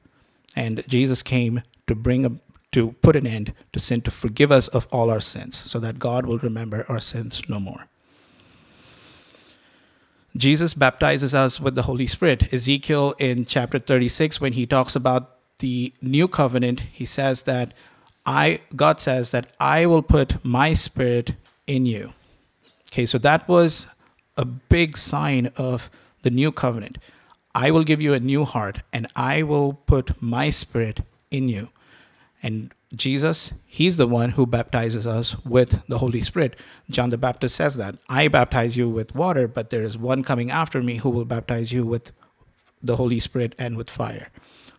And 0.54 0.86
Jesus 0.88 1.22
came 1.22 1.62
to 1.86 1.94
bring 1.94 2.24
a, 2.24 2.32
to 2.76 2.92
put 3.00 3.16
an 3.16 3.26
end 3.26 3.54
to 3.72 3.80
sin, 3.80 4.02
to 4.02 4.10
forgive 4.10 4.52
us 4.52 4.68
of 4.68 4.86
all 4.92 5.08
our 5.08 5.18
sins, 5.18 5.56
so 5.56 5.78
that 5.78 5.98
God 5.98 6.26
will 6.26 6.36
remember 6.36 6.84
our 6.90 7.00
sins 7.00 7.40
no 7.48 7.58
more. 7.58 7.86
Jesus 10.36 10.74
baptizes 10.74 11.34
us 11.34 11.58
with 11.58 11.74
the 11.74 11.84
Holy 11.84 12.06
Spirit. 12.06 12.52
Ezekiel 12.52 13.14
in 13.18 13.46
chapter 13.46 13.78
36, 13.78 14.42
when 14.42 14.52
he 14.52 14.66
talks 14.66 14.94
about 14.94 15.38
the 15.60 15.94
new 16.02 16.28
covenant, 16.28 16.80
he 16.92 17.06
says 17.06 17.44
that 17.44 17.72
I 18.26 18.60
God 18.74 19.00
says 19.00 19.30
that 19.30 19.52
I 19.58 19.86
will 19.86 20.02
put 20.02 20.44
my 20.44 20.74
spirit 20.74 21.34
in 21.66 21.86
you. 21.86 22.12
Okay, 22.92 23.06
so 23.06 23.16
that 23.16 23.48
was 23.48 23.86
a 24.36 24.44
big 24.44 24.98
sign 24.98 25.46
of 25.56 25.88
the 26.20 26.30
new 26.30 26.52
covenant. 26.52 26.98
I 27.54 27.70
will 27.70 27.84
give 27.84 28.02
you 28.02 28.12
a 28.12 28.20
new 28.20 28.44
heart 28.44 28.80
and 28.92 29.06
I 29.16 29.42
will 29.44 29.72
put 29.72 30.20
my 30.20 30.50
spirit 30.50 31.00
in 31.30 31.48
you. 31.48 31.70
And 32.46 32.72
Jesus, 32.94 33.54
he's 33.66 33.96
the 33.96 34.06
one 34.06 34.30
who 34.30 34.46
baptizes 34.46 35.04
us 35.04 35.34
with 35.44 35.82
the 35.88 35.98
Holy 35.98 36.22
Spirit. 36.22 36.54
John 36.88 37.10
the 37.10 37.18
Baptist 37.18 37.56
says 37.56 37.76
that 37.76 37.96
I 38.08 38.28
baptize 38.28 38.76
you 38.76 38.88
with 38.88 39.16
water, 39.16 39.48
but 39.48 39.70
there 39.70 39.82
is 39.82 39.98
one 39.98 40.22
coming 40.22 40.48
after 40.52 40.80
me 40.80 40.98
who 40.98 41.10
will 41.10 41.24
baptize 41.24 41.72
you 41.72 41.84
with 41.84 42.12
the 42.80 42.94
Holy 42.94 43.18
Spirit 43.18 43.56
and 43.58 43.76
with 43.76 43.90
fire. 43.90 44.28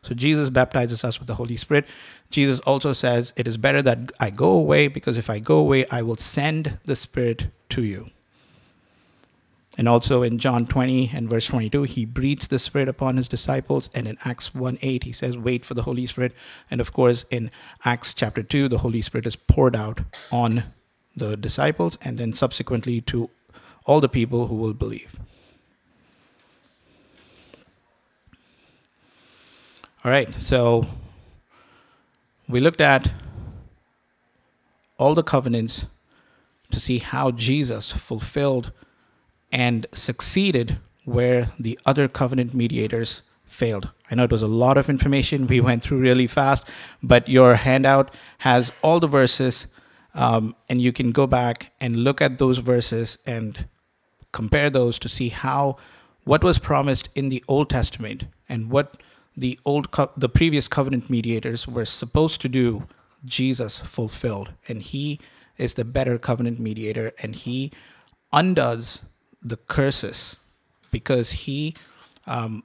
So 0.01 0.15
Jesus 0.15 0.49
baptizes 0.49 1.03
us 1.03 1.20
with 1.20 1.28
the 1.28 1.36
Holy 1.36 1.57
Spirit. 1.57 1.86
Jesus 2.32 2.61
also 2.61 2.93
says, 2.93 3.34
It 3.36 3.49
is 3.49 3.57
better 3.57 3.82
that 3.82 4.13
I 4.18 4.30
go 4.30 4.51
away 4.51 4.88
because 4.88 5.18
if 5.18 5.30
I 5.30 5.39
go 5.39 5.57
away, 5.57 5.86
I 5.91 6.03
will 6.03 6.15
send 6.15 6.80
the 6.86 6.95
Spirit 6.95 7.47
to 7.72 7.84
you. 7.84 8.11
And 9.78 9.88
also 9.88 10.23
in 10.23 10.39
John 10.39 10.65
20 10.65 11.11
and 11.13 11.30
verse 11.30 11.45
22, 11.45 11.84
he 11.84 12.05
breathes 12.05 12.47
the 12.47 12.57
Spirit 12.57 12.89
upon 12.89 13.17
his 13.17 13.28
disciples. 13.28 13.91
And 13.93 14.07
in 14.07 14.17
Acts 14.25 14.55
1 14.55 14.80
8, 14.82 15.03
he 15.03 15.11
says, 15.11 15.38
Wait 15.38 15.63
for 15.63 15.75
the 15.75 15.84
Holy 15.84 16.07
Spirit. 16.07 16.34
And 16.71 16.82
of 16.82 16.91
course, 16.91 17.25
in 17.30 17.51
Acts 17.86 18.13
chapter 18.15 18.41
2, 18.41 18.69
the 18.69 18.80
Holy 18.80 19.01
Spirit 19.03 19.28
is 19.28 19.36
poured 19.36 19.75
out 19.75 19.99
on 20.32 20.63
the 21.15 21.38
disciples 21.38 21.97
and 22.01 22.17
then 22.17 22.34
subsequently 22.34 23.01
to 23.01 23.30
all 23.86 24.01
the 24.01 24.09
people 24.09 24.47
who 24.47 24.55
will 24.55 24.73
believe. 24.73 25.19
All 30.03 30.11
right, 30.11 30.30
so 30.41 30.86
we 32.47 32.59
looked 32.59 32.82
at 32.82 33.11
all 34.97 35.13
the 35.13 35.23
covenants 35.23 35.86
to 36.71 36.80
see 36.80 36.99
how 36.99 37.32
Jesus 37.32 37.91
fulfilled 37.91 38.71
and 39.52 39.86
succeeded 39.93 40.78
where 41.06 41.52
the 41.60 41.80
other 41.86 42.08
covenant 42.08 42.54
mediators 42.54 43.22
failed. 43.45 43.89
I 44.12 44.16
know 44.16 44.26
it 44.26 44.32
was 44.32 44.41
a 44.41 44.48
lot 44.48 44.78
of 44.78 44.89
information 44.89 45.48
we 45.48 45.62
went 45.62 45.84
through 45.84 46.00
really 46.00 46.28
fast, 46.28 46.68
but 47.02 47.30
your 47.30 47.56
handout 47.56 48.14
has 48.39 48.72
all 48.82 49.00
the 49.00 49.08
verses, 49.08 49.68
um, 50.14 50.56
and 50.70 50.82
you 50.82 50.91
can 50.91 51.12
go 51.12 51.28
back 51.28 51.72
and 51.80 52.04
look 52.04 52.22
at 52.22 52.39
those 52.39 52.58
verses 52.58 53.18
and 53.26 53.68
compare 54.32 54.70
those 54.70 55.00
to 55.00 55.10
see 55.10 55.30
how 55.30 55.78
what 56.26 56.43
was 56.43 56.60
promised 56.60 57.08
in 57.16 57.30
the 57.30 57.43
Old 57.48 57.70
Testament 57.70 58.26
and 58.50 58.70
what 58.70 58.98
the 59.36 59.58
old 59.64 59.91
co- 59.91 60.12
the 60.18 60.28
previous 60.28 60.68
covenant 60.68 61.10
mediators 61.10 61.68
were 61.68 61.86
supposed 61.86 62.41
to 62.41 62.50
do 62.50 62.88
Jesus 63.24 63.80
fulfilled 63.80 64.54
and 64.68 64.82
he 64.82 65.20
is 65.58 65.76
the 65.76 65.86
better 65.86 66.18
covenant 66.18 66.60
mediator 66.60 67.14
and 67.22 67.36
he 67.36 67.72
undoes 68.34 69.04
the 69.42 69.58
curses 69.58 70.38
because 70.92 71.32
he 71.32 71.74
um, 72.26 72.64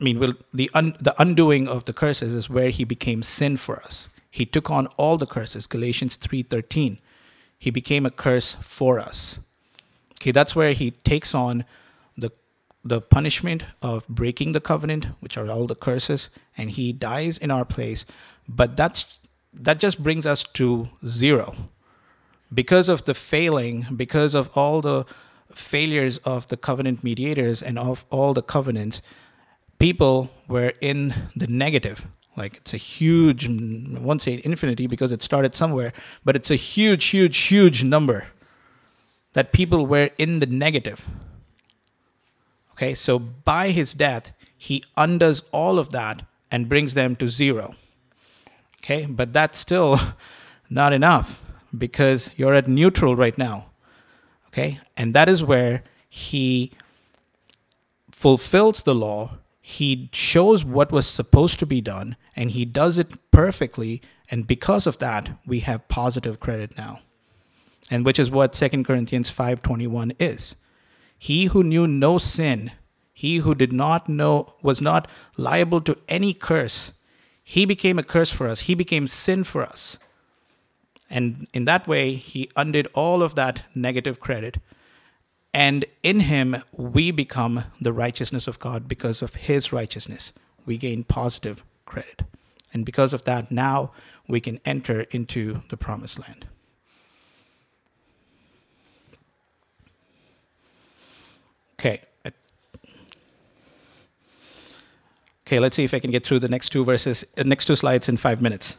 I 0.00 0.04
mean 0.04 0.18
will 0.18 0.34
the 0.52 0.70
un- 0.74 0.96
the 1.00 1.14
undoing 1.18 1.68
of 1.68 1.84
the 1.84 1.92
curses 1.92 2.34
is 2.34 2.48
where 2.48 2.70
he 2.70 2.84
became 2.84 3.22
sin 3.22 3.56
for 3.56 3.82
us 3.82 4.08
he 4.30 4.46
took 4.46 4.70
on 4.70 4.86
all 4.96 5.16
the 5.18 5.26
curses 5.26 5.66
Galatians 5.66 6.16
3:13 6.16 6.98
he 7.58 7.70
became 7.70 8.06
a 8.06 8.10
curse 8.10 8.56
for 8.60 8.98
us 8.98 9.38
okay 10.16 10.30
that's 10.30 10.56
where 10.56 10.72
he 10.72 10.92
takes 10.92 11.34
on 11.34 11.64
the 12.16 12.32
the 12.84 13.00
punishment 13.00 13.64
of 13.82 14.08
breaking 14.08 14.52
the 14.52 14.60
covenant, 14.60 15.06
which 15.20 15.36
are 15.36 15.48
all 15.50 15.66
the 15.66 15.74
curses, 15.74 16.30
and 16.56 16.70
he 16.70 16.92
dies 16.92 17.36
in 17.36 17.50
our 17.50 17.64
place. 17.64 18.04
But 18.48 18.76
that's 18.76 19.18
that 19.52 19.78
just 19.78 20.02
brings 20.02 20.26
us 20.26 20.42
to 20.54 20.88
zero. 21.06 21.54
Because 22.52 22.88
of 22.88 23.04
the 23.04 23.14
failing, 23.14 23.86
because 23.96 24.34
of 24.34 24.50
all 24.56 24.80
the 24.80 25.04
failures 25.52 26.18
of 26.18 26.46
the 26.48 26.56
covenant 26.56 27.02
mediators 27.04 27.62
and 27.62 27.78
of 27.78 28.04
all 28.10 28.34
the 28.34 28.42
covenants, 28.42 29.02
people 29.78 30.30
were 30.48 30.72
in 30.80 31.14
the 31.36 31.46
negative. 31.46 32.06
Like 32.36 32.56
it's 32.56 32.74
a 32.74 32.78
huge, 32.78 33.48
I 33.48 33.98
won't 34.00 34.22
say 34.22 34.40
infinity 34.44 34.86
because 34.86 35.12
it 35.12 35.22
started 35.22 35.54
somewhere, 35.54 35.92
but 36.24 36.36
it's 36.36 36.50
a 36.50 36.56
huge, 36.56 37.06
huge, 37.06 37.36
huge 37.36 37.84
number 37.84 38.26
that 39.32 39.52
people 39.52 39.86
were 39.86 40.10
in 40.18 40.40
the 40.40 40.46
negative 40.46 41.06
Okay, 42.80 42.94
so 42.94 43.18
by 43.18 43.72
his 43.72 43.92
death, 43.92 44.32
he 44.56 44.82
undoes 44.96 45.42
all 45.52 45.78
of 45.78 45.90
that 45.90 46.22
and 46.50 46.66
brings 46.66 46.94
them 46.94 47.14
to 47.16 47.28
zero. 47.28 47.74
Okay, 48.78 49.04
but 49.04 49.34
that's 49.34 49.58
still 49.58 50.00
not 50.70 50.94
enough 50.94 51.44
because 51.76 52.30
you're 52.36 52.54
at 52.54 52.68
neutral 52.68 53.14
right 53.14 53.36
now. 53.36 53.66
Okay, 54.52 54.80
and 54.96 55.14
that 55.14 55.28
is 55.28 55.44
where 55.44 55.84
he 56.08 56.72
fulfills 58.10 58.82
the 58.82 58.94
law, 58.94 59.38
he 59.60 60.10
shows 60.12 60.64
what 60.64 60.90
was 60.90 61.06
supposed 61.06 61.60
to 61.60 61.66
be 61.66 61.80
done, 61.80 62.16
and 62.34 62.50
he 62.50 62.64
does 62.64 62.98
it 62.98 63.30
perfectly. 63.30 64.02
And 64.28 64.46
because 64.46 64.86
of 64.86 64.98
that, 64.98 65.38
we 65.46 65.60
have 65.60 65.88
positive 65.88 66.40
credit 66.40 66.76
now. 66.76 67.00
And 67.90 68.04
which 68.04 68.18
is 68.18 68.30
what 68.30 68.52
2 68.52 68.84
Corinthians 68.84 69.30
5:21 69.30 70.12
is. 70.18 70.56
He 71.16 71.46
who 71.46 71.62
knew 71.62 71.86
no 71.86 72.18
sin, 72.18 72.72
he 73.12 73.38
who 73.38 73.54
did 73.54 73.72
not 73.72 74.08
know, 74.08 74.54
was 74.62 74.80
not 74.80 75.08
liable 75.36 75.80
to 75.82 75.96
any 76.08 76.34
curse, 76.34 76.92
he 77.44 77.66
became 77.66 77.98
a 77.98 78.04
curse 78.04 78.32
for 78.32 78.46
us. 78.46 78.60
He 78.60 78.74
became 78.74 79.06
sin 79.06 79.44
for 79.44 79.62
us. 79.62 79.98
And 81.10 81.48
in 81.52 81.64
that 81.64 81.88
way, 81.88 82.14
he 82.14 82.48
undid 82.54 82.86
all 82.94 83.22
of 83.22 83.34
that 83.34 83.64
negative 83.74 84.20
credit. 84.20 84.58
And 85.52 85.84
in 86.02 86.20
him, 86.20 86.62
we 86.72 87.10
become 87.10 87.64
the 87.80 87.92
righteousness 87.92 88.46
of 88.46 88.60
God 88.60 88.86
because 88.86 89.20
of 89.20 89.34
his 89.34 89.72
righteousness. 89.72 90.32
We 90.64 90.78
gain 90.78 91.02
positive 91.02 91.64
credit. 91.84 92.22
And 92.72 92.86
because 92.86 93.12
of 93.12 93.24
that, 93.24 93.50
now 93.50 93.90
we 94.28 94.40
can 94.40 94.60
enter 94.64 95.00
into 95.10 95.62
the 95.70 95.76
promised 95.76 96.20
land. 96.20 96.46
Okay. 101.80 102.02
Okay, 105.46 105.58
let's 105.58 105.74
see 105.74 105.82
if 105.82 105.92
I 105.92 105.98
can 105.98 106.12
get 106.12 106.24
through 106.24 106.38
the 106.38 106.48
next 106.48 106.68
two 106.68 106.84
verses, 106.84 107.24
uh, 107.36 107.42
next 107.42 107.64
two 107.64 107.74
slides 107.74 108.08
in 108.08 108.16
five 108.16 108.40
minutes. 108.40 108.76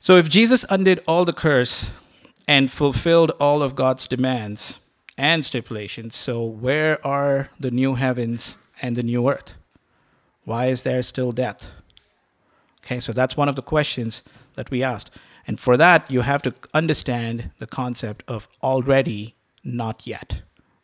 So, 0.00 0.16
if 0.16 0.28
Jesus 0.28 0.64
undid 0.70 1.00
all 1.06 1.24
the 1.24 1.32
curse 1.32 1.90
and 2.46 2.70
fulfilled 2.70 3.32
all 3.40 3.62
of 3.62 3.74
God's 3.74 4.06
demands 4.06 4.78
and 5.18 5.44
stipulations, 5.44 6.14
so 6.14 6.44
where 6.44 7.04
are 7.04 7.48
the 7.58 7.70
new 7.70 7.94
heavens 7.94 8.58
and 8.80 8.94
the 8.94 9.02
new 9.02 9.28
earth? 9.28 9.54
Why 10.44 10.66
is 10.66 10.82
there 10.82 11.02
still 11.02 11.32
death? 11.32 11.70
Okay, 12.84 13.00
so 13.00 13.12
that's 13.12 13.36
one 13.36 13.48
of 13.48 13.56
the 13.56 13.62
questions 13.62 14.22
that 14.54 14.70
we 14.70 14.82
asked. 14.82 15.10
And 15.46 15.58
for 15.58 15.76
that, 15.76 16.08
you 16.10 16.20
have 16.20 16.42
to 16.42 16.54
understand 16.72 17.50
the 17.58 17.66
concept 17.66 18.22
of 18.28 18.48
already, 18.62 19.34
not 19.64 20.06
yet. 20.06 20.42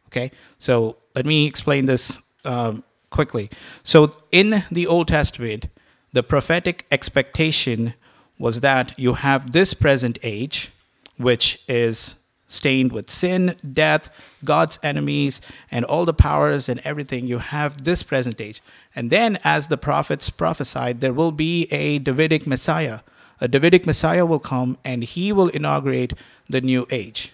Okay, 0.09 0.31
so 0.59 0.97
let 1.15 1.27
me 1.27 1.47
explain 1.47 1.87
this 1.87 2.21
um, 2.45 2.85
quickly. 3.11 3.51
So, 3.85 4.13
in 4.31 4.65
the 4.71 4.87
Old 4.87 5.09
Testament, 5.09 5.69
the 6.13 6.23
prophetic 6.23 6.87
expectation 6.91 7.95
was 8.43 8.61
that 8.61 8.99
you 8.99 9.14
have 9.14 9.53
this 9.53 9.72
present 9.72 10.18
age, 10.24 10.72
which 11.16 11.62
is 11.68 12.16
stained 12.49 12.90
with 12.90 13.09
sin, 13.09 13.55
death, 13.72 14.11
God's 14.45 14.80
enemies, 14.82 15.40
and 15.70 15.84
all 15.84 16.05
the 16.05 16.12
powers 16.12 16.68
and 16.68 16.80
everything. 16.82 17.28
You 17.28 17.38
have 17.38 17.84
this 17.84 18.03
present 18.03 18.40
age. 18.40 18.61
And 18.97 19.11
then, 19.11 19.38
as 19.45 19.68
the 19.68 19.76
prophets 19.76 20.28
prophesied, 20.28 21.01
there 21.01 21.12
will 21.12 21.30
be 21.30 21.68
a 21.70 22.01
Davidic 22.01 22.45
Messiah. 22.45 23.03
A 23.40 23.47
Davidic 23.47 23.86
Messiah 23.86 24.26
will 24.26 24.40
come 24.40 24.76
and 24.84 25.05
he 25.05 25.32
will 25.32 25.49
inaugurate 25.49 26.12
the 26.51 26.61
new 26.61 26.84
age 26.90 27.32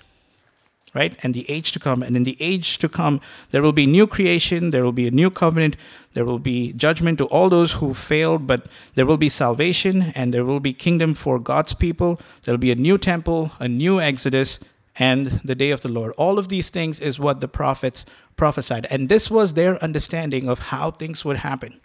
right? 0.94 1.18
And 1.22 1.34
the 1.34 1.48
age 1.50 1.72
to 1.72 1.78
come. 1.78 2.02
And 2.02 2.16
in 2.16 2.24
the 2.24 2.36
age 2.40 2.78
to 2.78 2.88
come, 2.88 3.20
there 3.50 3.62
will 3.62 3.72
be 3.72 3.86
new 3.86 4.06
creation, 4.06 4.70
there 4.70 4.82
will 4.82 4.92
be 4.92 5.06
a 5.06 5.10
new 5.10 5.30
covenant, 5.30 5.76
there 6.14 6.24
will 6.24 6.38
be 6.38 6.72
judgment 6.72 7.18
to 7.18 7.26
all 7.26 7.48
those 7.48 7.72
who 7.72 7.94
failed, 7.94 8.46
but 8.46 8.68
there 8.94 9.06
will 9.06 9.16
be 9.16 9.28
salvation 9.28 10.12
and 10.14 10.32
there 10.32 10.44
will 10.44 10.60
be 10.60 10.72
kingdom 10.72 11.14
for 11.14 11.38
God's 11.38 11.74
people. 11.74 12.20
There 12.42 12.52
will 12.52 12.58
be 12.58 12.72
a 12.72 12.76
new 12.76 12.98
temple, 12.98 13.52
a 13.58 13.68
new 13.68 14.00
Exodus, 14.00 14.58
and 14.98 15.26
the 15.44 15.54
day 15.54 15.70
of 15.70 15.82
the 15.82 15.88
Lord. 15.88 16.12
All 16.16 16.38
of 16.38 16.48
these 16.48 16.70
things 16.70 16.98
is 16.98 17.18
what 17.18 17.40
the 17.40 17.48
prophets 17.48 18.04
prophesied. 18.36 18.86
And 18.90 19.08
this 19.08 19.30
was 19.30 19.52
their 19.52 19.82
understanding 19.82 20.48
of 20.48 20.58
how 20.58 20.90
things 20.90 21.24
would 21.24 21.38
happen. 21.38 21.80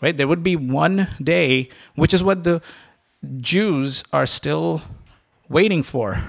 Right? 0.00 0.16
There 0.16 0.28
would 0.28 0.42
be 0.42 0.56
one 0.56 1.08
day, 1.22 1.68
which 1.94 2.14
is 2.14 2.22
what 2.22 2.44
the 2.44 2.62
Jews 3.38 4.04
are 4.12 4.26
still 4.26 4.82
waiting 5.48 5.82
for. 5.82 6.22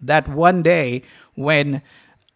That 0.00 0.28
one 0.28 0.62
day 0.62 1.02
when 1.34 1.82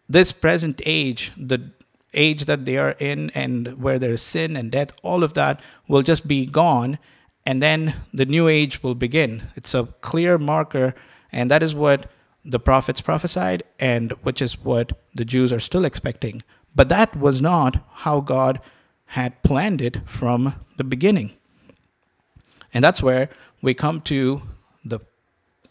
this 0.07 0.31
present 0.31 0.81
age, 0.85 1.31
the 1.37 1.71
age 2.13 2.45
that 2.45 2.65
they 2.65 2.77
are 2.77 2.95
in 2.99 3.29
and 3.31 3.81
where 3.81 3.99
there's 3.99 4.21
sin 4.21 4.55
and 4.55 4.71
death, 4.71 4.91
all 5.03 5.23
of 5.23 5.33
that 5.35 5.61
will 5.87 6.01
just 6.01 6.27
be 6.27 6.45
gone. 6.45 6.97
And 7.45 7.61
then 7.61 7.95
the 8.13 8.25
new 8.25 8.47
age 8.47 8.83
will 8.83 8.95
begin. 8.95 9.49
It's 9.55 9.73
a 9.73 9.85
clear 10.01 10.37
marker. 10.37 10.95
And 11.31 11.49
that 11.51 11.63
is 11.63 11.75
what 11.75 12.09
the 12.43 12.59
prophets 12.59 13.01
prophesied, 13.01 13.63
and 13.79 14.11
which 14.23 14.41
is 14.41 14.63
what 14.63 14.93
the 15.13 15.25
Jews 15.25 15.51
are 15.51 15.59
still 15.59 15.85
expecting. 15.85 16.41
But 16.73 16.89
that 16.89 17.15
was 17.15 17.41
not 17.41 17.83
how 17.91 18.21
God 18.21 18.61
had 19.07 19.41
planned 19.43 19.81
it 19.81 20.07
from 20.07 20.55
the 20.77 20.83
beginning. 20.83 21.33
And 22.73 22.83
that's 22.83 23.03
where 23.03 23.29
we 23.61 23.73
come 23.73 24.01
to 24.01 24.41
the 24.85 24.99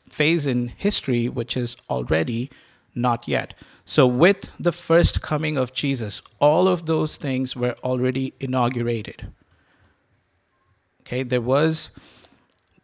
phase 0.09 0.47
in 0.47 0.69
history 0.77 1.29
which 1.29 1.57
is 1.57 1.77
already 1.89 2.51
not 2.99 3.29
yet. 3.29 3.55
So, 3.85 4.07
with 4.07 4.51
the 4.61 4.73
first 4.73 5.23
coming 5.23 5.57
of 5.57 5.73
Jesus, 5.73 6.21
all 6.41 6.69
of 6.69 6.87
those 6.87 7.17
things 7.17 7.57
were 7.57 7.75
already 7.83 8.35
inaugurated. 8.39 9.33
Okay, 11.01 11.23
there 11.23 11.41
was, 11.41 11.91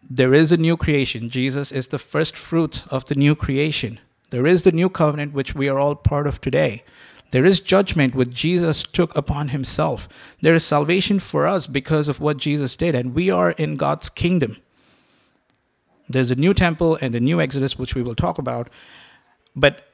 there 0.08 0.32
is 0.32 0.50
a 0.50 0.56
new 0.56 0.78
creation. 0.78 1.28
Jesus 1.28 1.70
is 1.70 1.88
the 1.88 1.98
first 1.98 2.36
fruits 2.36 2.86
of 2.86 3.04
the 3.04 3.14
new 3.14 3.34
creation. 3.34 4.00
There 4.30 4.46
is 4.46 4.62
the 4.62 4.72
new 4.72 4.88
covenant, 4.88 5.34
which 5.34 5.54
we 5.54 5.68
are 5.68 5.78
all 5.78 5.94
part 5.94 6.26
of 6.26 6.40
today. 6.40 6.82
There 7.32 7.44
is 7.44 7.60
judgment 7.60 8.14
which 8.14 8.30
Jesus 8.30 8.82
took 8.82 9.14
upon 9.16 9.48
himself. 9.48 10.08
There 10.40 10.54
is 10.54 10.64
salvation 10.64 11.18
for 11.18 11.46
us 11.46 11.66
because 11.66 12.08
of 12.08 12.20
what 12.20 12.36
Jesus 12.36 12.76
did, 12.76 12.94
and 12.94 13.14
we 13.14 13.28
are 13.28 13.50
in 13.50 13.74
God's 13.74 14.08
kingdom. 14.08 14.56
There's 16.08 16.30
a 16.30 16.36
new 16.36 16.54
temple 16.54 16.96
and 17.02 17.14
a 17.14 17.20
new 17.20 17.40
Exodus, 17.40 17.78
which 17.78 17.94
we 17.94 18.02
will 18.02 18.14
talk 18.14 18.38
about. 18.38 18.70
But 19.56 19.88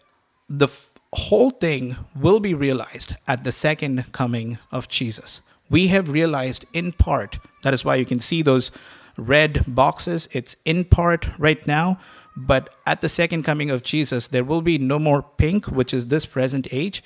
the 0.50 0.66
f- 0.66 0.90
whole 1.12 1.50
thing 1.50 1.96
will 2.14 2.40
be 2.40 2.52
realized 2.52 3.14
at 3.28 3.44
the 3.44 3.52
second 3.52 4.12
coming 4.12 4.58
of 4.72 4.88
Jesus. 4.88 5.40
We 5.70 5.86
have 5.88 6.10
realized 6.10 6.64
in 6.72 6.90
part, 6.90 7.38
that 7.62 7.72
is 7.72 7.84
why 7.84 7.94
you 7.94 8.04
can 8.04 8.18
see 8.18 8.42
those 8.42 8.72
red 9.16 9.64
boxes. 9.66 10.28
It's 10.32 10.56
in 10.64 10.84
part 10.84 11.28
right 11.38 11.64
now, 11.66 12.00
but 12.36 12.74
at 12.84 13.00
the 13.00 13.08
second 13.08 13.44
coming 13.44 13.70
of 13.70 13.84
Jesus, 13.84 14.26
there 14.26 14.44
will 14.44 14.62
be 14.62 14.76
no 14.76 14.98
more 14.98 15.22
pink, 15.22 15.66
which 15.66 15.94
is 15.94 16.08
this 16.08 16.26
present 16.26 16.66
age, 16.72 17.02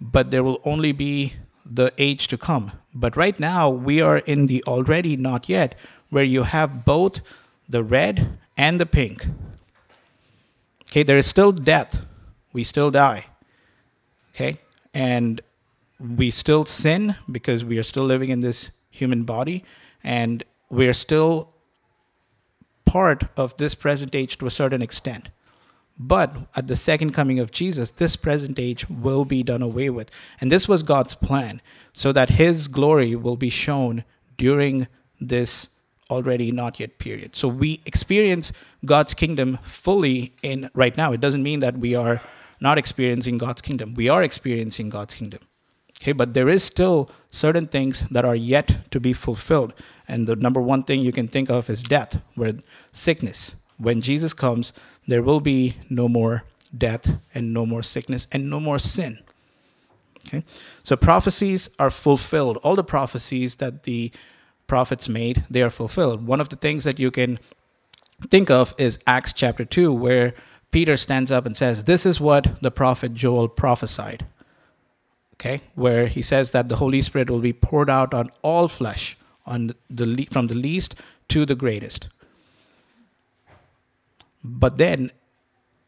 but 0.00 0.30
there 0.30 0.44
will 0.44 0.60
only 0.64 0.92
be 0.92 1.34
the 1.66 1.92
age 1.98 2.28
to 2.28 2.38
come. 2.38 2.72
But 2.94 3.16
right 3.16 3.38
now, 3.40 3.68
we 3.68 4.00
are 4.00 4.18
in 4.18 4.46
the 4.46 4.62
already 4.64 5.16
not 5.16 5.48
yet, 5.48 5.74
where 6.10 6.24
you 6.24 6.44
have 6.44 6.84
both 6.84 7.20
the 7.68 7.82
red 7.82 8.38
and 8.56 8.78
the 8.78 8.86
pink. 8.86 9.26
Okay, 10.90 11.02
there 11.02 11.16
is 11.16 11.26
still 11.26 11.50
death, 11.50 12.04
we 12.54 12.64
still 12.64 12.90
die. 12.90 13.26
Okay? 14.30 14.56
And 14.94 15.42
we 16.00 16.30
still 16.30 16.64
sin 16.64 17.16
because 17.30 17.62
we 17.62 17.76
are 17.76 17.82
still 17.82 18.04
living 18.04 18.30
in 18.30 18.40
this 18.40 18.70
human 18.90 19.24
body 19.24 19.62
and 20.02 20.42
we're 20.70 20.94
still 20.94 21.50
part 22.84 23.24
of 23.36 23.56
this 23.58 23.74
present 23.74 24.14
age 24.14 24.38
to 24.38 24.46
a 24.46 24.50
certain 24.50 24.80
extent. 24.80 25.28
But 25.98 26.34
at 26.56 26.66
the 26.66 26.76
second 26.76 27.12
coming 27.12 27.38
of 27.38 27.52
Jesus, 27.52 27.90
this 27.90 28.16
present 28.16 28.58
age 28.58 28.88
will 28.88 29.24
be 29.24 29.42
done 29.42 29.62
away 29.62 29.90
with. 29.90 30.10
And 30.40 30.50
this 30.50 30.68
was 30.68 30.82
God's 30.82 31.14
plan, 31.14 31.62
so 31.92 32.10
that 32.12 32.30
his 32.30 32.66
glory 32.66 33.14
will 33.14 33.36
be 33.36 33.48
shown 33.48 34.04
during 34.36 34.88
this 35.20 35.68
already 36.10 36.50
not 36.50 36.80
yet 36.80 36.98
period. 36.98 37.36
So 37.36 37.46
we 37.46 37.80
experience 37.86 38.52
God's 38.84 39.14
kingdom 39.14 39.58
fully 39.62 40.34
in 40.42 40.68
right 40.74 40.96
now. 40.96 41.12
It 41.12 41.20
doesn't 41.20 41.42
mean 41.42 41.60
that 41.60 41.78
we 41.78 41.94
are 41.94 42.20
not 42.60 42.78
experiencing 42.78 43.38
God's 43.38 43.62
kingdom. 43.62 43.94
We 43.94 44.08
are 44.08 44.22
experiencing 44.22 44.88
God's 44.88 45.14
kingdom. 45.14 45.40
Okay, 46.00 46.12
but 46.12 46.34
there 46.34 46.48
is 46.48 46.62
still 46.62 47.10
certain 47.30 47.66
things 47.66 48.06
that 48.10 48.24
are 48.24 48.34
yet 48.34 48.90
to 48.90 49.00
be 49.00 49.12
fulfilled. 49.12 49.72
And 50.06 50.26
the 50.26 50.36
number 50.36 50.60
one 50.60 50.82
thing 50.82 51.00
you 51.00 51.12
can 51.12 51.28
think 51.28 51.48
of 51.48 51.70
is 51.70 51.82
death, 51.82 52.20
where 52.34 52.54
sickness. 52.92 53.54
When 53.78 54.00
Jesus 54.00 54.32
comes, 54.32 54.72
there 55.06 55.22
will 55.22 55.40
be 55.40 55.76
no 55.88 56.08
more 56.08 56.44
death 56.76 57.18
and 57.34 57.52
no 57.54 57.64
more 57.64 57.82
sickness 57.82 58.26
and 58.32 58.50
no 58.50 58.60
more 58.60 58.78
sin. 58.78 59.20
Okay? 60.26 60.44
So 60.82 60.96
prophecies 60.96 61.70
are 61.78 61.90
fulfilled. 61.90 62.58
All 62.58 62.76
the 62.76 62.84
prophecies 62.84 63.56
that 63.56 63.84
the 63.84 64.12
prophets 64.66 65.08
made, 65.08 65.44
they 65.50 65.62
are 65.62 65.70
fulfilled. 65.70 66.26
One 66.26 66.40
of 66.40 66.48
the 66.48 66.56
things 66.56 66.84
that 66.84 66.98
you 66.98 67.10
can 67.10 67.38
think 68.30 68.50
of 68.50 68.74
is 68.78 68.98
Acts 69.06 69.32
chapter 69.32 69.64
2, 69.64 69.92
where 69.92 70.34
Peter 70.74 70.96
stands 70.96 71.30
up 71.30 71.46
and 71.46 71.56
says, 71.56 71.84
This 71.84 72.04
is 72.04 72.20
what 72.20 72.60
the 72.60 72.72
prophet 72.72 73.14
Joel 73.14 73.46
prophesied. 73.46 74.26
Okay, 75.34 75.60
where 75.76 76.08
he 76.08 76.20
says 76.20 76.50
that 76.50 76.68
the 76.68 76.76
Holy 76.76 77.00
Spirit 77.00 77.30
will 77.30 77.38
be 77.38 77.52
poured 77.52 77.88
out 77.88 78.12
on 78.12 78.32
all 78.42 78.66
flesh, 78.66 79.16
on 79.46 79.70
the 79.88 80.26
from 80.32 80.48
the 80.48 80.54
least 80.56 80.96
to 81.28 81.46
the 81.46 81.54
greatest. 81.54 82.08
But 84.42 84.76
then 84.78 85.12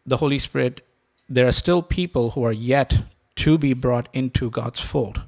the 0.07 0.18
Holy 0.18 0.39
Spirit, 0.39 0.87
there 1.28 1.49
are 1.49 1.53
still 1.64 1.82
people 1.82 2.30
who 2.30 2.45
are 2.45 2.53
yet 2.53 3.03
to 3.43 3.59
be 3.59 3.72
brought 3.74 4.09
into 4.12 4.51
God's 4.51 4.78
fold. 4.78 5.22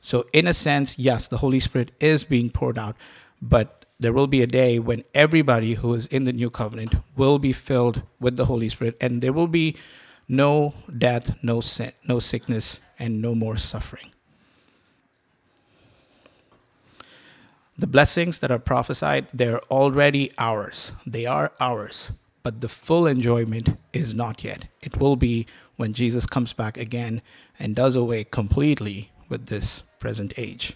So, 0.00 0.26
in 0.32 0.46
a 0.46 0.54
sense, 0.54 1.00
yes, 1.00 1.26
the 1.26 1.38
Holy 1.38 1.58
Spirit 1.58 1.90
is 1.98 2.22
being 2.22 2.48
poured 2.48 2.78
out, 2.78 2.94
but 3.42 3.83
there 4.04 4.12
will 4.12 4.26
be 4.26 4.42
a 4.42 4.46
day 4.46 4.78
when 4.78 5.02
everybody 5.14 5.74
who 5.74 5.94
is 5.94 6.06
in 6.08 6.24
the 6.24 6.32
new 6.32 6.50
covenant 6.50 6.94
will 7.16 7.38
be 7.38 7.54
filled 7.54 8.02
with 8.20 8.36
the 8.36 8.44
Holy 8.44 8.68
Spirit, 8.68 8.98
and 9.00 9.22
there 9.22 9.32
will 9.32 9.48
be 9.48 9.76
no 10.28 10.74
death, 10.98 11.34
no 11.42 11.62
sin, 11.62 11.92
no 12.06 12.18
sickness, 12.18 12.80
and 12.98 13.22
no 13.22 13.34
more 13.34 13.56
suffering. 13.56 14.10
The 17.78 17.86
blessings 17.86 18.40
that 18.40 18.52
are 18.52 18.58
prophesied, 18.58 19.26
they're 19.32 19.64
already 19.70 20.30
ours. 20.36 20.92
They 21.06 21.24
are 21.24 21.52
ours, 21.58 22.12
but 22.42 22.60
the 22.60 22.68
full 22.68 23.06
enjoyment 23.06 23.78
is 23.94 24.14
not 24.14 24.44
yet. 24.44 24.68
It 24.82 25.00
will 25.00 25.16
be 25.16 25.46
when 25.76 25.94
Jesus 25.94 26.26
comes 26.26 26.52
back 26.52 26.76
again 26.76 27.22
and 27.58 27.74
does 27.74 27.96
away 27.96 28.24
completely 28.24 29.12
with 29.30 29.46
this 29.46 29.82
present 29.98 30.34
age. 30.36 30.74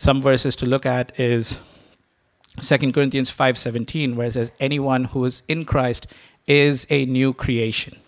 Some 0.00 0.22
verses 0.22 0.56
to 0.56 0.64
look 0.64 0.86
at 0.86 1.20
is 1.20 1.58
2 2.58 2.94
Corinthians 2.94 3.30
5:17 3.30 4.16
where 4.16 4.28
it 4.28 4.32
says 4.32 4.50
anyone 4.58 5.04
who 5.12 5.26
is 5.26 5.42
in 5.46 5.66
Christ 5.66 6.06
is 6.46 6.86
a 6.88 7.04
new 7.04 7.34
creation. 7.34 7.98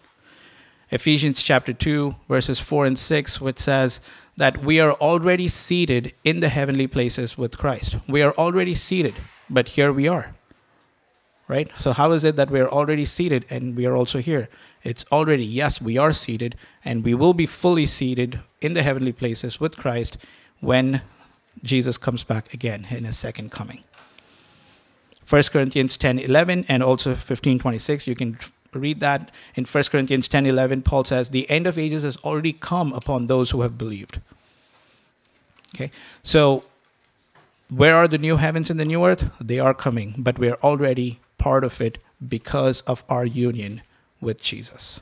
Ephesians 0.90 1.42
chapter 1.42 1.74
2 1.74 2.16
verses 2.30 2.58
4 2.58 2.86
and 2.86 2.98
6 2.98 3.42
which 3.42 3.58
says 3.58 4.00
that 4.38 4.64
we 4.64 4.80
are 4.80 4.92
already 4.92 5.48
seated 5.48 6.14
in 6.24 6.40
the 6.40 6.48
heavenly 6.48 6.86
places 6.86 7.36
with 7.36 7.58
Christ. 7.58 7.98
We 8.08 8.22
are 8.22 8.32
already 8.38 8.74
seated, 8.74 9.16
but 9.50 9.76
here 9.76 9.92
we 9.92 10.08
are. 10.08 10.34
Right? 11.46 11.68
So 11.78 11.92
how 11.92 12.12
is 12.12 12.24
it 12.24 12.36
that 12.36 12.50
we 12.50 12.60
are 12.60 12.70
already 12.70 13.04
seated 13.04 13.44
and 13.50 13.76
we 13.76 13.84
are 13.84 13.94
also 13.94 14.20
here? 14.20 14.48
It's 14.82 15.04
already 15.12 15.44
yes, 15.44 15.78
we 15.78 15.98
are 15.98 16.14
seated 16.14 16.56
and 16.86 17.04
we 17.04 17.12
will 17.12 17.34
be 17.34 17.44
fully 17.44 17.84
seated 17.84 18.40
in 18.62 18.72
the 18.72 18.82
heavenly 18.82 19.12
places 19.12 19.60
with 19.60 19.76
Christ 19.76 20.16
when 20.60 21.02
Jesus 21.62 21.98
comes 21.98 22.24
back 22.24 22.52
again 22.54 22.86
in 22.90 23.04
his 23.04 23.18
second 23.18 23.50
coming. 23.50 23.84
1 25.28 25.42
Corinthians 25.44 25.96
10 25.96 26.18
11 26.18 26.66
and 26.68 26.82
also 26.82 27.14
15 27.14 27.58
26. 27.58 28.06
You 28.06 28.14
can 28.14 28.38
read 28.74 29.00
that 29.00 29.30
in 29.54 29.64
1 29.64 29.84
Corinthians 29.84 30.28
10 30.28 30.46
11. 30.46 30.82
Paul 30.82 31.04
says, 31.04 31.30
The 31.30 31.48
end 31.48 31.66
of 31.66 31.78
ages 31.78 32.02
has 32.02 32.16
already 32.18 32.52
come 32.52 32.92
upon 32.92 33.26
those 33.26 33.50
who 33.50 33.62
have 33.62 33.78
believed. 33.78 34.20
Okay, 35.74 35.90
so 36.22 36.64
where 37.70 37.96
are 37.96 38.06
the 38.06 38.18
new 38.18 38.36
heavens 38.36 38.68
and 38.68 38.78
the 38.78 38.84
new 38.84 39.06
earth? 39.06 39.30
They 39.40 39.58
are 39.58 39.72
coming, 39.72 40.14
but 40.18 40.38
we 40.38 40.50
are 40.50 40.58
already 40.62 41.20
part 41.38 41.64
of 41.64 41.80
it 41.80 41.98
because 42.26 42.82
of 42.82 43.02
our 43.08 43.24
union 43.24 43.80
with 44.20 44.42
Jesus. 44.42 45.00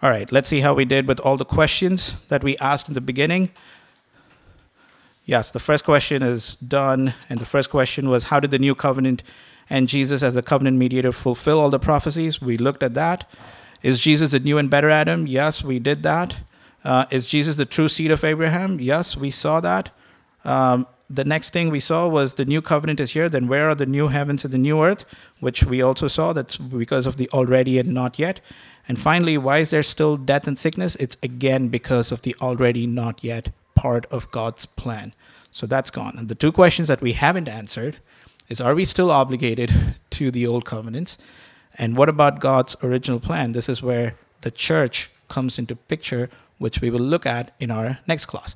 All 0.00 0.10
right, 0.10 0.30
let's 0.30 0.48
see 0.48 0.60
how 0.60 0.74
we 0.74 0.84
did 0.84 1.08
with 1.08 1.18
all 1.20 1.36
the 1.36 1.44
questions 1.44 2.14
that 2.28 2.44
we 2.44 2.56
asked 2.58 2.88
in 2.88 2.94
the 2.94 3.00
beginning. 3.00 3.50
Yes, 5.26 5.50
the 5.50 5.58
first 5.58 5.84
question 5.84 6.22
is 6.22 6.56
done. 6.56 7.14
And 7.28 7.40
the 7.40 7.46
first 7.46 7.70
question 7.70 8.08
was 8.08 8.24
How 8.24 8.40
did 8.40 8.50
the 8.50 8.58
new 8.58 8.74
covenant 8.74 9.22
and 9.70 9.88
Jesus 9.88 10.22
as 10.22 10.34
the 10.34 10.42
covenant 10.42 10.76
mediator 10.76 11.12
fulfill 11.12 11.60
all 11.60 11.70
the 11.70 11.78
prophecies? 11.78 12.40
We 12.40 12.58
looked 12.58 12.82
at 12.82 12.94
that. 12.94 13.28
Is 13.82 14.00
Jesus 14.00 14.32
the 14.32 14.40
new 14.40 14.58
and 14.58 14.68
better 14.70 14.90
Adam? 14.90 15.26
Yes, 15.26 15.64
we 15.64 15.78
did 15.78 16.02
that. 16.02 16.36
Uh, 16.84 17.06
is 17.10 17.26
Jesus 17.26 17.56
the 17.56 17.64
true 17.64 17.88
seed 17.88 18.10
of 18.10 18.24
Abraham? 18.24 18.78
Yes, 18.78 19.16
we 19.16 19.30
saw 19.30 19.60
that. 19.60 19.90
Um, 20.44 20.86
the 21.08 21.24
next 21.24 21.52
thing 21.52 21.70
we 21.70 21.80
saw 21.80 22.06
was 22.06 22.34
the 22.34 22.44
new 22.44 22.60
covenant 22.60 23.00
is 23.00 23.12
here. 23.12 23.28
Then 23.28 23.48
where 23.48 23.68
are 23.68 23.74
the 23.74 23.86
new 23.86 24.08
heavens 24.08 24.44
and 24.44 24.52
the 24.52 24.58
new 24.58 24.82
earth? 24.82 25.06
Which 25.40 25.64
we 25.64 25.80
also 25.80 26.08
saw. 26.08 26.34
That's 26.34 26.58
because 26.58 27.06
of 27.06 27.16
the 27.16 27.30
already 27.30 27.78
and 27.78 27.94
not 27.94 28.18
yet. 28.18 28.40
And 28.86 28.98
finally, 28.98 29.38
why 29.38 29.58
is 29.58 29.70
there 29.70 29.82
still 29.82 30.18
death 30.18 30.46
and 30.46 30.58
sickness? 30.58 30.96
It's 30.96 31.16
again 31.22 31.68
because 31.68 32.12
of 32.12 32.22
the 32.22 32.36
already 32.42 32.86
not 32.86 33.24
yet 33.24 33.50
part 33.74 34.06
of 34.10 34.30
God's 34.30 34.66
plan. 34.66 35.14
So 35.50 35.66
that's 35.66 35.90
gone. 35.90 36.14
And 36.18 36.28
the 36.28 36.34
two 36.34 36.52
questions 36.52 36.88
that 36.88 37.00
we 37.00 37.12
haven't 37.12 37.48
answered 37.48 37.98
is 38.48 38.60
are 38.60 38.74
we 38.74 38.84
still 38.84 39.10
obligated 39.10 39.96
to 40.10 40.30
the 40.30 40.46
old 40.46 40.64
covenants? 40.64 41.16
And 41.76 41.96
what 41.96 42.08
about 42.08 42.40
God's 42.40 42.76
original 42.82 43.20
plan? 43.20 43.52
This 43.52 43.68
is 43.68 43.82
where 43.82 44.14
the 44.42 44.50
church 44.50 45.10
comes 45.28 45.58
into 45.58 45.74
picture, 45.74 46.30
which 46.58 46.80
we 46.80 46.90
will 46.90 47.00
look 47.00 47.26
at 47.26 47.52
in 47.58 47.70
our 47.70 47.98
next 48.06 48.26
class. 48.26 48.54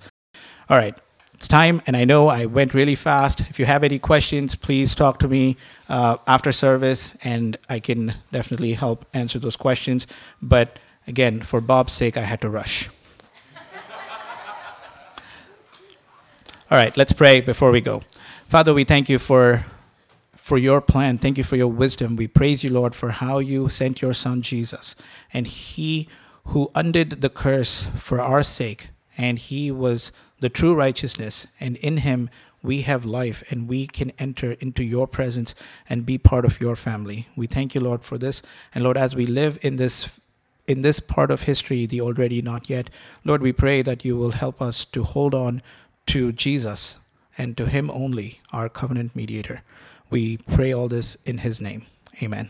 All 0.71 0.77
right, 0.77 0.97
it's 1.35 1.49
time, 1.49 1.81
and 1.87 1.97
I 1.97 2.05
know 2.05 2.29
I 2.29 2.47
went 2.47 2.75
really 2.75 2.95
fast. 2.95 3.41
If 3.49 3.59
you 3.59 3.67
have 3.67 3.85
any 3.85 3.99
questions, 3.99 4.55
please 4.55 4.95
talk 4.95 5.19
to 5.21 5.29
me 5.29 5.57
uh, 5.89 6.17
after 6.27 6.53
service, 6.53 7.15
and 7.23 7.57
I 7.69 7.81
can 7.81 8.15
definitely 8.33 8.75
help 8.75 9.05
answer 9.15 9.39
those 9.39 9.57
questions. 9.57 10.07
But 10.43 10.79
again, 11.07 11.41
for 11.43 11.61
Bob's 11.61 11.93
sake, 11.93 12.17
I 12.17 12.23
had 12.23 12.41
to 12.41 12.49
rush. 12.49 12.89
All 16.71 16.77
right, 16.77 16.95
let's 16.99 17.15
pray 17.15 17.41
before 17.41 17.71
we 17.71 17.81
go. 17.81 18.03
Father, 18.47 18.75
we 18.75 18.85
thank 18.85 19.09
you 19.09 19.19
for 19.19 19.65
for 20.35 20.59
your 20.59 20.83
plan. 20.83 21.17
Thank 21.17 21.39
you 21.39 21.45
for 21.45 21.57
your 21.57 21.69
wisdom. 21.69 22.15
We 22.15 22.29
praise 22.29 22.63
you, 22.63 22.69
Lord, 22.69 22.95
for 22.95 23.11
how 23.11 23.39
you 23.39 23.71
sent 23.71 24.03
your 24.03 24.13
son 24.13 24.43
Jesus. 24.43 24.95
And 25.33 25.47
he 25.47 26.09
who 26.49 26.71
undid 26.75 27.23
the 27.23 27.31
curse 27.31 27.89
for 27.97 28.21
our 28.21 28.43
sake, 28.43 28.89
and 29.17 29.39
he 29.39 29.71
was 29.71 30.13
the 30.41 30.51
true 30.51 30.75
righteousness, 30.75 31.47
and 31.59 31.79
in 31.79 31.99
him 31.99 32.29
we 32.63 32.83
have 32.83 33.03
life 33.07 33.43
and 33.51 33.67
we 33.67 33.87
can 33.87 34.13
enter 34.19 34.53
into 34.61 34.85
your 34.85 35.07
presence 35.07 35.55
and 35.89 36.05
be 36.05 36.19
part 36.19 36.45
of 36.45 36.61
your 36.61 36.77
family. 36.77 37.29
We 37.35 37.47
thank 37.47 37.75
you, 37.75 37.81
Lord, 37.81 38.05
for 38.05 38.19
this. 38.19 38.43
And 38.75 38.85
Lord, 38.85 38.99
as 38.99 39.17
we 39.17 39.25
live 39.25 39.59
in 39.63 39.77
this 39.77 40.11
in 40.67 40.83
this 40.83 41.01
part 41.01 41.31
of 41.31 41.45
history, 41.45 41.87
the 41.87 42.03
already 42.03 42.43
not 42.43 42.69
yet, 42.69 42.91
Lord, 43.25 43.41
we 43.41 43.53
pray 43.53 43.81
that 43.81 44.05
you 44.05 44.19
will 44.19 44.33
help 44.33 44.61
us 44.61 44.85
to 44.85 45.03
hold 45.03 45.33
on 45.33 45.63
to 46.09 46.33
Jesus 46.33 46.97
and 47.37 47.57
to 47.57 47.67
Him 47.67 47.91
only, 47.91 48.41
our 48.53 48.69
covenant 48.69 49.15
mediator. 49.15 49.63
We 50.11 50.39
pray 50.39 50.73
all 50.73 50.89
this 50.89 51.17
in 51.25 51.39
His 51.39 51.61
name. 51.61 51.87
Amen. 52.23 52.49